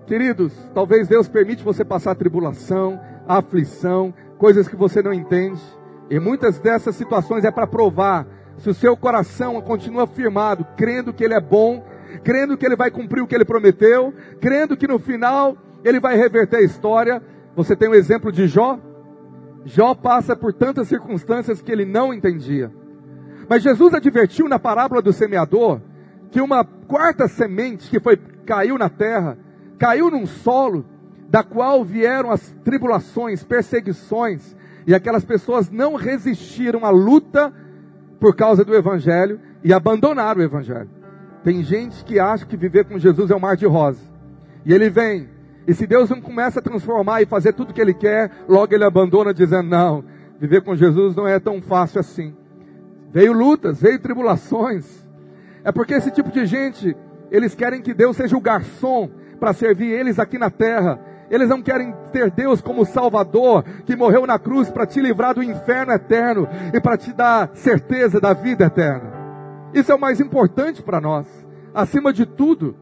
Queridos, 0.07 0.53
talvez 0.73 1.09
Deus 1.09 1.29
permite 1.29 1.65
você 1.65 1.85
passar 1.85 2.15
tribulação, 2.15 3.01
aflição, 3.27 4.15
coisas 4.39 4.69
que 4.69 4.77
você 4.77 5.03
não 5.03 5.13
entende. 5.13 5.61
E 6.11 6.19
muitas 6.21 6.59
dessas 6.59 6.95
situações 6.97 7.45
é 7.45 7.51
para 7.51 7.67
provar 7.67 8.27
se 8.59 8.71
o 8.71 8.75
seu 8.75 8.97
coração 8.97 9.61
continua 9.61 10.07
firmado, 10.07 10.67
crendo 10.77 11.13
que 11.13 11.25
Ele 11.25 11.35
é 11.35 11.41
bom, 11.41 11.85
crendo 12.23 12.57
que 12.57 12.65
Ele 12.65 12.77
vai 12.77 12.91
cumprir 12.91 13.23
o 13.23 13.27
que 13.27 13.35
Ele 13.35 13.45
prometeu, 13.45 14.15
crendo 14.41 14.77
que 14.77 14.87
no 14.87 14.99
final 14.99 15.57
Ele 15.85 16.01
vai 16.01 16.17
reverter 16.17 16.59
a 16.59 16.63
história. 16.63 17.23
Você 17.55 17.75
tem 17.75 17.89
o 17.89 17.93
um 17.93 17.95
exemplo 17.95 18.31
de 18.31 18.47
Jó? 18.47 18.79
Jó 19.67 19.95
passa 19.95 20.37
por 20.37 20.53
tantas 20.53 20.87
circunstâncias 20.87 21.61
que 21.61 21.73
ele 21.73 21.85
não 21.85 22.15
entendia. 22.15 22.73
Mas 23.49 23.65
Jesus 23.65 23.95
advertiu 23.95 24.49
na 24.49 24.61
parábola 24.61 25.03
do 25.03 25.13
semeador 25.13 25.81
que 26.31 26.41
uma 26.41 26.65
quarta 26.65 27.27
semente 27.27 27.91
que 27.91 27.99
foi 27.99 28.17
caiu 28.17 28.79
na 28.79 28.89
terra, 28.89 29.37
caiu 29.77 30.09
num 30.09 30.25
solo 30.25 30.87
da 31.29 31.43
qual 31.43 31.85
vieram 31.85 32.31
as 32.31 32.55
tribulações, 32.65 33.43
perseguições, 33.43 34.57
e 34.87 34.95
aquelas 34.95 35.25
pessoas 35.25 35.71
não 35.71 35.95
resistiram 35.95 36.85
à 36.85 36.91
luta 36.91 37.53
por 38.21 38.35
causa 38.35 38.65
do 38.65 38.75
evangelho 38.75 39.41
e 39.63 39.73
abandonaram 39.73 40.41
o 40.41 40.45
evangelho. 40.45 40.91
Tem 41.43 41.63
gente 41.63 42.05
que 42.05 42.19
acha 42.19 42.47
que 42.47 42.57
viver 42.57 42.85
com 42.85 42.99
Jesus 42.99 43.31
é 43.31 43.37
um 43.37 43.41
mar 43.41 43.57
de 43.57 43.67
rosa. 43.67 44.01
E 44.65 44.73
ele 44.73 44.89
vem 44.89 45.29
e 45.67 45.75
se 45.75 45.87
Deus 45.87 46.09
não 46.09 46.21
começa 46.21 46.61
a 46.61 46.63
transformar 46.63 47.23
e 47.23 47.27
fazer 47.27 47.53
tudo 47.53 47.71
o 47.71 47.75
que 47.75 47.81
Ele 47.81 47.93
quer, 47.93 48.31
logo 48.49 48.73
Ele 48.73 48.85
abandona, 48.85 49.35
dizendo: 49.35 49.69
Não, 49.69 50.05
viver 50.39 50.63
com 50.63 50.77
Jesus 50.77 51.17
não 51.17 51.27
é 51.27 51.41
tão 51.41 51.61
fácil 51.61 52.01
assim. 52.01 52.35
Veio 53.11 53.33
lutas, 53.33 53.81
veio 53.81 53.99
tribulações. 53.99 55.05
É 55.65 55.73
porque 55.73 55.95
esse 55.95 56.13
tipo 56.13 56.31
de 56.31 56.47
gente, 56.47 56.97
eles 57.31 57.55
querem 57.55 57.83
que 57.83 57.93
Deus 57.93 58.17
seja 58.17 58.37
o 58.37 58.41
garçom 58.41 59.11
para 59.41 59.53
servir 59.53 59.91
eles 59.91 60.21
aqui 60.21 60.39
na 60.39 60.51
terra. 60.51 61.01
Eles 61.31 61.49
não 61.49 61.63
querem 61.63 61.95
ter 62.13 62.31
Deus 62.31 62.61
como 62.61 62.85
Salvador, 62.85 63.65
que 63.85 63.97
morreu 63.97 64.27
na 64.27 64.39
cruz 64.39 64.71
para 64.71 64.87
te 64.87 65.01
livrar 65.01 65.35
do 65.35 65.43
inferno 65.43 65.93
eterno 65.93 66.49
e 66.73 66.81
para 66.81 66.97
te 66.97 67.13
dar 67.13 67.51
certeza 67.55 68.21
da 68.21 68.33
vida 68.33 68.65
eterna. 68.65 69.13
Isso 69.75 69.91
é 69.91 69.95
o 69.95 70.01
mais 70.01 70.21
importante 70.21 70.83
para 70.83 71.01
nós. 71.01 71.27
Acima 71.75 72.13
de 72.13 72.25
tudo, 72.25 72.77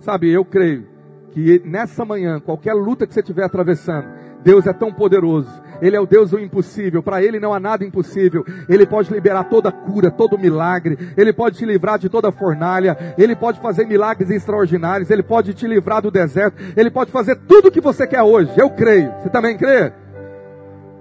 sabe, 0.00 0.30
eu 0.30 0.44
creio 0.44 0.86
que 1.30 1.60
nessa 1.64 2.04
manhã, 2.04 2.38
qualquer 2.38 2.74
luta 2.74 3.06
que 3.06 3.12
você 3.12 3.20
estiver 3.20 3.44
atravessando, 3.44 4.06
Deus 4.42 4.66
é 4.66 4.72
tão 4.72 4.92
poderoso. 4.92 5.50
Ele 5.80 5.96
é 5.96 6.00
o 6.00 6.06
Deus 6.06 6.30
do 6.30 6.38
impossível. 6.38 7.02
Para 7.02 7.22
Ele 7.22 7.40
não 7.40 7.52
há 7.52 7.60
nada 7.60 7.84
impossível. 7.84 8.44
Ele 8.68 8.86
pode 8.86 9.12
liberar 9.12 9.44
toda 9.44 9.72
cura, 9.72 10.10
todo 10.10 10.38
milagre. 10.38 10.98
Ele 11.16 11.32
pode 11.32 11.58
te 11.58 11.64
livrar 11.64 11.98
de 11.98 12.08
toda 12.08 12.32
fornalha. 12.32 13.14
Ele 13.18 13.34
pode 13.34 13.60
fazer 13.60 13.86
milagres 13.86 14.30
extraordinários. 14.30 15.10
Ele 15.10 15.22
pode 15.22 15.54
te 15.54 15.66
livrar 15.66 16.02
do 16.02 16.10
deserto. 16.10 16.56
Ele 16.76 16.90
pode 16.90 17.10
fazer 17.10 17.36
tudo 17.36 17.68
o 17.68 17.70
que 17.70 17.80
você 17.80 18.06
quer 18.06 18.22
hoje. 18.22 18.52
Eu 18.56 18.70
creio. 18.70 19.12
Você 19.22 19.30
também 19.30 19.56
crê? 19.56 19.92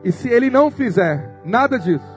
E 0.04 0.12
se 0.12 0.28
Ele 0.30 0.50
não 0.50 0.70
fizer 0.70 1.40
nada 1.46 1.78
disso, 1.78 2.14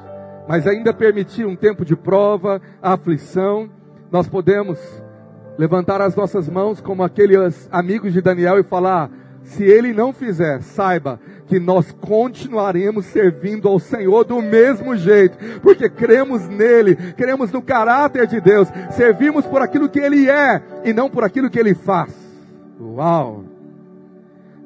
mas 0.48 0.66
ainda 0.66 0.92
permitir 0.92 1.44
um 1.44 1.56
tempo 1.56 1.84
de 1.84 1.96
prova, 1.96 2.60
aflição, 2.80 3.68
nós 4.10 4.28
podemos 4.28 4.78
levantar 5.58 6.00
as 6.00 6.14
nossas 6.14 6.48
mãos 6.48 6.80
como 6.80 7.02
aqueles 7.02 7.68
amigos 7.72 8.12
de 8.12 8.20
Daniel 8.20 8.58
e 8.58 8.62
falar: 8.62 9.10
se 9.42 9.64
ele 9.64 9.92
não 9.92 10.12
fizer, 10.12 10.60
saiba 10.62 11.18
que 11.46 11.61
nós 11.61 11.92
continuaremos 11.92 13.06
servindo 13.06 13.68
ao 13.68 13.78
Senhor 13.78 14.24
do 14.24 14.42
mesmo 14.42 14.96
jeito, 14.96 15.38
porque 15.61 15.88
cremos 15.88 16.48
nele, 16.48 16.96
cremos 17.14 17.52
no 17.52 17.62
caráter 17.62 18.26
de 18.26 18.40
Deus, 18.40 18.68
servimos 18.90 19.46
por 19.46 19.62
aquilo 19.62 19.88
que 19.88 20.00
ele 20.00 20.28
é 20.28 20.62
e 20.85 20.92
não 20.92 21.09
por 21.09 21.24
aquilo 21.24 21.50
que 21.50 21.59
ele 21.59 21.74
faz. 21.74 22.14
Uau! 22.80 23.44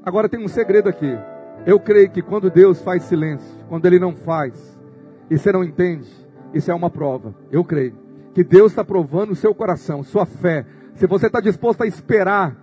Agora 0.04 0.28
tem 0.28 0.42
um 0.42 0.48
segredo 0.48 0.88
aqui. 0.88 1.16
Eu 1.66 1.78
creio 1.78 2.10
que 2.10 2.22
quando 2.22 2.50
Deus 2.50 2.80
faz 2.80 3.02
silêncio, 3.04 3.48
quando 3.68 3.84
ele 3.86 3.98
não 3.98 4.14
faz, 4.14 4.54
e 5.28 5.38
você 5.38 5.52
não 5.52 5.62
entende, 5.62 6.08
isso 6.54 6.70
é 6.70 6.74
uma 6.74 6.90
prova. 6.90 7.34
Eu 7.52 7.62
creio 7.62 7.94
que 8.34 8.42
Deus 8.42 8.72
está 8.72 8.84
provando 8.84 9.32
o 9.32 9.36
seu 9.36 9.54
coração, 9.54 10.02
sua 10.02 10.24
fé, 10.24 10.64
se 10.94 11.06
você 11.06 11.26
está 11.26 11.40
disposto 11.40 11.82
a 11.82 11.86
esperar 11.86 12.56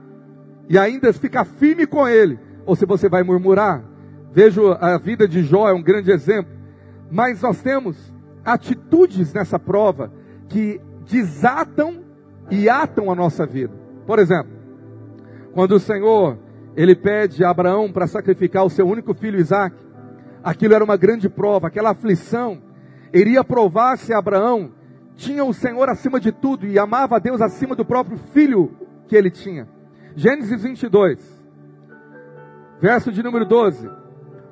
e 0.68 0.78
ainda 0.78 1.14
ficar 1.14 1.46
firme 1.46 1.86
com 1.86 2.08
Ele, 2.08 2.40
ou 2.66 2.76
se 2.76 2.86
você 2.86 3.08
vai 3.08 3.24
murmurar. 3.24 3.84
Vejo 4.38 4.72
a 4.80 5.00
vida 5.00 5.28
de 5.28 5.42
Jó, 5.42 5.68
é 5.68 5.74
um 5.74 5.82
grande 5.82 6.12
exemplo. 6.12 6.54
Mas 7.10 7.42
nós 7.42 7.60
temos 7.60 8.14
atitudes 8.46 9.34
nessa 9.34 9.58
prova 9.58 10.14
que 10.48 10.80
desatam 11.10 12.04
e 12.52 12.70
atam 12.70 13.12
a 13.12 13.16
nossa 13.16 13.48
vida. 13.48 13.74
Por 14.06 14.20
exemplo, 14.20 14.52
quando 15.56 15.72
o 15.72 15.80
Senhor 15.80 16.38
ele 16.76 16.96
pede 16.96 17.44
a 17.44 17.50
Abraão 17.50 17.92
para 17.92 18.06
sacrificar 18.06 18.64
o 18.64 18.70
seu 18.70 18.88
único 18.88 19.16
filho 19.16 19.40
Isaac, 19.40 19.76
aquilo 20.44 20.76
era 20.76 20.84
uma 20.84 20.98
grande 20.98 21.28
prova, 21.28 21.66
aquela 21.66 21.90
aflição 21.90 22.62
iria 23.12 23.44
provar 23.44 23.98
se 23.98 24.14
Abraão 24.14 24.72
tinha 25.16 25.44
o 25.44 25.52
Senhor 25.52 25.90
acima 25.90 26.20
de 26.20 26.32
tudo 26.32 26.68
e 26.68 26.78
amava 26.78 27.16
a 27.16 27.20
Deus 27.20 27.42
acima 27.42 27.76
do 27.76 27.84
próprio 27.84 28.20
filho 28.20 28.72
que 29.08 29.16
ele 29.16 29.32
tinha. 29.32 29.68
Gênesis 30.16 30.62
22, 30.62 31.44
verso 32.80 33.12
de 33.12 33.24
número 33.24 33.44
12. 33.44 33.97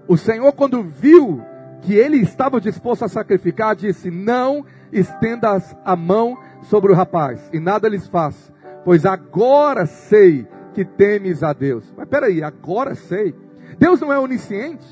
O 0.07 0.17
Senhor, 0.17 0.51
quando 0.53 0.83
viu 0.83 1.41
que 1.81 1.93
ele 1.93 2.17
estava 2.17 2.61
disposto 2.61 3.05
a 3.05 3.09
sacrificar, 3.09 3.75
disse: 3.75 4.11
Não 4.11 4.65
estendas 4.91 5.75
a 5.83 5.95
mão 5.95 6.37
sobre 6.63 6.91
o 6.91 6.95
rapaz, 6.95 7.49
e 7.53 7.59
nada 7.59 7.87
lhes 7.87 8.07
faça, 8.07 8.53
pois 8.83 9.05
agora 9.05 9.85
sei 9.85 10.47
que 10.73 10.85
temes 10.85 11.41
a 11.41 11.53
Deus. 11.53 11.93
Mas 11.97 12.07
peraí, 12.07 12.43
agora 12.43 12.95
sei. 12.95 13.35
Deus 13.77 13.99
não 14.01 14.11
é 14.11 14.19
onisciente? 14.19 14.85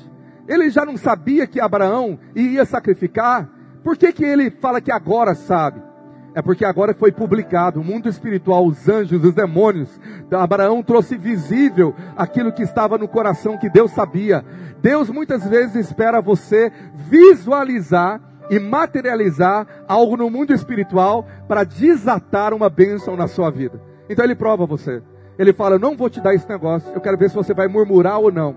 Ele 0.48 0.68
já 0.70 0.84
não 0.84 0.96
sabia 0.96 1.46
que 1.46 1.60
Abraão 1.60 2.18
ia 2.34 2.64
sacrificar? 2.64 3.48
Por 3.82 3.96
que, 3.96 4.12
que 4.12 4.24
ele 4.24 4.50
fala 4.50 4.80
que 4.80 4.92
agora 4.92 5.34
sabe? 5.34 5.82
É 6.34 6.42
porque 6.42 6.64
agora 6.64 6.92
foi 6.92 7.12
publicado, 7.12 7.80
o 7.80 7.84
mundo 7.84 8.08
espiritual, 8.08 8.66
os 8.66 8.88
anjos, 8.88 9.22
os 9.22 9.34
demônios. 9.34 10.00
Abraão 10.32 10.82
trouxe 10.82 11.16
visível 11.16 11.94
aquilo 12.16 12.52
que 12.52 12.62
estava 12.62 12.98
no 12.98 13.06
coração 13.06 13.56
que 13.56 13.70
Deus 13.70 13.92
sabia. 13.92 14.44
Deus 14.82 15.08
muitas 15.08 15.46
vezes 15.48 15.76
espera 15.76 16.20
você 16.20 16.72
visualizar 17.08 18.20
e 18.50 18.58
materializar 18.58 19.84
algo 19.86 20.16
no 20.16 20.28
mundo 20.28 20.52
espiritual 20.52 21.24
para 21.46 21.62
desatar 21.62 22.52
uma 22.52 22.68
bênção 22.68 23.16
na 23.16 23.28
sua 23.28 23.48
vida. 23.50 23.80
Então 24.10 24.24
ele 24.24 24.34
prova 24.34 24.66
você. 24.66 25.02
Ele 25.38 25.52
fala: 25.52 25.78
Não 25.78 25.96
vou 25.96 26.10
te 26.10 26.20
dar 26.20 26.34
esse 26.34 26.48
negócio, 26.48 26.92
eu 26.92 27.00
quero 27.00 27.16
ver 27.16 27.30
se 27.30 27.36
você 27.36 27.54
vai 27.54 27.68
murmurar 27.68 28.18
ou 28.18 28.32
não. 28.32 28.56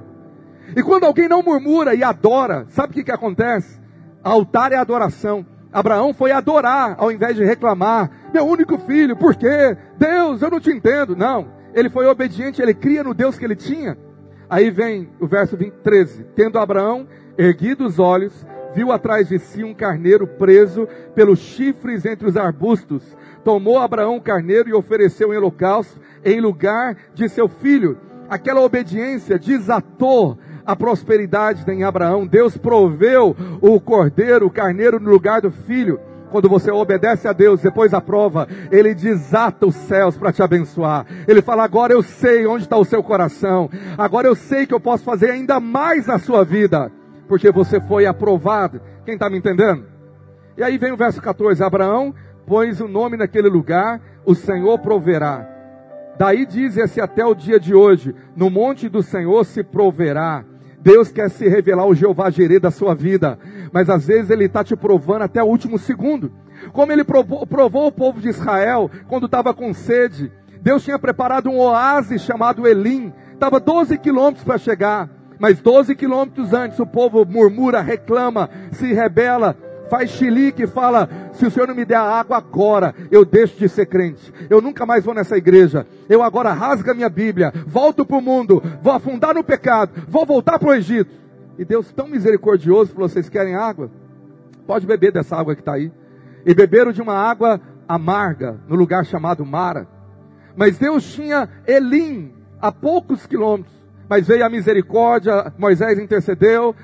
E 0.75 0.81
quando 0.81 1.05
alguém 1.05 1.29
não 1.29 1.43
murmura 1.43 1.93
e 1.93 2.03
adora, 2.03 2.65
sabe 2.69 2.91
o 2.91 2.93
que, 2.95 3.03
que 3.03 3.11
acontece? 3.11 3.79
Altar 4.23 4.73
é 4.73 4.75
adoração. 4.75 5.45
Abraão 5.71 6.13
foi 6.13 6.31
adorar 6.31 6.95
ao 6.97 7.11
invés 7.11 7.35
de 7.35 7.43
reclamar. 7.43 8.09
Meu 8.33 8.45
único 8.45 8.77
filho, 8.77 9.15
por 9.15 9.35
quê? 9.35 9.77
Deus, 9.97 10.41
eu 10.41 10.49
não 10.49 10.59
te 10.59 10.71
entendo. 10.71 11.15
Não, 11.15 11.47
ele 11.73 11.89
foi 11.89 12.05
obediente, 12.05 12.61
ele 12.61 12.73
cria 12.73 13.03
no 13.03 13.13
Deus 13.13 13.37
que 13.37 13.45
ele 13.45 13.55
tinha. 13.55 13.97
Aí 14.49 14.69
vem 14.69 15.09
o 15.19 15.27
verso 15.27 15.57
20, 15.57 15.73
13: 15.83 16.23
Tendo 16.35 16.57
Abraão 16.57 17.07
erguido 17.37 17.85
os 17.85 17.99
olhos, 17.99 18.45
viu 18.73 18.91
atrás 18.91 19.27
de 19.27 19.39
si 19.39 19.63
um 19.63 19.73
carneiro 19.73 20.25
preso 20.25 20.87
pelos 21.13 21.39
chifres 21.39 22.05
entre 22.05 22.27
os 22.27 22.37
arbustos. 22.37 23.03
Tomou 23.43 23.79
Abraão 23.79 24.17
o 24.17 24.21
carneiro 24.21 24.69
e 24.69 24.73
ofereceu 24.73 25.33
em 25.33 25.37
holocausto 25.37 25.99
em 26.23 26.39
lugar 26.39 26.95
de 27.13 27.27
seu 27.27 27.47
filho. 27.47 27.97
Aquela 28.29 28.61
obediência 28.61 29.39
desatou 29.39 30.37
a 30.67 30.75
prosperidade 30.75 31.63
em 31.71 31.85
Abraão. 31.85 32.27
Deus 32.27 32.57
proveu 32.57 33.33
o 33.61 33.79
cordeiro, 33.79 34.45
o 34.45 34.51
carneiro 34.51 34.99
no 34.99 35.09
lugar 35.09 35.41
do 35.41 35.49
filho. 35.49 35.97
Quando 36.29 36.49
você 36.49 36.69
obedece 36.69 37.25
a 37.25 37.31
Deus, 37.31 37.61
depois 37.61 37.91
da 37.91 38.01
prova, 38.01 38.49
Ele 38.69 38.93
desata 38.93 39.65
os 39.65 39.75
céus 39.75 40.17
para 40.17 40.33
te 40.33 40.43
abençoar. 40.43 41.05
Ele 41.25 41.41
fala: 41.41 41.63
agora 41.63 41.93
eu 41.93 42.03
sei 42.03 42.45
onde 42.45 42.63
está 42.63 42.75
o 42.75 42.83
seu 42.83 43.01
coração. 43.01 43.69
Agora 43.97 44.27
eu 44.27 44.35
sei 44.35 44.65
que 44.65 44.73
eu 44.73 44.79
posso 44.79 45.05
fazer 45.05 45.31
ainda 45.31 45.61
mais 45.61 46.05
na 46.05 46.19
sua 46.19 46.43
vida, 46.43 46.91
porque 47.29 47.49
você 47.49 47.79
foi 47.79 48.05
aprovado. 48.05 48.81
Quem 49.05 49.13
está 49.13 49.29
me 49.29 49.37
entendendo? 49.37 49.85
E 50.57 50.63
aí 50.63 50.77
vem 50.77 50.91
o 50.91 50.97
verso 50.97 51.21
14: 51.21 51.63
Abraão 51.63 52.13
pôs 52.45 52.81
o 52.81 52.89
nome 52.89 53.15
naquele 53.15 53.47
lugar, 53.47 54.01
o 54.25 54.35
Senhor 54.35 54.79
proverá. 54.79 55.47
Daí 56.17 56.45
diz 56.45 56.75
esse 56.75 56.99
até 56.99 57.25
o 57.25 57.33
dia 57.33 57.57
de 57.57 57.73
hoje: 57.73 58.13
no 58.35 58.49
monte 58.49 58.89
do 58.89 59.01
Senhor 59.01 59.45
se 59.45 59.63
proverá. 59.63 60.43
Deus 60.87 61.11
quer 61.11 61.29
se 61.29 61.45
revelar 61.49 61.85
o 61.85 61.93
Jeová 61.93 62.29
Jireh 62.29 62.61
da 62.61 62.71
sua 62.71 62.95
vida, 62.95 63.37
mas 63.73 63.89
às 63.89 64.07
vezes 64.07 64.29
Ele 64.29 64.45
está 64.45 64.63
te 64.63 64.73
provando 64.73 65.23
até 65.23 65.43
o 65.43 65.45
último 65.45 65.77
segundo. 65.77 66.31
Como 66.71 66.93
Ele 66.93 67.03
provou, 67.03 67.45
provou 67.45 67.87
o 67.87 67.91
povo 67.91 68.21
de 68.21 68.29
Israel 68.29 68.89
quando 69.09 69.25
estava 69.25 69.53
com 69.53 69.73
sede. 69.73 70.31
Deus 70.61 70.85
tinha 70.85 70.97
preparado 70.97 71.49
um 71.49 71.59
oásis 71.59 72.21
chamado 72.21 72.65
Elim, 72.65 73.11
estava 73.33 73.59
12 73.59 73.97
quilômetros 73.97 74.45
para 74.45 74.57
chegar, 74.57 75.09
mas 75.37 75.59
12 75.59 75.93
quilômetros 75.93 76.53
antes 76.53 76.79
o 76.79 76.87
povo 76.87 77.25
murmura, 77.25 77.81
reclama, 77.81 78.49
se 78.71 78.93
rebela, 78.93 79.57
faz 79.89 80.09
chilique 80.11 80.63
e 80.63 80.67
fala: 80.67 81.09
se 81.33 81.45
o 81.45 81.51
Senhor 81.51 81.67
não 81.67 81.75
me 81.75 81.85
der 81.85 81.97
a 81.97 82.01
água 82.01 82.37
agora, 82.37 82.93
eu 83.09 83.25
deixo 83.25 83.57
de 83.57 83.67
ser 83.67 83.85
crente. 83.85 84.33
Eu 84.49 84.61
nunca 84.61 84.85
mais 84.85 85.03
vou 85.03 85.13
nessa 85.13 85.37
igreja. 85.37 85.85
Eu 86.07 86.21
agora 86.21 86.53
rasgo 86.53 86.91
a 86.91 86.93
minha 86.93 87.09
Bíblia, 87.09 87.53
volto 87.65 88.05
para 88.05 88.17
o 88.17 88.21
mundo, 88.21 88.61
vou 88.81 88.93
afundar 88.93 89.33
no 89.33 89.43
pecado, 89.43 89.91
vou 90.07 90.25
voltar 90.25 90.59
para 90.59 90.69
o 90.69 90.73
Egito. 90.73 91.11
E 91.57 91.65
Deus, 91.65 91.91
tão 91.91 92.07
misericordioso, 92.07 92.93
falou: 92.93 93.09
vocês 93.09 93.29
querem 93.29 93.55
água? 93.55 93.89
Pode 94.65 94.85
beber 94.85 95.11
dessa 95.11 95.35
água 95.35 95.55
que 95.55 95.61
está 95.61 95.73
aí. 95.73 95.91
E 96.45 96.53
beberam 96.53 96.91
de 96.91 97.01
uma 97.01 97.15
água 97.15 97.59
amarga, 97.87 98.59
no 98.67 98.75
lugar 98.75 99.05
chamado 99.05 99.45
Mara. 99.45 99.87
Mas 100.55 100.77
Deus 100.77 101.13
tinha 101.13 101.47
Elim, 101.65 102.33
a 102.61 102.71
poucos 102.71 103.25
quilômetros. 103.25 103.75
Mas 104.09 104.27
veio 104.27 104.45
a 104.45 104.49
misericórdia, 104.49 105.51
Moisés 105.57 105.99
intercedeu, 105.99 106.75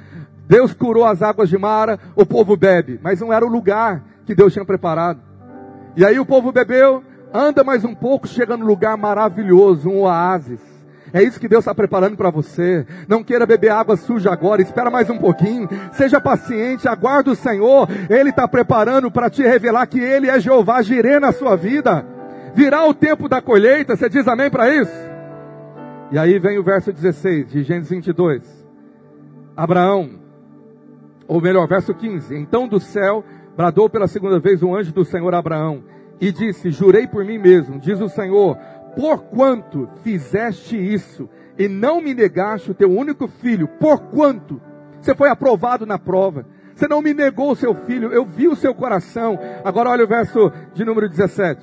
Deus 0.47 0.73
curou 0.73 1.06
as 1.06 1.21
águas 1.21 1.49
de 1.49 1.58
Mara, 1.58 1.99
o 2.15 2.25
povo 2.25 2.58
bebe, 2.58 2.99
mas 3.01 3.19
não 3.19 3.32
era 3.32 3.45
o 3.45 3.49
lugar 3.49 4.03
que 4.25 4.36
Deus 4.36 4.53
tinha 4.53 4.65
preparado. 4.65 5.19
E 5.95 6.06
aí 6.06 6.19
o 6.19 6.25
povo 6.25 6.51
bebeu, 6.51 7.03
anda 7.34 7.63
mais 7.63 7.86
um 7.86 7.93
pouco, 7.95 8.27
chega 8.27 8.58
num 8.58 8.65
lugar 8.65 8.97
maravilhoso, 8.97 9.89
um 9.89 10.01
oásis. 10.01 10.60
É 11.13 11.21
isso 11.21 11.39
que 11.39 11.47
Deus 11.47 11.62
está 11.62 11.75
preparando 11.75 12.17
para 12.17 12.32
você. 12.32 12.88
Não 13.08 13.23
queira 13.23 13.45
beber 13.45 13.71
água 13.71 13.95
suja 13.95 14.34
agora, 14.34 14.63
espera 14.63 14.89
mais 14.89 15.12
um 15.12 15.17
pouquinho. 15.19 15.69
Seja 15.91 16.19
paciente, 16.19 16.88
aguarde 16.88 17.29
o 17.29 17.36
Senhor. 17.36 17.88
Ele 18.10 18.32
está 18.32 18.47
preparando 18.47 19.12
para 19.12 19.29
te 19.29 19.43
revelar 19.43 19.86
que 19.86 19.99
Ele 19.99 20.27
é 20.27 20.39
Jeová 20.39 20.82
Jireh 20.82 21.19
na 21.19 21.32
sua 21.32 21.56
vida. 21.56 22.03
Virá 22.56 22.84
o 22.88 22.95
tempo 22.95 23.29
da 23.29 23.41
colheita, 23.41 23.95
você 23.95 24.10
diz 24.10 24.27
amém 24.27 24.49
para 24.49 24.73
isso? 24.73 24.91
E 26.12 26.17
aí 26.17 26.39
vem 26.39 26.58
o 26.58 26.63
verso 26.63 26.91
16 26.91 27.47
de 27.47 27.63
Gênesis 27.63 27.91
22. 27.91 28.41
Abraão, 29.56 30.23
ou 31.28 31.42
melhor, 31.42 31.68
verso 31.68 31.94
15. 31.94 32.36
Então 32.36 32.68
do 32.68 32.80
céu 32.80 33.24
bradou 33.56 33.90
pela 33.90 34.08
segunda 34.08 34.40
vez 34.40 34.64
o 34.64 34.76
anjo 34.76 34.92
do 34.92 35.06
Senhor 35.06 35.34
Abraão 35.34 35.84
e 36.20 36.32
disse: 36.32 36.72
Jurei 36.72 37.08
por 37.08 37.24
mim 37.24 37.38
mesmo, 37.38 37.80
diz 37.80 38.00
o 38.02 38.10
Senhor, 38.10 38.58
porquanto 38.96 39.90
fizeste 40.04 40.78
isso 40.78 41.30
e 41.58 41.68
não 41.68 42.02
me 42.02 42.14
negaste 42.14 42.72
o 42.72 42.74
teu 42.74 42.92
único 42.92 43.28
filho, 43.28 43.68
porquanto 43.68 44.62
você 45.00 45.14
foi 45.14 45.30
aprovado 45.30 45.86
na 45.86 46.00
prova, 46.00 46.46
você 46.74 46.88
não 46.88 47.02
me 47.02 47.14
negou 47.14 47.52
o 47.52 47.56
seu 47.56 47.76
filho, 47.76 48.12
eu 48.12 48.26
vi 48.26 48.48
o 48.48 48.56
seu 48.56 48.74
coração. 48.74 49.38
Agora 49.64 49.90
olha 49.90 50.06
o 50.06 50.08
verso 50.08 50.52
de 50.74 50.84
número 50.84 51.08
17: 51.08 51.62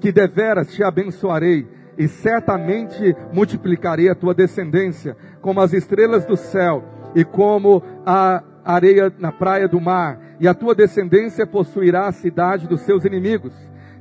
Que 0.00 0.12
deveras 0.12 0.72
te 0.72 0.82
abençoarei 0.82 1.66
e 1.96 2.08
certamente 2.08 3.14
multiplicarei 3.32 4.08
a 4.08 4.14
tua 4.14 4.34
descendência 4.34 5.16
como 5.40 5.60
as 5.60 5.72
estrelas 5.72 6.24
do 6.26 6.36
céu 6.36 6.84
e 7.14 7.24
como 7.24 7.82
a 8.04 8.42
areia 8.64 9.12
na 9.18 9.32
praia 9.32 9.68
do 9.68 9.80
mar, 9.80 10.18
e 10.38 10.48
a 10.48 10.54
tua 10.54 10.74
descendência 10.74 11.46
possuirá 11.46 12.06
a 12.06 12.12
cidade 12.12 12.66
dos 12.66 12.80
seus 12.82 13.04
inimigos. 13.04 13.52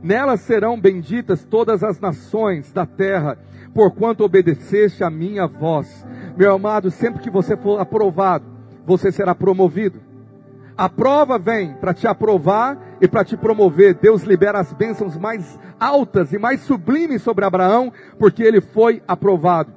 Nelas 0.01 0.41
serão 0.41 0.79
benditas 0.79 1.43
todas 1.43 1.83
as 1.83 1.99
nações 1.99 2.71
da 2.71 2.85
terra, 2.85 3.37
porquanto 3.73 4.23
obedeceste 4.23 5.03
a 5.03 5.09
minha 5.09 5.45
voz. 5.47 6.05
Meu 6.37 6.53
amado, 6.53 6.89
sempre 6.89 7.21
que 7.21 7.29
você 7.29 7.57
for 7.57 7.79
aprovado, 7.79 8.45
você 8.85 9.11
será 9.11 9.35
promovido. 9.35 9.99
A 10.77 10.87
prova 10.87 11.37
vem 11.37 11.73
para 11.73 11.93
te 11.93 12.07
aprovar 12.07 12.95
e 13.01 13.07
para 13.07 13.25
te 13.25 13.35
promover. 13.35 13.95
Deus 13.95 14.23
libera 14.23 14.59
as 14.59 14.71
bênçãos 14.71 15.17
mais 15.17 15.59
altas 15.77 16.31
e 16.31 16.37
mais 16.37 16.61
sublimes 16.61 17.21
sobre 17.21 17.43
Abraão, 17.43 17.91
porque 18.17 18.41
ele 18.41 18.61
foi 18.61 19.03
aprovado. 19.05 19.73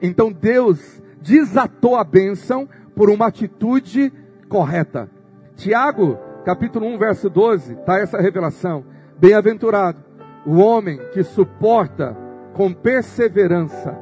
Então 0.00 0.32
Deus 0.32 1.02
desatou 1.20 1.96
a 1.96 2.02
bênção 2.02 2.66
por 2.94 3.10
uma 3.10 3.26
atitude 3.26 4.10
correta. 4.48 5.08
Tiago, 5.56 6.18
capítulo 6.44 6.86
1, 6.86 6.98
verso 6.98 7.30
12, 7.30 7.74
está 7.74 7.98
essa 7.98 8.18
revelação. 8.18 8.84
Bem-aventurado 9.18 9.98
o 10.46 10.58
homem 10.58 10.98
que 11.12 11.22
suporta 11.22 12.16
com 12.54 12.72
perseverança 12.72 13.98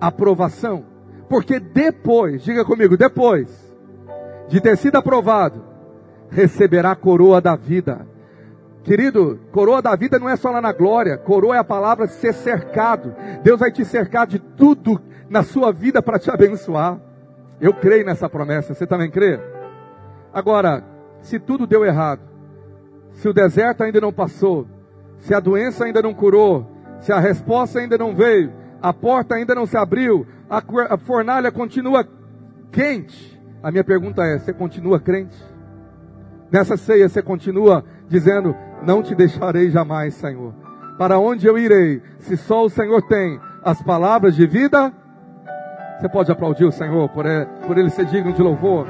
a 0.00 0.12
provação, 0.12 0.84
porque 1.28 1.58
depois, 1.58 2.42
diga 2.42 2.64
comigo, 2.64 2.96
depois 2.96 3.74
de 4.48 4.60
ter 4.60 4.76
sido 4.76 4.96
aprovado, 4.96 5.64
receberá 6.30 6.92
a 6.92 6.96
coroa 6.96 7.40
da 7.40 7.56
vida. 7.56 8.06
Querido, 8.84 9.40
coroa 9.52 9.82
da 9.82 9.94
vida 9.96 10.18
não 10.18 10.28
é 10.28 10.36
só 10.36 10.50
lá 10.50 10.60
na 10.60 10.72
glória, 10.72 11.18
coroa 11.18 11.56
é 11.56 11.58
a 11.58 11.64
palavra 11.64 12.06
ser 12.06 12.32
cercado. 12.32 13.14
Deus 13.42 13.60
vai 13.60 13.70
te 13.70 13.84
cercar 13.84 14.26
de 14.26 14.38
tudo 14.38 15.00
na 15.28 15.42
sua 15.42 15.72
vida 15.72 16.00
para 16.00 16.18
te 16.18 16.30
abençoar. 16.30 16.98
Eu 17.60 17.74
creio 17.74 18.04
nessa 18.04 18.28
promessa, 18.28 18.74
você 18.74 18.86
também 18.86 19.10
crê? 19.10 19.40
Agora, 20.32 20.84
se 21.20 21.38
tudo 21.38 21.66
deu 21.66 21.84
errado, 21.84 22.20
se 23.12 23.28
o 23.28 23.32
deserto 23.32 23.82
ainda 23.82 24.00
não 24.00 24.12
passou, 24.12 24.66
se 25.18 25.34
a 25.34 25.40
doença 25.40 25.84
ainda 25.84 26.00
não 26.00 26.14
curou, 26.14 26.66
se 27.00 27.12
a 27.12 27.18
resposta 27.18 27.80
ainda 27.80 27.98
não 27.98 28.14
veio, 28.14 28.52
a 28.80 28.92
porta 28.92 29.34
ainda 29.34 29.54
não 29.54 29.66
se 29.66 29.76
abriu, 29.76 30.26
a 30.48 30.96
fornalha 30.96 31.50
continua 31.50 32.06
quente, 32.70 33.38
a 33.62 33.70
minha 33.70 33.84
pergunta 33.84 34.22
é: 34.22 34.38
você 34.38 34.52
continua 34.52 35.00
crente? 35.00 35.36
Nessa 36.50 36.76
ceia 36.76 37.08
você 37.08 37.20
continua 37.20 37.84
dizendo: 38.08 38.54
Não 38.82 39.02
te 39.02 39.14
deixarei 39.14 39.70
jamais, 39.70 40.14
Senhor. 40.14 40.54
Para 40.96 41.18
onde 41.18 41.46
eu 41.46 41.58
irei, 41.58 42.02
se 42.18 42.36
só 42.36 42.64
o 42.64 42.70
Senhor 42.70 43.02
tem 43.02 43.40
as 43.62 43.82
palavras 43.82 44.34
de 44.34 44.46
vida? 44.46 44.92
Você 45.98 46.08
pode 46.08 46.30
aplaudir 46.30 46.64
o 46.64 46.70
Senhor 46.70 47.08
por 47.08 47.26
ele, 47.26 47.46
por 47.66 47.76
ele 47.76 47.90
ser 47.90 48.06
digno 48.06 48.32
de 48.32 48.40
louvor. 48.40 48.86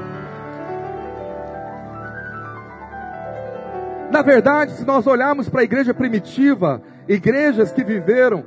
Na 4.11 4.21
verdade, 4.21 4.73
se 4.73 4.85
nós 4.85 5.07
olharmos 5.07 5.49
para 5.49 5.61
a 5.61 5.63
igreja 5.63 5.93
primitiva, 5.93 6.81
igrejas 7.07 7.71
que 7.71 7.83
viveram 7.83 8.43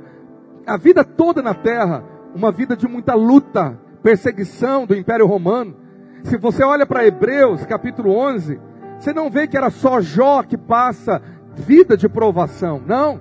a 0.65 0.77
vida 0.77 1.03
toda 1.03 1.41
na 1.41 1.53
terra, 1.53 2.03
uma 2.33 2.51
vida 2.51 2.75
de 2.75 2.87
muita 2.87 3.13
luta, 3.15 3.77
perseguição 4.01 4.85
do 4.85 4.95
Império 4.95 5.27
Romano. 5.27 5.75
Se 6.23 6.37
você 6.37 6.63
olha 6.63 6.85
para 6.85 7.05
Hebreus 7.05 7.65
capítulo 7.65 8.15
11, 8.15 8.59
Você 8.99 9.11
não 9.11 9.29
vê 9.29 9.47
que 9.47 9.57
era 9.57 9.69
só 9.69 9.99
Jó 9.99 10.41
que 10.43 10.57
passa 10.57 11.21
vida 11.55 11.97
de 11.97 12.07
provação. 12.07 12.81
Não. 12.85 13.19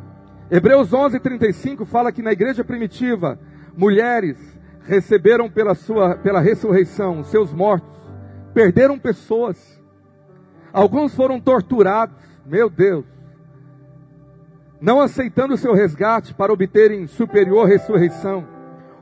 Hebreus 0.49 0.93
11, 0.93 1.19
35 1.19 1.85
fala 1.85 2.13
que 2.13 2.23
na 2.23 2.31
igreja 2.31 2.63
primitiva, 2.63 3.37
mulheres 3.77 4.39
receberam 4.85 5.49
pela, 5.49 5.75
sua, 5.75 6.16
pela 6.16 6.40
ressurreição 6.40 7.23
seus 7.25 7.53
mortos, 7.53 7.99
perderam 8.53 8.99
pessoas. 8.99 9.81
Alguns 10.73 11.14
foram 11.14 11.40
torturados, 11.40 12.16
meu 12.47 12.68
Deus, 12.68 13.05
não 14.81 15.01
aceitando 15.01 15.55
o 15.55 15.59
seu 15.59 15.75
resgate 15.75 16.35
para 16.35 16.53
obterem 16.53 17.07
superior 17.07 17.68
ressurreição. 17.68 18.47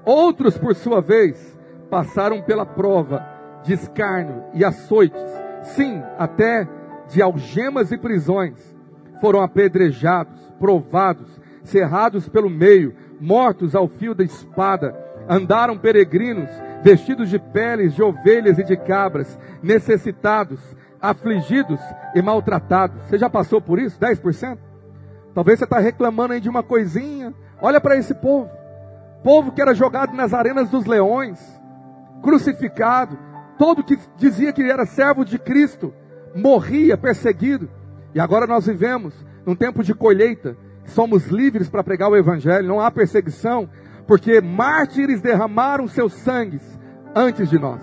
Outros, 0.05 0.59
por 0.59 0.75
sua 0.75 1.01
vez, 1.01 1.59
passaram 1.89 2.43
pela 2.43 2.67
prova 2.67 3.25
de 3.65 3.73
escárnio 3.73 4.45
e 4.53 4.65
açoites, 4.65 5.23
sim, 5.63 6.03
até 6.19 6.69
de 7.09 7.23
algemas 7.23 7.93
e 7.93 7.99
prisões. 7.99 8.77
Foram 9.21 9.43
apedrejados, 9.43 10.39
provados, 10.59 11.41
cerrados 11.63 12.29
pelo 12.29 12.51
meio, 12.51 12.95
mortos 13.19 13.75
ao 13.75 13.89
fio 13.89 14.15
da 14.15 14.25
espada. 14.25 14.95
Andaram 15.29 15.79
peregrinos, 15.79 16.51
vestidos 16.83 17.29
de 17.29 17.39
peles 17.39 17.95
de 17.95 18.03
ovelhas 18.03 18.59
e 18.59 18.65
de 18.65 18.77
cabras, 18.77 19.39
necessitados, 19.63 20.61
afligidos 21.01 21.81
e 22.15 22.23
maltratados. 22.23 23.03
Você 23.05 23.19
já 23.19 23.31
passou 23.31 23.61
por 23.61 23.79
isso? 23.79 23.99
10%? 23.99 24.59
Talvez 25.35 25.59
você 25.59 25.65
está 25.65 25.79
reclamando 25.79 26.33
aí 26.33 26.41
de 26.41 26.49
uma 26.49 26.63
coisinha. 26.63 27.33
Olha 27.61 27.81
para 27.81 27.97
esse 27.97 28.15
povo. 28.15 28.51
Povo 29.23 29.53
que 29.53 29.61
era 29.61 29.75
jogado 29.75 30.15
nas 30.15 30.33
arenas 30.33 30.71
dos 30.71 30.87
leões, 30.87 31.39
crucificado, 32.23 33.19
todo 33.59 33.85
que 33.85 33.99
dizia 34.17 34.53
que 34.53 34.63
era 34.63 34.87
servo 34.87 35.25
de 35.25 35.39
Cristo, 35.39 35.93
morria 36.35 36.97
perseguido. 36.97 37.69
E 38.15 38.21
agora 38.21 38.47
nós 38.47 38.67
vivemos 38.67 39.15
num 39.45 39.55
tempo 39.55 39.83
de 39.83 39.95
colheita, 39.95 40.57
somos 40.87 41.27
livres 41.27 41.69
para 41.69 41.85
pregar 41.85 42.11
o 42.11 42.17
Evangelho, 42.17 42.67
não 42.67 42.81
há 42.81 42.91
perseguição, 42.91 43.69
porque 44.11 44.41
mártires 44.41 45.21
derramaram 45.21 45.87
seus 45.87 46.13
sangues 46.15 46.61
antes 47.15 47.49
de 47.49 47.57
nós. 47.61 47.81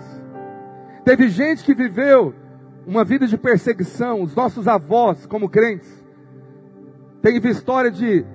Teve 1.02 1.30
gente 1.30 1.64
que 1.64 1.74
viveu 1.74 2.34
uma 2.86 3.02
vida 3.02 3.26
de 3.26 3.38
perseguição, 3.38 4.20
os 4.20 4.36
nossos 4.36 4.68
avós, 4.68 5.24
como 5.24 5.48
crentes. 5.48 6.04
Teve 7.22 7.48
história 7.48 7.90
de 7.90 8.26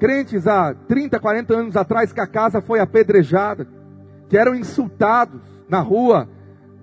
crentes 0.00 0.46
há 0.46 0.72
30, 0.72 1.20
40 1.20 1.54
anos 1.54 1.76
atrás 1.76 2.14
que 2.14 2.20
a 2.22 2.26
casa 2.26 2.62
foi 2.62 2.80
apedrejada, 2.80 3.68
que 4.26 4.38
eram 4.38 4.54
insultados 4.54 5.42
na 5.68 5.80
rua 5.80 6.26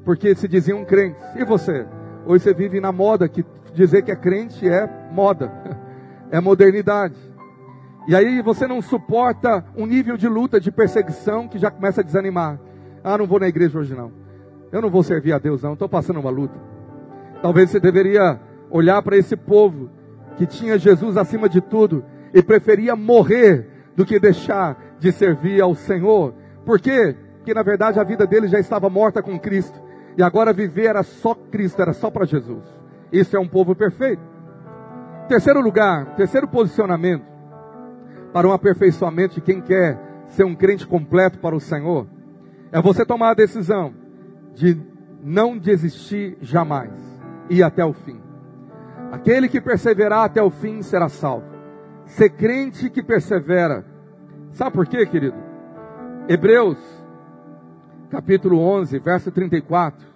porque 0.06 0.36
se 0.36 0.48
diziam 0.48 0.86
crentes. 0.86 1.26
E 1.38 1.44
você? 1.44 1.88
Hoje 2.24 2.44
você 2.44 2.54
vive 2.54 2.80
na 2.80 2.92
moda 2.92 3.28
que 3.28 3.44
dizer 3.74 4.04
que 4.04 4.12
é 4.12 4.16
crente 4.16 4.70
é 4.70 4.88
moda, 5.12 5.52
é 6.30 6.40
modernidade. 6.40 7.31
E 8.08 8.16
aí 8.16 8.42
você 8.42 8.66
não 8.66 8.82
suporta 8.82 9.64
um 9.76 9.86
nível 9.86 10.18
de 10.18 10.28
luta, 10.28 10.60
de 10.60 10.72
perseguição 10.72 11.48
que 11.48 11.60
já 11.60 11.70
começa 11.70 12.02
a 12.02 12.04
desanimar. 12.04 12.60
Ah, 13.04 13.18
não 13.18 13.28
vou 13.28 13.40
na 13.40 13.48
igreja 13.48 13.78
hoje 13.78 13.94
não. 13.94 14.12
Eu 14.72 14.82
não 14.82 14.90
vou 14.90 15.04
servir 15.04 15.34
a 15.34 15.38
Deus 15.38 15.62
não, 15.62 15.74
estou 15.74 15.88
passando 15.88 16.20
uma 16.20 16.30
luta. 16.30 16.58
Talvez 17.42 17.70
você 17.70 17.80
deveria 17.80 18.40
olhar 18.70 19.02
para 19.04 19.18
esse 19.18 19.36
povo 19.36 19.90
que 20.38 20.48
tinha 20.48 20.80
Jesus 20.80 21.16
acima 21.18 21.48
de 21.48 21.62
tudo 21.62 22.04
e 22.34 22.42
preferia 22.42 22.96
morrer 22.96 23.68
do 23.96 24.06
que 24.06 24.20
deixar 24.20 24.78
de 25.00 25.12
servir 25.12 25.62
ao 25.62 25.76
Senhor. 25.76 26.34
Por 26.66 26.80
quê? 26.80 27.16
Porque 27.38 27.54
na 27.54 27.64
verdade 27.64 28.00
a 28.00 28.04
vida 28.04 28.26
dele 28.26 28.48
já 28.48 28.60
estava 28.60 28.90
morta 28.90 29.22
com 29.22 29.40
Cristo. 29.40 29.80
E 30.18 30.24
agora 30.24 30.54
viver 30.54 30.88
era 30.88 31.04
só 31.04 31.36
Cristo, 31.36 31.82
era 31.82 31.94
só 31.94 32.10
para 32.10 32.26
Jesus. 32.26 32.64
Isso 33.12 33.36
é 33.36 33.40
um 33.40 33.48
povo 33.48 33.76
perfeito. 33.76 34.22
Terceiro 35.28 35.62
lugar, 35.62 36.16
terceiro 36.16 36.48
posicionamento 36.48 37.31
para 38.34 38.48
um 38.48 38.52
aperfeiçoamento 38.52 39.36
de 39.36 39.42
quem 39.42 39.62
quer 39.62 40.00
ser 40.28 40.46
um 40.46 40.56
crente 40.56 40.88
completo 40.88 41.40
para 41.40 41.56
o 41.56 41.60
Senhor, 41.60 42.08
é 42.72 42.82
você 42.82 43.06
tomar 43.06 43.32
a 43.32 43.36
decisão 43.36 43.94
de 44.54 44.80
não 45.24 45.58
desistir 45.58 46.38
jamais 46.42 46.92
e 47.50 47.62
até 47.62 47.84
o 47.84 47.94
fim. 47.94 48.20
Aquele 49.12 49.50
que 49.50 49.60
perseverar 49.60 50.24
até 50.24 50.42
o 50.42 50.50
fim 50.50 50.82
será 50.82 51.10
salvo. 51.10 51.46
Ser 52.06 52.30
crente 52.30 52.90
que 52.90 53.04
persevera. 53.04 53.86
Sabe 54.54 54.72
por 54.72 54.88
quê, 54.88 55.06
querido? 55.06 55.36
Hebreus, 56.30 56.78
capítulo 58.10 58.60
11, 58.60 59.00
verso 59.00 59.32
34. 59.32 60.08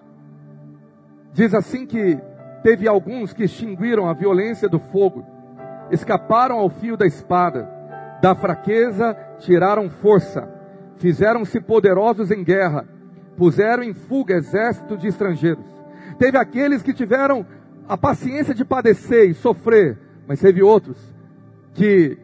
Diz 1.33 1.53
assim 1.53 1.85
que 1.85 2.17
teve 2.63 2.87
alguns 2.87 3.33
que 3.33 3.43
extinguiram 3.43 4.07
a 4.07 4.13
violência 4.13 4.69
do 4.69 4.79
fogo, 4.79 5.25
escaparam 5.91 6.57
ao 6.57 6.69
fio 6.69 6.95
da 6.95 7.05
espada, 7.05 7.69
da 8.25 8.33
fraqueza 8.33 9.15
tiraram 9.37 9.87
força, 9.87 10.49
fizeram-se 10.97 11.61
poderosos 11.61 12.31
em 12.31 12.43
guerra, 12.43 12.83
puseram 13.37 13.83
em 13.83 13.93
fuga 13.93 14.33
exército 14.33 14.97
de 14.97 15.07
estrangeiros. 15.07 15.63
Teve 16.17 16.35
aqueles 16.35 16.81
que 16.81 16.91
tiveram 16.91 17.45
a 17.87 17.95
paciência 17.95 18.55
de 18.55 18.65
padecer 18.65 19.29
e 19.29 19.35
sofrer, 19.35 19.99
mas 20.27 20.39
teve 20.39 20.63
outros 20.63 20.97
que 21.75 22.17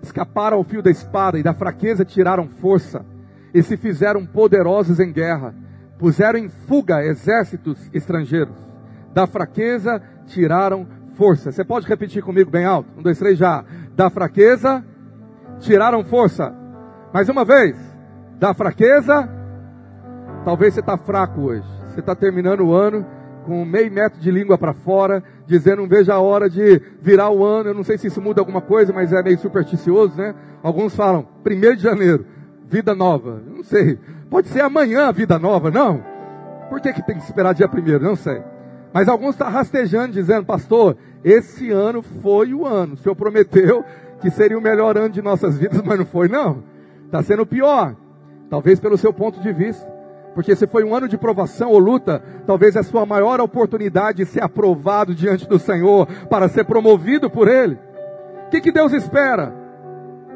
escaparam 0.00 0.58
ao 0.58 0.62
fio 0.62 0.80
da 0.80 0.90
espada 0.92 1.36
e 1.36 1.42
da 1.42 1.52
fraqueza 1.52 2.04
tiraram 2.04 2.48
força 2.48 3.04
e 3.52 3.60
se 3.60 3.76
fizeram 3.76 4.24
poderosos 4.24 5.00
em 5.00 5.12
guerra, 5.12 5.52
puseram 5.98 6.38
em 6.38 6.48
fuga 6.48 7.04
exércitos 7.04 7.90
estrangeiros, 7.92 8.54
da 9.12 9.26
fraqueza 9.26 10.00
tiraram 10.28 10.86
força. 11.16 11.50
Você 11.50 11.64
pode 11.64 11.88
repetir 11.88 12.22
comigo 12.22 12.52
bem 12.52 12.64
alto? 12.64 12.88
Um, 12.96 13.02
dois, 13.02 13.18
três, 13.18 13.36
já. 13.36 13.64
Da 13.96 14.08
fraqueza 14.10 14.84
tiraram 15.64 16.04
força. 16.04 16.54
Mais 17.12 17.28
uma 17.28 17.44
vez. 17.44 17.76
Da 18.38 18.54
fraqueza. 18.54 19.28
Talvez 20.44 20.74
você 20.74 20.80
está 20.80 20.96
fraco 20.96 21.40
hoje. 21.40 21.66
Você 21.88 22.00
está 22.00 22.14
terminando 22.14 22.60
o 22.60 22.74
ano 22.74 23.06
com 23.44 23.64
meio 23.64 23.92
metro 23.92 24.18
de 24.18 24.30
língua 24.30 24.56
para 24.56 24.72
fora, 24.72 25.22
dizendo 25.46 25.82
não 25.82 25.88
vejo 25.88 26.10
a 26.10 26.18
hora 26.18 26.48
de 26.48 26.80
virar 27.00 27.30
o 27.30 27.44
ano. 27.44 27.70
Eu 27.70 27.74
não 27.74 27.84
sei 27.84 27.98
se 27.98 28.06
isso 28.06 28.20
muda 28.20 28.40
alguma 28.40 28.60
coisa, 28.60 28.92
mas 28.92 29.12
é 29.12 29.22
meio 29.22 29.38
supersticioso, 29.38 30.16
né? 30.16 30.34
Alguns 30.62 30.96
falam, 30.96 31.26
primeiro 31.42 31.76
de 31.76 31.82
janeiro, 31.82 32.26
vida 32.66 32.94
nova. 32.94 33.42
Não 33.46 33.62
sei. 33.62 33.98
Pode 34.30 34.48
ser 34.48 34.62
amanhã 34.62 35.08
a 35.08 35.12
vida 35.12 35.38
nova, 35.38 35.70
não? 35.70 36.02
Por 36.68 36.80
que, 36.80 36.92
que 36.92 37.04
tem 37.04 37.16
que 37.16 37.22
esperar 37.22 37.54
dia 37.54 37.68
primeiro? 37.68 38.02
Não 38.02 38.16
sei. 38.16 38.42
Mas 38.92 39.08
alguns 39.08 39.34
estão 39.34 39.48
tá 39.48 39.52
rastejando, 39.52 40.12
dizendo, 40.12 40.46
pastor, 40.46 40.96
esse 41.22 41.70
ano 41.70 42.02
foi 42.02 42.54
o 42.54 42.66
ano. 42.66 42.94
O 42.94 42.96
senhor 42.96 43.14
prometeu 43.14 43.84
que 44.24 44.30
seria 44.30 44.56
o 44.56 44.62
melhor 44.62 44.96
ano 44.96 45.10
de 45.10 45.20
nossas 45.20 45.58
vidas, 45.58 45.82
mas 45.84 45.98
não 45.98 46.06
foi, 46.06 46.28
não. 46.28 46.64
Está 47.04 47.22
sendo 47.22 47.44
pior. 47.44 47.94
Talvez 48.48 48.80
pelo 48.80 48.96
seu 48.96 49.12
ponto 49.12 49.38
de 49.40 49.52
vista. 49.52 49.86
Porque 50.34 50.56
se 50.56 50.66
foi 50.66 50.82
um 50.82 50.94
ano 50.94 51.06
de 51.06 51.18
provação 51.18 51.70
ou 51.70 51.78
luta, 51.78 52.22
talvez 52.46 52.74
é 52.74 52.78
a 52.78 52.82
sua 52.82 53.04
maior 53.04 53.38
oportunidade 53.38 54.24
de 54.24 54.24
ser 54.24 54.42
aprovado 54.42 55.14
diante 55.14 55.46
do 55.46 55.58
Senhor 55.58 56.06
para 56.30 56.48
ser 56.48 56.64
promovido 56.64 57.28
por 57.28 57.48
Ele. 57.48 57.78
O 58.46 58.50
que, 58.50 58.62
que 58.62 58.72
Deus 58.72 58.94
espera? 58.94 59.54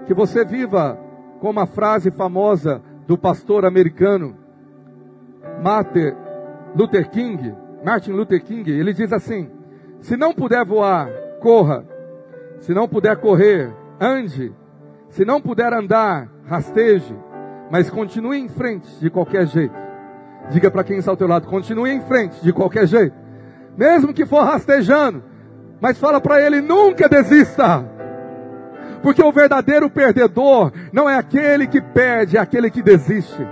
Que 0.07 0.13
você 0.13 0.45
viva 0.45 0.99
como 1.41 1.59
a 1.59 1.67
frase 1.67 2.11
famosa 2.11 2.83
do 3.07 3.17
pastor 3.17 3.65
americano 3.65 4.37
Martin 5.63 6.13
Luther 6.77 7.09
King, 7.11 7.55
Martin 7.83 8.13
Luther 8.13 8.43
King, 8.45 8.71
ele 8.71 8.93
diz 8.93 9.13
assim: 9.13 9.51
se 10.01 10.15
não 10.15 10.35
puder 10.35 10.65
voar, 10.65 11.11
corra. 11.41 11.85
Se 12.61 12.75
não 12.75 12.89
puder 12.89 13.17
correr, 13.17 13.73
ande. 14.01 14.53
Se 15.11 15.25
não 15.25 15.41
puder 15.41 15.73
andar, 15.73 16.29
rasteje. 16.47 17.17
Mas 17.71 17.91
continue 17.91 18.39
em 18.39 18.49
frente 18.49 18.89
de 19.01 19.11
qualquer 19.11 19.47
jeito. 19.47 19.75
Diga 20.51 20.71
para 20.71 20.85
quem 20.85 20.99
está 20.99 21.11
ao 21.11 21.17
teu 21.17 21.29
lado, 21.29 21.47
continue 21.47 21.91
em 21.91 22.01
frente 22.01 22.43
de 22.43 22.53
qualquer 22.53 22.87
jeito. 22.87 23.15
Mesmo 23.77 24.15
que 24.15 24.25
for 24.25 24.43
rastejando. 24.43 25.23
Mas 25.81 25.99
fala 25.99 26.21
para 26.21 26.41
ele, 26.41 26.61
nunca 26.61 27.09
desista. 27.09 27.85
Porque 29.03 29.23
o 29.23 29.31
verdadeiro 29.31 29.89
perdedor 29.89 30.73
não 30.93 31.09
é 31.09 31.17
aquele 31.17 31.67
que 31.67 31.81
perde, 31.81 32.37
é 32.37 32.41
aquele 32.41 32.71
que 32.71 32.83
desiste. 32.83 33.47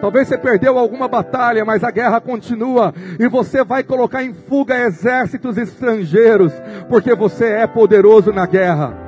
Talvez 0.00 0.26
você 0.26 0.38
perdeu 0.38 0.78
alguma 0.78 1.06
batalha, 1.06 1.64
mas 1.64 1.84
a 1.84 1.90
guerra 1.90 2.20
continua 2.20 2.92
e 3.20 3.28
você 3.28 3.62
vai 3.62 3.84
colocar 3.84 4.24
em 4.24 4.32
fuga 4.32 4.76
exércitos 4.76 5.56
estrangeiros, 5.56 6.52
porque 6.88 7.14
você 7.14 7.46
é 7.46 7.66
poderoso 7.66 8.32
na 8.32 8.46
guerra. 8.46 9.01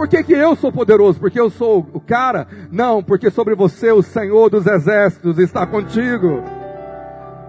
Por 0.00 0.08
que, 0.08 0.22
que 0.22 0.32
eu 0.32 0.56
sou 0.56 0.72
poderoso? 0.72 1.20
Porque 1.20 1.38
eu 1.38 1.50
sou 1.50 1.86
o 1.92 2.00
cara? 2.00 2.48
Não, 2.72 3.02
porque 3.02 3.30
sobre 3.30 3.54
você 3.54 3.92
o 3.92 4.00
Senhor 4.00 4.48
dos 4.48 4.66
Exércitos 4.66 5.36
está 5.38 5.66
contigo. 5.66 6.42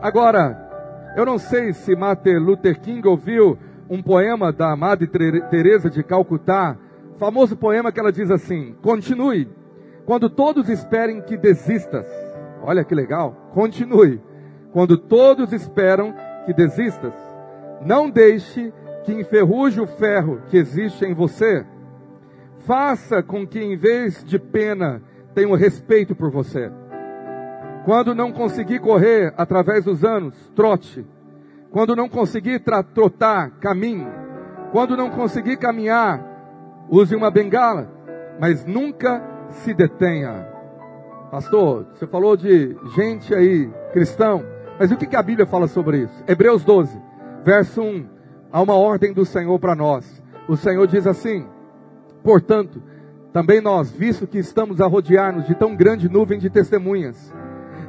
Agora, 0.01 1.13
eu 1.15 1.25
não 1.25 1.37
sei 1.37 1.71
se 1.71 1.95
Martin 1.95 2.33
Luther 2.39 2.77
King 2.81 3.07
ouviu 3.07 3.57
um 3.89 4.03
poema 4.03 4.51
da 4.51 4.75
Madre 4.75 5.07
Teresa 5.07 5.89
de 5.89 6.03
Calcutá, 6.03 6.75
famoso 7.17 7.55
poema 7.55 7.89
que 7.89 8.01
ela 8.01 8.11
diz 8.11 8.29
assim: 8.29 8.75
Continue, 8.81 9.47
quando 10.05 10.29
todos 10.29 10.67
esperem 10.67 11.21
que 11.21 11.37
desistas. 11.37 12.05
Olha 12.61 12.83
que 12.83 12.93
legal. 12.93 13.33
Continue, 13.53 14.19
quando 14.73 14.97
todos 14.97 15.53
esperam 15.53 16.13
que 16.45 16.53
desistas. 16.53 17.13
Não 17.85 18.09
deixe 18.09 18.73
que 19.05 19.13
enferruje 19.13 19.79
o 19.79 19.87
ferro 19.87 20.41
que 20.49 20.57
existe 20.57 21.05
em 21.05 21.13
você. 21.13 21.65
Faça 22.65 23.23
com 23.23 23.45
que, 23.45 23.59
em 23.59 23.75
vez 23.75 24.23
de 24.23 24.37
pena, 24.37 25.01
tenha 25.33 25.55
respeito 25.57 26.15
por 26.15 26.29
você. 26.29 26.71
Quando 27.85 28.13
não 28.13 28.31
conseguir 28.31 28.79
correr 28.79 29.33
através 29.35 29.85
dos 29.85 30.03
anos, 30.03 30.35
trote. 30.55 31.05
Quando 31.71 31.95
não 31.95 32.07
conseguir 32.07 32.61
trotar, 32.93 33.51
caminhe. 33.59 34.07
Quando 34.71 34.95
não 34.95 35.09
conseguir 35.09 35.57
caminhar, 35.57 36.23
use 36.89 37.15
uma 37.15 37.31
bengala. 37.31 37.89
Mas 38.39 38.65
nunca 38.65 39.23
se 39.49 39.73
detenha. 39.73 40.47
Pastor, 41.31 41.87
você 41.93 42.05
falou 42.05 42.37
de 42.37 42.75
gente 42.95 43.33
aí, 43.33 43.69
cristão. 43.93 44.43
Mas 44.77 44.91
o 44.91 44.97
que 44.97 45.15
a 45.15 45.23
Bíblia 45.23 45.45
fala 45.45 45.67
sobre 45.67 45.99
isso? 45.99 46.23
Hebreus 46.27 46.63
12, 46.63 46.99
verso 47.43 47.81
1. 47.81 48.05
Há 48.51 48.61
uma 48.61 48.75
ordem 48.75 49.13
do 49.13 49.25
Senhor 49.25 49.57
para 49.59 49.75
nós. 49.75 50.21
O 50.47 50.57
Senhor 50.57 50.85
diz 50.87 51.07
assim: 51.07 51.47
Portanto, 52.23 52.81
também 53.33 53.61
nós, 53.61 53.91
visto 53.91 54.27
que 54.27 54.37
estamos 54.37 54.81
a 54.81 54.87
rodear-nos 54.87 55.47
de 55.47 55.55
tão 55.55 55.75
grande 55.75 56.09
nuvem 56.09 56.37
de 56.37 56.49
testemunhas, 56.49 57.33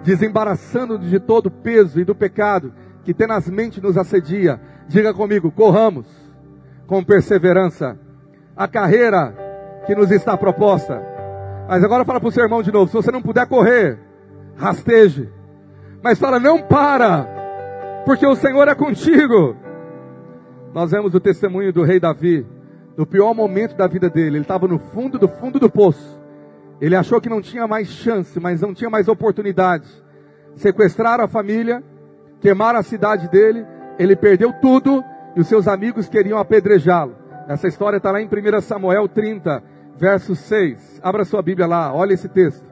desembaraçando-nos 0.05 1.11
de 1.11 1.19
todo 1.19 1.47
o 1.47 1.51
peso 1.51 2.01
e 2.01 2.05
do 2.05 2.15
pecado 2.15 2.73
que 3.05 3.13
tenazmente 3.13 3.81
nos 3.81 3.97
assedia, 3.97 4.61
diga 4.87 5.13
comigo, 5.13 5.51
corramos 5.51 6.07
com 6.87 7.03
perseverança 7.03 7.99
a 8.57 8.69
carreira 8.69 9.35
que 9.87 9.95
nos 9.95 10.11
está 10.11 10.37
proposta. 10.37 11.03
Mas 11.69 11.83
agora 11.83 12.05
fala 12.05 12.21
para 12.21 12.29
o 12.29 12.33
seu 12.33 12.45
irmão 12.45 12.63
de 12.63 12.71
novo, 12.73 12.89
se 12.89 12.95
você 12.95 13.11
não 13.11 13.23
puder 13.23 13.47
correr, 13.47 13.99
rasteje. 14.57 15.29
Mas 16.03 16.19
fala, 16.19 16.39
não 16.39 16.63
para, 16.63 17.27
porque 18.05 18.27
o 18.27 18.37
Senhor 18.37 18.69
é 18.69 18.75
contigo. 18.75 19.57
Nós 20.75 20.91
vemos 20.91 21.15
o 21.15 21.21
testemunho 21.21 21.73
do 21.73 21.83
rei 21.83 21.99
Davi, 21.99 22.47
no 22.97 23.07
pior 23.07 23.35
momento 23.35 23.77
da 23.77 23.87
vida 23.87 24.09
dele. 24.09 24.37
Ele 24.37 24.45
estava 24.45 24.67
no 24.69 24.79
fundo 24.79 25.19
do 25.19 25.29
fundo 25.29 25.59
do 25.59 25.71
poço. 25.71 26.21
Ele 26.81 26.97
achou 26.97 27.21
que 27.21 27.29
não 27.29 27.41
tinha 27.41 27.67
mais 27.67 27.89
chance, 27.89 28.39
mas 28.41 28.61
não 28.61 28.75
tinha 28.75 28.91
mais 28.91 29.09
oportunidade. 29.09 29.89
Sequestraram 30.57 31.25
a 31.25 31.29
família, 31.29 31.83
queimaram 32.41 32.79
a 32.79 32.83
cidade 32.83 33.29
dele, 33.29 33.65
ele 33.99 34.17
perdeu 34.17 34.53
tudo 34.61 35.03
e 35.37 35.41
os 35.41 35.47
seus 35.47 35.69
amigos 35.69 36.09
queriam 36.09 36.39
apedrejá-lo. 36.39 37.15
Essa 37.49 37.69
história 37.69 37.97
está 37.97 38.11
lá 38.11 38.21
em 38.21 38.27
1 38.27 38.61
Samuel 38.61 39.09
30, 39.09 39.63
verso 39.97 40.35
6. 40.35 41.01
Abra 41.03 41.25
sua 41.25 41.43
Bíblia 41.43 41.67
lá, 41.67 41.95
olha 41.95 42.15
esse 42.15 42.29
texto. 42.29 42.67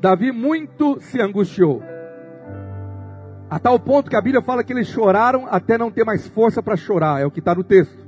Davi 0.00 0.32
muito 0.32 1.00
se 1.00 1.20
angustiou. 1.20 1.82
A 3.52 3.58
tal 3.58 3.78
ponto 3.78 4.08
que 4.08 4.16
a 4.16 4.20
Bíblia 4.22 4.40
fala 4.40 4.64
que 4.64 4.72
eles 4.72 4.86
choraram 4.86 5.46
até 5.46 5.76
não 5.76 5.90
ter 5.90 6.06
mais 6.06 6.26
força 6.26 6.62
para 6.62 6.74
chorar, 6.74 7.20
é 7.20 7.26
o 7.26 7.30
que 7.30 7.38
está 7.38 7.54
no 7.54 7.62
texto. 7.62 7.98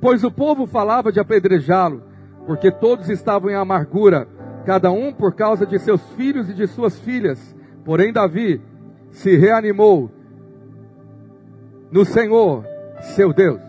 Pois 0.00 0.24
o 0.24 0.32
povo 0.32 0.66
falava 0.66 1.12
de 1.12 1.20
apedrejá-lo, 1.20 2.02
porque 2.44 2.72
todos 2.72 3.08
estavam 3.08 3.50
em 3.50 3.54
amargura, 3.54 4.26
cada 4.64 4.90
um 4.90 5.12
por 5.12 5.36
causa 5.36 5.64
de 5.64 5.78
seus 5.78 6.02
filhos 6.14 6.50
e 6.50 6.54
de 6.54 6.66
suas 6.66 6.98
filhas. 6.98 7.54
Porém, 7.84 8.12
Davi 8.12 8.60
se 9.12 9.36
reanimou 9.36 10.10
no 11.92 12.04
Senhor, 12.04 12.64
seu 13.14 13.32
Deus. 13.32 13.60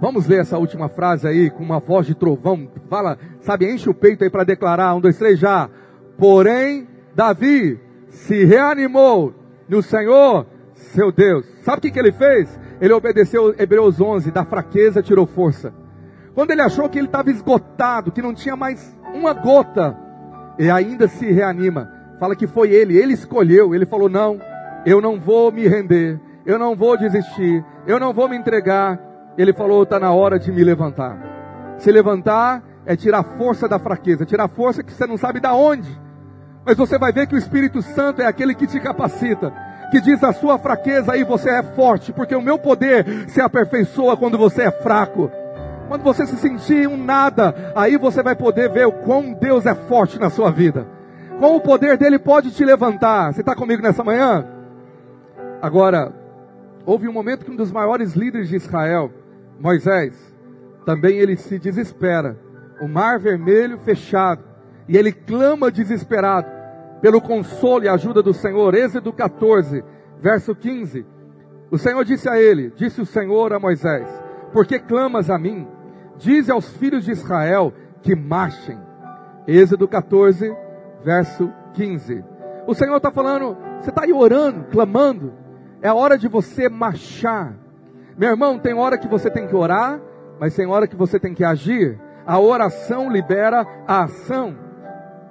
Vamos 0.00 0.26
ler 0.26 0.40
essa 0.40 0.58
última 0.58 0.88
frase 0.88 1.28
aí 1.28 1.48
com 1.48 1.62
uma 1.62 1.78
voz 1.78 2.08
de 2.08 2.16
trovão. 2.16 2.68
Fala, 2.88 3.16
sabe, 3.42 3.72
enche 3.72 3.88
o 3.88 3.94
peito 3.94 4.24
aí 4.24 4.30
para 4.30 4.42
declarar. 4.42 4.96
Um, 4.96 5.00
dois, 5.00 5.16
três, 5.16 5.38
já. 5.38 5.70
Porém, 6.18 6.88
Davi 7.14 7.78
se 8.08 8.44
reanimou 8.44 9.38
no 9.70 9.82
Senhor, 9.82 10.46
seu 10.74 11.12
Deus. 11.12 11.46
Sabe 11.62 11.78
o 11.78 11.80
que, 11.80 11.92
que 11.92 11.98
ele 11.98 12.10
fez? 12.10 12.58
Ele 12.80 12.92
obedeceu 12.92 13.54
Hebreus 13.56 14.00
11, 14.00 14.30
da 14.32 14.44
fraqueza 14.44 15.02
tirou 15.02 15.26
força. 15.26 15.72
Quando 16.34 16.50
ele 16.50 16.60
achou 16.60 16.88
que 16.88 16.98
ele 16.98 17.06
estava 17.06 17.30
esgotado, 17.30 18.10
que 18.10 18.20
não 18.20 18.34
tinha 18.34 18.56
mais 18.56 18.98
uma 19.14 19.32
gota, 19.32 19.96
e 20.58 20.68
ainda 20.68 21.06
se 21.06 21.30
reanima. 21.30 21.88
Fala 22.18 22.34
que 22.34 22.48
foi 22.48 22.70
ele, 22.70 22.98
ele 22.98 23.12
escolheu, 23.12 23.74
ele 23.74 23.86
falou: 23.86 24.08
Não, 24.08 24.40
eu 24.84 25.00
não 25.00 25.20
vou 25.20 25.52
me 25.52 25.68
render, 25.68 26.20
eu 26.44 26.58
não 26.58 26.74
vou 26.74 26.96
desistir, 26.96 27.64
eu 27.86 28.00
não 28.00 28.12
vou 28.12 28.28
me 28.28 28.36
entregar. 28.36 28.98
Ele 29.38 29.52
falou: 29.52 29.84
Está 29.84 30.00
na 30.00 30.12
hora 30.12 30.38
de 30.38 30.50
me 30.50 30.64
levantar. 30.64 31.76
Se 31.78 31.92
levantar 31.92 32.62
é 32.84 32.96
tirar 32.96 33.22
força 33.22 33.68
da 33.68 33.78
fraqueza, 33.78 34.26
tirar 34.26 34.48
força 34.48 34.82
que 34.82 34.92
você 34.92 35.06
não 35.06 35.16
sabe 35.16 35.38
da 35.38 35.54
onde 35.54 35.88
mas 36.70 36.78
você 36.78 36.96
vai 36.96 37.10
ver 37.12 37.26
que 37.26 37.34
o 37.34 37.38
Espírito 37.38 37.82
Santo 37.82 38.22
é 38.22 38.26
aquele 38.26 38.54
que 38.54 38.64
te 38.64 38.78
capacita, 38.78 39.52
que 39.90 40.00
diz 40.00 40.22
a 40.22 40.32
sua 40.32 40.56
fraqueza 40.56 41.10
aí 41.10 41.24
você 41.24 41.50
é 41.50 41.64
forte, 41.64 42.12
porque 42.12 42.32
o 42.32 42.40
meu 42.40 42.60
poder 42.60 43.28
se 43.28 43.40
aperfeiçoa 43.40 44.16
quando 44.16 44.38
você 44.38 44.62
é 44.62 44.70
fraco. 44.70 45.28
Quando 45.88 46.04
você 46.04 46.24
se 46.24 46.36
sentir 46.36 46.86
um 46.86 46.96
nada, 46.96 47.72
aí 47.74 47.98
você 47.98 48.22
vai 48.22 48.36
poder 48.36 48.70
ver 48.70 48.86
o 48.86 48.92
quão 48.92 49.32
Deus 49.32 49.66
é 49.66 49.74
forte 49.74 50.16
na 50.16 50.30
sua 50.30 50.52
vida. 50.52 50.86
Com 51.40 51.56
o 51.56 51.60
poder 51.60 51.98
dele 51.98 52.20
pode 52.20 52.52
te 52.52 52.64
levantar. 52.64 53.34
Você 53.34 53.40
está 53.40 53.56
comigo 53.56 53.82
nessa 53.82 54.04
manhã? 54.04 54.46
Agora, 55.60 56.12
houve 56.86 57.08
um 57.08 57.12
momento 57.12 57.44
que 57.44 57.50
um 57.50 57.56
dos 57.56 57.72
maiores 57.72 58.14
líderes 58.14 58.48
de 58.48 58.54
Israel, 58.54 59.10
Moisés, 59.58 60.14
também 60.86 61.16
ele 61.16 61.36
se 61.36 61.58
desespera. 61.58 62.38
O 62.80 62.86
mar 62.86 63.18
vermelho 63.18 63.76
fechado 63.78 64.44
e 64.88 64.96
ele 64.96 65.10
clama 65.10 65.68
desesperado 65.68 66.59
pelo 67.00 67.20
consolo 67.20 67.84
e 67.84 67.88
ajuda 67.88 68.22
do 68.22 68.32
Senhor. 68.34 68.74
Êxodo 68.74 69.12
14, 69.12 69.84
verso 70.18 70.54
15. 70.54 71.06
O 71.70 71.78
Senhor 71.78 72.04
disse 72.04 72.28
a 72.28 72.40
ele: 72.40 72.72
Disse 72.76 73.00
o 73.00 73.06
Senhor 73.06 73.52
a 73.52 73.58
Moisés: 73.58 74.08
Por 74.52 74.66
que 74.66 74.78
clamas 74.78 75.30
a 75.30 75.38
mim? 75.38 75.66
Dize 76.16 76.50
aos 76.50 76.68
filhos 76.76 77.04
de 77.04 77.12
Israel 77.12 77.72
que 78.02 78.14
marchem. 78.14 78.78
Êxodo 79.46 79.88
14, 79.88 80.54
verso 81.02 81.50
15. 81.74 82.24
O 82.66 82.74
Senhor 82.74 82.96
está 82.96 83.10
falando, 83.10 83.56
você 83.80 83.90
está 83.90 84.04
aí 84.04 84.12
orando, 84.12 84.64
clamando. 84.70 85.32
É 85.82 85.92
hora 85.92 86.18
de 86.18 86.28
você 86.28 86.68
marchar. 86.68 87.54
Meu 88.16 88.30
irmão, 88.30 88.58
tem 88.58 88.74
hora 88.74 88.98
que 88.98 89.08
você 89.08 89.30
tem 89.30 89.46
que 89.46 89.56
orar, 89.56 90.00
mas 90.38 90.54
tem 90.54 90.66
hora 90.66 90.86
que 90.86 90.94
você 90.94 91.18
tem 91.18 91.32
que 91.32 91.42
agir. 91.42 91.98
A 92.26 92.38
oração 92.38 93.10
libera 93.10 93.66
a 93.86 94.02
ação. 94.04 94.54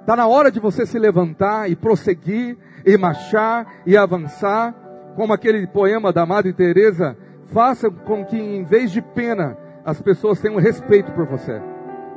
Está 0.00 0.16
na 0.16 0.26
hora 0.26 0.50
de 0.50 0.58
você 0.58 0.86
se 0.86 0.98
levantar 0.98 1.70
e 1.70 1.76
prosseguir, 1.76 2.56
e 2.84 2.96
marchar 2.96 3.82
e 3.86 3.96
avançar, 3.96 4.74
como 5.14 5.32
aquele 5.32 5.66
poema 5.66 6.12
da 6.12 6.24
Madre 6.24 6.52
Teresa, 6.52 7.16
faça 7.46 7.90
com 7.90 8.24
que 8.24 8.36
em 8.36 8.64
vez 8.64 8.90
de 8.90 9.02
pena, 9.02 9.56
as 9.84 10.00
pessoas 10.00 10.40
tenham 10.40 10.58
respeito 10.58 11.12
por 11.12 11.26
você. 11.26 11.60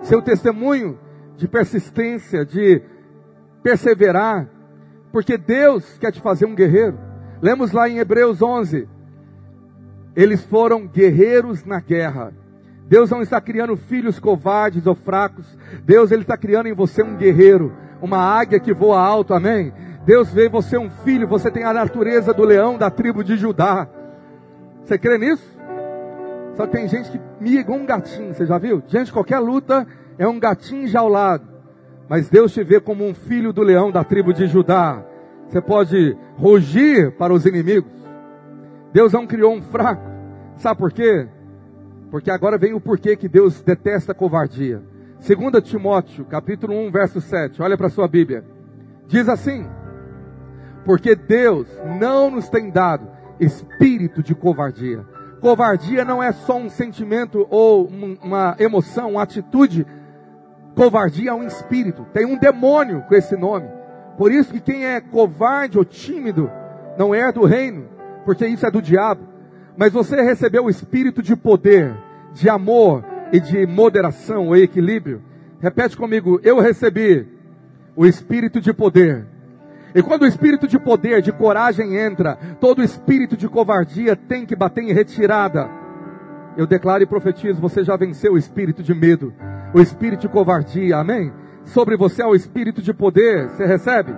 Seu 0.01 0.21
testemunho 0.21 0.97
de 1.35 1.47
persistência, 1.47 2.45
de 2.45 2.81
perseverar, 3.61 4.47
porque 5.11 5.37
Deus 5.37 5.97
quer 5.97 6.11
te 6.11 6.21
fazer 6.21 6.45
um 6.45 6.55
guerreiro. 6.55 6.97
Lemos 7.41 7.71
lá 7.71 7.89
em 7.89 7.97
Hebreus 7.97 8.41
11, 8.41 8.87
eles 10.15 10.43
foram 10.43 10.87
guerreiros 10.87 11.63
na 11.65 11.79
guerra. 11.79 12.33
Deus 12.87 13.09
não 13.09 13.21
está 13.21 13.39
criando 13.39 13.75
filhos 13.75 14.19
covardes 14.19 14.85
ou 14.85 14.95
fracos. 14.95 15.57
Deus 15.83 16.11
ele 16.11 16.21
está 16.23 16.37
criando 16.37 16.67
em 16.67 16.73
você 16.73 17.01
um 17.01 17.15
guerreiro, 17.15 17.73
uma 18.01 18.17
águia 18.17 18.59
que 18.59 18.73
voa 18.73 18.99
alto, 18.99 19.33
amém? 19.33 19.73
Deus 20.05 20.31
vê 20.31 20.49
você 20.49 20.77
um 20.77 20.89
filho, 20.89 21.27
você 21.27 21.49
tem 21.49 21.63
a 21.63 21.73
natureza 21.73 22.33
do 22.33 22.43
leão 22.43 22.77
da 22.77 22.89
tribo 22.89 23.23
de 23.23 23.37
Judá. 23.37 23.87
Você 24.83 24.97
crê 24.97 25.17
nisso? 25.17 25.53
Só 26.55 26.67
tem 26.67 26.87
gente 26.87 27.09
que 27.09 27.19
miga 27.39 27.71
um 27.71 27.85
gatinho, 27.85 28.33
você 28.33 28.45
já 28.45 28.57
viu? 28.57 28.83
Diante 28.85 29.07
de 29.07 29.13
qualquer 29.13 29.39
luta, 29.39 29.87
é 30.17 30.27
um 30.27 30.39
gatinho 30.39 30.83
enjaulado. 30.83 31.47
Mas 32.07 32.29
Deus 32.29 32.53
te 32.53 32.63
vê 32.63 32.79
como 32.79 33.05
um 33.05 33.13
filho 33.13 33.53
do 33.53 33.61
leão 33.61 33.91
da 33.91 34.03
tribo 34.03 34.33
de 34.33 34.45
Judá. 34.45 35.03
Você 35.47 35.61
pode 35.61 36.17
rugir 36.37 37.11
para 37.11 37.33
os 37.33 37.45
inimigos. 37.45 37.91
Deus 38.91 39.13
não 39.13 39.25
criou 39.25 39.53
um 39.53 39.61
fraco. 39.61 40.03
Sabe 40.57 40.79
por 40.79 40.91
quê? 40.91 41.27
Porque 42.13 42.29
agora 42.29 42.59
vem 42.59 42.75
o 42.75 42.79
porquê 42.79 43.15
que 43.15 43.27
Deus 43.27 43.59
detesta 43.63 44.11
a 44.11 44.15
covardia. 44.15 44.83
2 45.27 45.63
Timóteo, 45.63 46.23
capítulo 46.25 46.75
1, 46.75 46.91
verso 46.91 47.19
7. 47.19 47.59
Olha 47.59 47.75
para 47.75 47.89
sua 47.89 48.07
Bíblia. 48.07 48.45
Diz 49.07 49.27
assim: 49.27 49.65
Porque 50.85 51.15
Deus 51.15 51.67
não 51.99 52.29
nos 52.29 52.47
tem 52.49 52.69
dado 52.69 53.07
espírito 53.39 54.21
de 54.21 54.35
covardia. 54.35 55.03
Covardia 55.41 56.05
não 56.05 56.21
é 56.21 56.31
só 56.31 56.55
um 56.55 56.69
sentimento 56.69 57.47
ou 57.49 57.87
uma 58.21 58.55
emoção, 58.59 59.13
uma 59.13 59.23
atitude. 59.23 59.83
Covardia 60.75 61.31
é 61.31 61.33
um 61.33 61.47
espírito. 61.47 62.05
Tem 62.13 62.27
um 62.27 62.37
demônio 62.37 63.01
com 63.09 63.15
esse 63.15 63.35
nome. 63.35 63.67
Por 64.19 64.31
isso 64.31 64.53
que 64.53 64.59
quem 64.59 64.85
é 64.85 65.01
covarde 65.01 65.79
ou 65.79 65.83
tímido 65.83 66.47
não 66.95 67.15
é 67.15 67.31
do 67.31 67.43
reino, 67.43 67.89
porque 68.23 68.45
isso 68.45 68.67
é 68.67 68.69
do 68.69 68.83
diabo. 68.83 69.32
Mas 69.77 69.91
você 69.91 70.21
recebeu 70.21 70.65
o 70.65 70.69
espírito 70.69 71.21
de 71.21 71.35
poder, 71.35 71.95
de 72.33 72.49
amor, 72.49 73.03
e 73.33 73.39
de 73.39 73.65
moderação 73.65 74.49
ou 74.49 74.55
equilíbrio. 74.55 75.19
Repete 75.59 75.97
comigo: 75.97 76.39
eu 76.43 76.59
recebi 76.59 77.27
o 77.95 78.05
espírito 78.05 78.61
de 78.61 78.71
poder, 78.71 79.25
E 79.95 80.01
quando 80.01 80.23
o 80.23 80.27
espírito 80.27 80.67
de 80.67 80.79
poder, 80.79 81.21
de 81.21 81.31
coragem 81.31 81.97
entra, 81.97 82.35
todo 82.59 82.83
espírito 82.83 83.35
de 83.37 83.47
covardia 83.47 84.15
tem 84.15 84.45
que 84.45 84.55
bater 84.55 84.83
em 84.83 84.93
retirada. 84.93 85.69
Eu 86.55 86.67
declaro 86.67 87.01
e 87.01 87.07
profetizo: 87.07 87.59
você 87.59 87.83
já 87.83 87.95
venceu 87.95 88.33
o 88.33 88.37
espírito 88.37 88.83
de 88.83 88.93
medo, 88.93 89.33
o 89.73 89.81
espírito 89.81 90.21
de 90.21 90.29
covardia, 90.29 90.97
amém? 90.97 91.33
Sobre 91.65 91.97
você 91.97 92.21
é 92.21 92.25
o 92.25 92.35
espírito 92.35 92.81
de 92.81 92.93
poder, 92.93 93.49
você 93.49 93.65
recebe? 93.65 94.13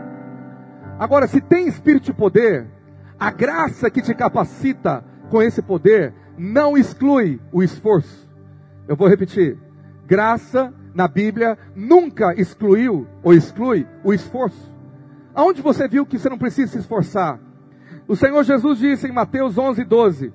Agora, 0.99 1.27
se 1.27 1.39
tem 1.39 1.67
espírito 1.67 2.05
de 2.05 2.13
poder, 2.13 2.67
a 3.19 3.31
graça 3.31 3.89
que 3.89 4.01
te 4.01 4.13
capacita 4.13 5.03
com 5.29 5.41
esse 5.41 5.61
poder 5.61 6.13
não 6.37 6.77
exclui 6.77 7.39
o 7.51 7.63
esforço. 7.63 8.29
Eu 8.87 8.95
vou 8.95 9.07
repetir: 9.07 9.57
graça 10.05 10.73
na 10.93 11.07
Bíblia 11.07 11.57
nunca 11.75 12.33
excluiu 12.39 13.07
ou 13.23 13.33
exclui 13.33 13.87
o 14.03 14.13
esforço. 14.13 14.73
Aonde 15.33 15.61
você 15.61 15.87
viu 15.87 16.05
que 16.05 16.17
você 16.17 16.29
não 16.29 16.37
precisa 16.37 16.71
se 16.71 16.79
esforçar? 16.79 17.39
O 18.07 18.15
Senhor 18.15 18.43
Jesus 18.43 18.79
disse 18.79 19.07
em 19.07 19.11
Mateus 19.11 19.57
11, 19.57 19.83
12: 19.83 20.33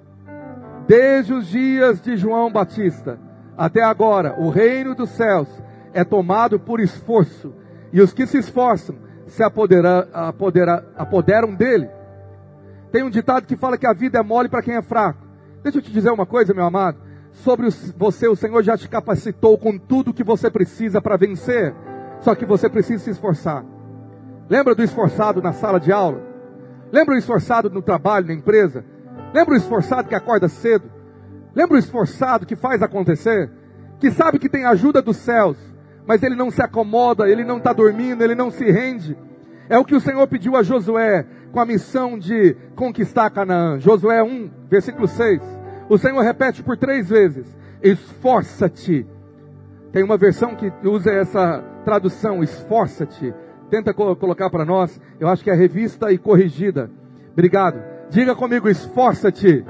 Desde 0.86 1.32
os 1.32 1.46
dias 1.46 2.00
de 2.00 2.16
João 2.16 2.52
Batista 2.52 3.18
até 3.56 3.82
agora, 3.82 4.34
o 4.38 4.50
reino 4.50 4.94
dos 4.94 5.10
céus 5.10 5.48
é 5.92 6.04
tomado 6.04 6.58
por 6.58 6.80
esforço, 6.80 7.54
e 7.92 8.00
os 8.00 8.12
que 8.12 8.26
se 8.26 8.38
esforçam 8.38 8.96
se 9.26 9.42
apoderam, 9.42 10.04
dele. 11.56 11.88
Tem 12.92 13.02
um 13.02 13.10
ditado 13.10 13.46
que 13.46 13.56
fala 13.56 13.78
que 13.78 13.86
a 13.86 13.92
vida 13.92 14.18
é 14.18 14.22
mole 14.22 14.48
para 14.48 14.62
quem 14.62 14.74
é 14.74 14.82
fraco. 14.82 15.26
Deixa 15.62 15.78
eu 15.78 15.82
te 15.82 15.92
dizer 15.92 16.10
uma 16.10 16.26
coisa, 16.26 16.52
meu 16.52 16.64
amado. 16.64 16.98
Sobre 17.32 17.68
você, 17.96 18.26
o 18.26 18.34
Senhor 18.34 18.62
já 18.62 18.76
te 18.76 18.88
capacitou 18.88 19.56
com 19.56 19.78
tudo 19.78 20.12
que 20.12 20.24
você 20.24 20.50
precisa 20.50 21.00
para 21.00 21.16
vencer. 21.16 21.74
Só 22.20 22.34
que 22.34 22.44
você 22.44 22.68
precisa 22.68 23.04
se 23.04 23.10
esforçar. 23.10 23.64
Lembra 24.48 24.74
do 24.74 24.82
esforçado 24.82 25.40
na 25.40 25.52
sala 25.52 25.78
de 25.78 25.92
aula? 25.92 26.20
Lembra 26.90 27.14
o 27.14 27.18
esforçado 27.18 27.70
no 27.70 27.80
trabalho, 27.80 28.26
na 28.26 28.34
empresa? 28.34 28.84
Lembra 29.32 29.54
o 29.54 29.56
esforçado 29.56 30.08
que 30.08 30.14
acorda 30.14 30.48
cedo? 30.48 30.90
Lembra 31.54 31.76
o 31.76 31.78
esforçado 31.78 32.44
que 32.44 32.56
faz 32.56 32.82
acontecer? 32.82 33.50
Que 34.00 34.10
sabe 34.10 34.40
que 34.40 34.48
tem 34.48 34.64
ajuda 34.64 35.00
dos 35.00 35.18
céus, 35.18 35.56
mas 36.04 36.22
ele 36.22 36.34
não 36.34 36.50
se 36.50 36.60
acomoda, 36.60 37.28
ele 37.28 37.44
não 37.44 37.58
está 37.58 37.72
dormindo, 37.72 38.24
ele 38.24 38.34
não 38.34 38.50
se 38.50 38.68
rende. 38.70 39.16
É 39.68 39.78
o 39.78 39.84
que 39.84 39.94
o 39.94 40.00
Senhor 40.00 40.26
pediu 40.26 40.56
a 40.56 40.64
Josué 40.64 41.24
com 41.52 41.60
a 41.60 41.66
missão 41.66 42.18
de 42.18 42.56
conquistar 42.74 43.30
Canaã. 43.30 43.78
Josué 43.78 44.22
1, 44.22 44.50
versículo 44.68 45.06
6. 45.08 45.40
O 45.88 45.98
Senhor 45.98 46.20
repete 46.20 46.62
por 46.62 46.76
três 46.76 47.08
vezes: 47.08 47.46
Esforça-te. 47.82 49.06
Tem 49.92 50.04
uma 50.04 50.16
versão 50.16 50.54
que 50.54 50.72
usa 50.84 51.10
essa 51.10 51.64
tradução, 51.84 52.42
esforça-te 52.42 53.34
tenta 53.70 53.94
colocar 53.94 54.50
para 54.50 54.64
nós. 54.64 55.00
Eu 55.18 55.28
acho 55.28 55.44
que 55.44 55.50
é 55.50 55.54
revista 55.54 56.12
e 56.12 56.18
corrigida. 56.18 56.90
Obrigado. 57.32 57.80
Diga 58.10 58.34
comigo, 58.34 58.68
esforça-te 58.68 59.64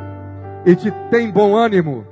e 0.65 0.75
te 0.75 0.91
tem 1.11 1.31
bom 1.31 1.55
ânimo. 1.55 2.07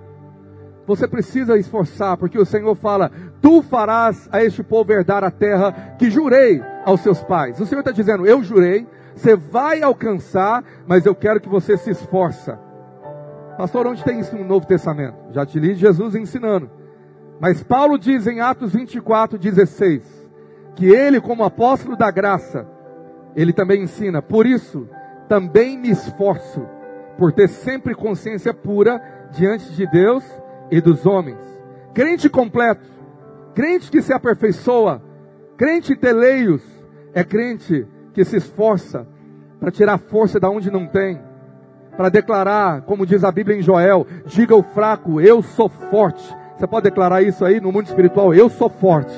Você 0.86 1.08
precisa 1.08 1.58
esforçar, 1.58 2.16
porque 2.16 2.38
o 2.38 2.44
Senhor 2.44 2.74
fala: 2.74 3.10
Tu 3.40 3.62
farás 3.62 4.28
a 4.30 4.44
este 4.44 4.62
povo 4.62 4.92
herdar 4.92 5.24
a 5.24 5.30
terra 5.30 5.96
que 5.98 6.10
jurei 6.10 6.62
aos 6.84 7.00
seus 7.00 7.22
pais. 7.24 7.58
O 7.60 7.66
Senhor 7.66 7.80
está 7.80 7.90
dizendo: 7.90 8.26
Eu 8.26 8.42
jurei, 8.42 8.86
você 9.18 9.34
vai 9.34 9.82
alcançar, 9.82 10.64
mas 10.86 11.04
eu 11.04 11.14
quero 11.14 11.40
que 11.40 11.48
você 11.48 11.76
se 11.76 11.90
esforça. 11.90 12.58
Pastor, 13.56 13.86
onde 13.86 14.04
tem 14.04 14.20
isso 14.20 14.36
no 14.36 14.44
Novo 14.44 14.66
Testamento? 14.66 15.16
Já 15.32 15.44
te 15.44 15.58
li 15.58 15.74
Jesus 15.74 16.14
ensinando. 16.14 16.70
Mas 17.40 17.62
Paulo 17.62 17.98
diz 17.98 18.26
em 18.26 18.40
Atos 18.40 18.72
24, 18.72 19.36
16: 19.36 20.28
que 20.76 20.86
ele, 20.86 21.20
como 21.20 21.42
apóstolo 21.42 21.96
da 21.96 22.10
graça, 22.10 22.66
ele 23.34 23.52
também 23.52 23.82
ensina. 23.82 24.22
Por 24.22 24.46
isso, 24.46 24.88
também 25.28 25.76
me 25.76 25.90
esforço 25.90 26.64
por 27.18 27.32
ter 27.32 27.48
sempre 27.48 27.94
consciência 27.96 28.54
pura 28.54 29.02
diante 29.32 29.72
de 29.72 29.86
Deus 29.90 30.24
e 30.70 30.80
dos 30.80 31.04
homens. 31.04 31.38
Crente 31.92 32.30
completo, 32.30 32.88
crente 33.54 33.90
que 33.90 34.00
se 34.00 34.12
aperfeiçoa, 34.12 35.02
crente 35.56 35.96
teleios, 35.96 36.62
é 37.12 37.24
crente 37.24 37.84
que 38.18 38.24
se 38.24 38.36
esforça 38.36 39.06
para 39.60 39.70
tirar 39.70 39.98
força 39.98 40.40
da 40.40 40.50
onde 40.50 40.70
não 40.70 40.86
tem, 40.86 41.20
para 41.96 42.08
declarar, 42.08 42.82
como 42.82 43.06
diz 43.06 43.22
a 43.22 43.30
Bíblia 43.30 43.56
em 43.56 43.62
Joel, 43.62 44.06
diga 44.26 44.56
o 44.56 44.62
fraco, 44.62 45.20
eu 45.20 45.40
sou 45.40 45.68
forte. 45.68 46.36
Você 46.56 46.66
pode 46.66 46.84
declarar 46.84 47.22
isso 47.22 47.44
aí 47.44 47.60
no 47.60 47.70
mundo 47.70 47.86
espiritual, 47.86 48.34
eu 48.34 48.48
sou 48.48 48.68
forte 48.68 49.16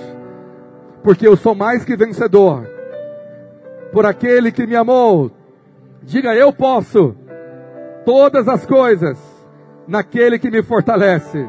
porque 1.02 1.26
eu 1.26 1.36
sou 1.36 1.54
mais 1.54 1.84
que 1.84 1.96
vencedor. 1.96 2.68
Por 3.92 4.06
aquele 4.06 4.52
que 4.52 4.66
me 4.66 4.76
amou, 4.76 5.30
diga 6.02 6.34
eu 6.34 6.52
posso 6.52 7.16
todas 8.04 8.48
as 8.48 8.64
coisas 8.66 9.18
naquele 9.86 10.38
que 10.38 10.50
me 10.50 10.62
fortalece. 10.62 11.48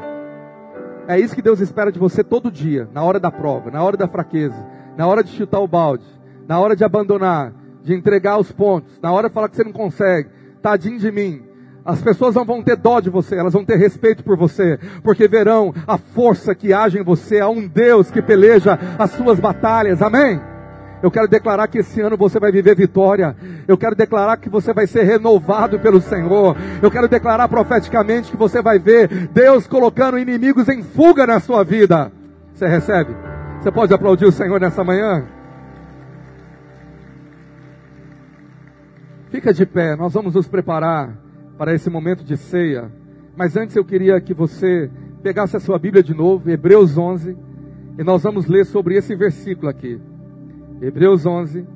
É 1.06 1.18
isso 1.18 1.34
que 1.34 1.42
Deus 1.42 1.60
espera 1.60 1.92
de 1.92 1.98
você 1.98 2.24
todo 2.24 2.50
dia, 2.50 2.88
na 2.92 3.02
hora 3.02 3.20
da 3.20 3.30
prova, 3.30 3.70
na 3.70 3.82
hora 3.82 3.96
da 3.96 4.08
fraqueza, 4.08 4.66
na 4.96 5.06
hora 5.06 5.22
de 5.22 5.30
chutar 5.30 5.60
o 5.60 5.68
balde, 5.68 6.04
na 6.52 6.60
hora 6.60 6.76
de 6.76 6.84
abandonar, 6.84 7.50
de 7.82 7.94
entregar 7.94 8.38
os 8.38 8.52
pontos, 8.52 9.00
na 9.00 9.10
hora 9.10 9.26
de 9.26 9.32
falar 9.32 9.48
que 9.48 9.56
você 9.56 9.64
não 9.64 9.72
consegue. 9.72 10.28
Tadinho 10.60 10.98
de 10.98 11.10
mim, 11.10 11.42
as 11.82 12.02
pessoas 12.02 12.34
não 12.34 12.44
vão 12.44 12.62
ter 12.62 12.76
dó 12.76 13.00
de 13.00 13.08
você, 13.08 13.36
elas 13.36 13.54
vão 13.54 13.64
ter 13.64 13.76
respeito 13.76 14.22
por 14.22 14.36
você, 14.36 14.78
porque 15.02 15.26
verão 15.26 15.72
a 15.86 15.96
força 15.96 16.54
que 16.54 16.70
age 16.70 16.98
em 16.98 17.02
você, 17.02 17.40
há 17.40 17.48
um 17.48 17.66
Deus 17.66 18.10
que 18.10 18.20
peleja 18.20 18.78
as 18.98 19.12
suas 19.12 19.40
batalhas, 19.40 20.02
amém? 20.02 20.38
Eu 21.02 21.10
quero 21.10 21.26
declarar 21.26 21.68
que 21.68 21.78
esse 21.78 22.02
ano 22.02 22.18
você 22.18 22.38
vai 22.38 22.52
viver 22.52 22.76
vitória. 22.76 23.34
Eu 23.66 23.78
quero 23.78 23.96
declarar 23.96 24.36
que 24.36 24.50
você 24.50 24.74
vai 24.74 24.86
ser 24.86 25.04
renovado 25.04 25.80
pelo 25.80 26.02
Senhor. 26.02 26.54
Eu 26.82 26.90
quero 26.90 27.08
declarar 27.08 27.48
profeticamente 27.48 28.30
que 28.30 28.36
você 28.36 28.60
vai 28.60 28.78
ver 28.78 29.08
Deus 29.32 29.66
colocando 29.66 30.18
inimigos 30.18 30.68
em 30.68 30.82
fuga 30.82 31.26
na 31.26 31.40
sua 31.40 31.64
vida. 31.64 32.12
Você 32.54 32.68
recebe? 32.68 33.16
Você 33.58 33.72
pode 33.72 33.94
aplaudir 33.94 34.26
o 34.26 34.32
Senhor 34.32 34.60
nessa 34.60 34.84
manhã? 34.84 35.24
Fica 39.32 39.52
de 39.52 39.64
pé, 39.64 39.96
nós 39.96 40.12
vamos 40.12 40.34
nos 40.34 40.46
preparar 40.46 41.18
para 41.56 41.74
esse 41.74 41.88
momento 41.88 42.22
de 42.22 42.36
ceia. 42.36 42.92
Mas 43.34 43.56
antes 43.56 43.74
eu 43.74 43.82
queria 43.82 44.20
que 44.20 44.34
você 44.34 44.90
pegasse 45.22 45.56
a 45.56 45.60
sua 45.60 45.78
Bíblia 45.78 46.02
de 46.02 46.12
novo, 46.12 46.50
Hebreus 46.50 46.98
11, 46.98 47.34
e 47.98 48.04
nós 48.04 48.22
vamos 48.22 48.46
ler 48.46 48.66
sobre 48.66 48.94
esse 48.94 49.16
versículo 49.16 49.70
aqui. 49.70 49.98
Hebreus 50.82 51.24
11, 51.24 51.66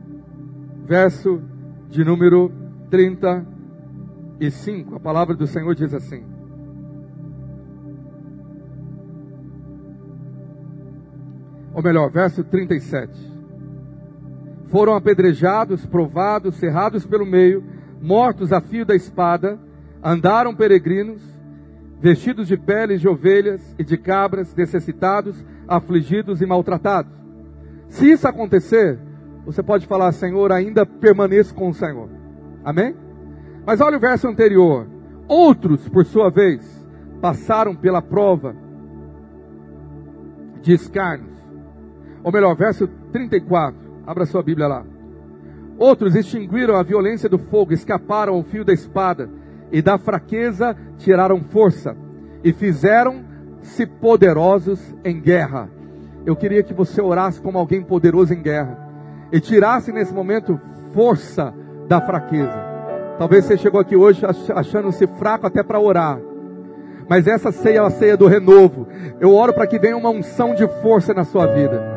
verso 0.85 1.41
de 1.89 2.05
número 2.05 2.53
35. 2.91 4.97
A 4.97 5.01
palavra 5.01 5.35
do 5.35 5.47
Senhor 5.47 5.75
diz 5.75 5.95
assim: 5.95 6.23
Ou 11.73 11.83
melhor, 11.83 12.11
verso 12.11 12.45
37. 12.45 13.36
Foram 14.67 14.95
apedrejados, 14.95 15.87
provados, 15.87 16.57
cerrados 16.57 17.07
pelo 17.07 17.27
meio, 17.27 17.65
mortos 18.01 18.53
a 18.53 18.61
fio 18.61 18.85
da 18.85 18.95
espada, 18.95 19.59
Andaram 20.09 20.55
peregrinos, 20.55 21.21
vestidos 21.99 22.47
de 22.47 22.57
peles 22.57 23.01
de 23.01 23.09
ovelhas 23.09 23.75
e 23.77 23.83
de 23.83 23.97
cabras, 23.97 24.55
necessitados, 24.55 25.45
afligidos 25.67 26.41
e 26.41 26.47
maltratados. 26.47 27.13
Se 27.89 28.13
isso 28.13 28.29
acontecer, 28.29 29.01
você 29.45 29.65
pode 29.65 29.85
falar, 29.85 30.13
Senhor, 30.13 30.53
ainda 30.53 30.87
permaneço 30.87 31.53
com 31.53 31.71
o 31.71 31.75
Senhor. 31.75 32.09
Amém? 32.65 32.95
Mas 33.67 33.81
olha 33.81 33.97
o 33.97 34.01
verso 34.01 34.29
anterior. 34.29 34.87
Outros, 35.27 35.89
por 35.89 36.05
sua 36.05 36.31
vez, 36.31 36.63
passaram 37.21 37.75
pela 37.75 38.01
prova 38.01 38.55
de 40.63 40.73
escárnios. 40.73 41.37
Ou 42.23 42.31
melhor, 42.31 42.55
verso 42.55 42.87
34. 43.11 43.86
Abra 44.07 44.25
sua 44.25 44.43
Bíblia 44.43 44.69
lá. 44.69 44.85
Outros 45.79 46.15
extinguiram 46.15 46.77
a 46.77 46.83
violência 46.83 47.29
do 47.29 47.39
fogo, 47.39 47.73
escaparam 47.73 48.35
ao 48.35 48.43
fio 48.43 48.65
da 48.65 48.73
espada 48.73 49.29
e 49.71 49.83
da 49.83 49.99
fraqueza 49.99 50.77
tiraram 50.97 51.43
força 51.43 51.97
e 52.43 52.53
fizeram-se 52.53 53.85
poderosos 53.85 54.95
em 55.05 55.21
guerra. 55.21 55.69
Eu 56.25 56.37
queria 56.37 56.63
que 56.63 56.73
você 56.73 57.03
orasse 57.03 57.41
como 57.41 57.59
alguém 57.59 57.83
poderoso 57.83 58.33
em 58.33 58.41
guerra 58.41 58.79
e 59.33 59.41
tirasse 59.41 59.93
nesse 59.93 60.15
momento 60.15 60.59
força 60.93 61.53
da 61.89 62.01
fraqueza. 62.01 62.65
Talvez 63.19 63.45
você 63.45 63.59
chegou 63.59 63.81
aqui 63.81 63.97
hoje 63.97 64.23
achando-se 64.55 65.07
fraco 65.07 65.47
até 65.47 65.63
para 65.63 65.81
orar. 65.81 66.21
Mas 67.09 67.27
essa 67.27 67.53
ceia 67.53 67.79
é 67.79 67.81
a 67.81 67.91
ceia 67.91 68.17
do 68.17 68.27
renovo. 68.27 68.87
Eu 69.21 69.35
oro 69.35 69.53
para 69.53 69.67
que 69.67 69.79
venha 69.79 69.97
uma 69.97 70.11
unção 70.11 70.55
de 70.55 70.67
força 70.81 71.15
na 71.15 71.25
sua 71.25 71.47
vida. 71.47 71.96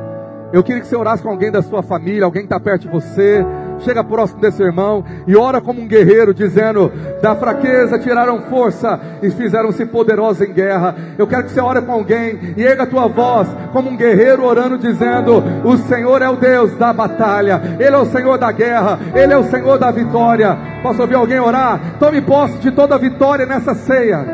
Eu 0.52 0.64
queria 0.64 0.82
que 0.82 0.88
você 0.88 0.96
orasse 0.96 1.22
com 1.22 1.30
alguém 1.30 1.52
da 1.52 1.62
sua 1.62 1.84
família, 1.84 2.26
alguém 2.26 2.42
que 2.42 2.48
está 2.48 2.60
perto 2.60 2.84
de 2.84 2.88
você. 2.88 3.46
chega 3.80 4.04
próximo 4.04 4.42
desse 4.42 4.62
irmão 4.62 5.06
e 5.26 5.38
ora 5.38 5.62
como 5.62 5.80
um 5.80 5.88
guerreiro, 5.88 6.34
dizendo: 6.34 6.92
Da 7.22 7.36
fraqueza 7.36 8.00
tiraram 8.00 8.42
força 8.42 9.00
e 9.22 9.30
fizeram-se 9.30 9.86
poderosos 9.86 10.42
em 10.42 10.52
guerra. 10.52 10.96
Eu 11.18 11.28
quero 11.28 11.44
que 11.44 11.52
você 11.52 11.62
ore 11.62 11.82
com 11.82 11.92
alguém 11.92 12.56
e 12.58 12.64
erga 12.64 12.84
a 12.84 12.88
tua 12.88 13.08
voz 13.08 13.48
como 13.72 13.90
um 13.90 13.96
guerreiro 13.96 14.44
orando, 14.44 14.78
dizendo: 14.78 15.44
O 15.64 15.78
Senhor 15.78 16.22
é 16.22 16.30
o 16.30 16.36
Deus 16.36 16.76
da 16.78 16.92
batalha, 16.92 17.62
Ele 17.80 17.96
é 17.96 18.00
o 18.00 18.06
Senhor 18.06 18.38
da 18.38 18.52
guerra, 18.52 19.00
Ele 19.14 19.32
é 19.32 19.38
o 19.38 19.44
Senhor 19.44 19.78
da 19.78 19.92
vitória. 19.92 20.58
Posso 20.82 21.02
ouvir 21.02 21.16
alguém 21.16 21.40
orar? 21.40 21.80
Tome 22.00 22.22
posse 22.22 22.58
de 22.58 22.72
toda 22.72 22.96
a 22.96 22.98
vitória 22.98 23.46
nessa 23.46 23.76
ceia. 23.76 24.26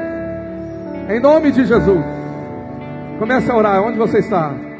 Em 1.09 1.19
nome 1.19 1.51
de 1.51 1.65
Jesus. 1.65 2.03
Comece 3.19 3.51
a 3.51 3.55
orar. 3.55 3.83
Onde 3.83 3.97
você 3.97 4.19
está? 4.19 4.74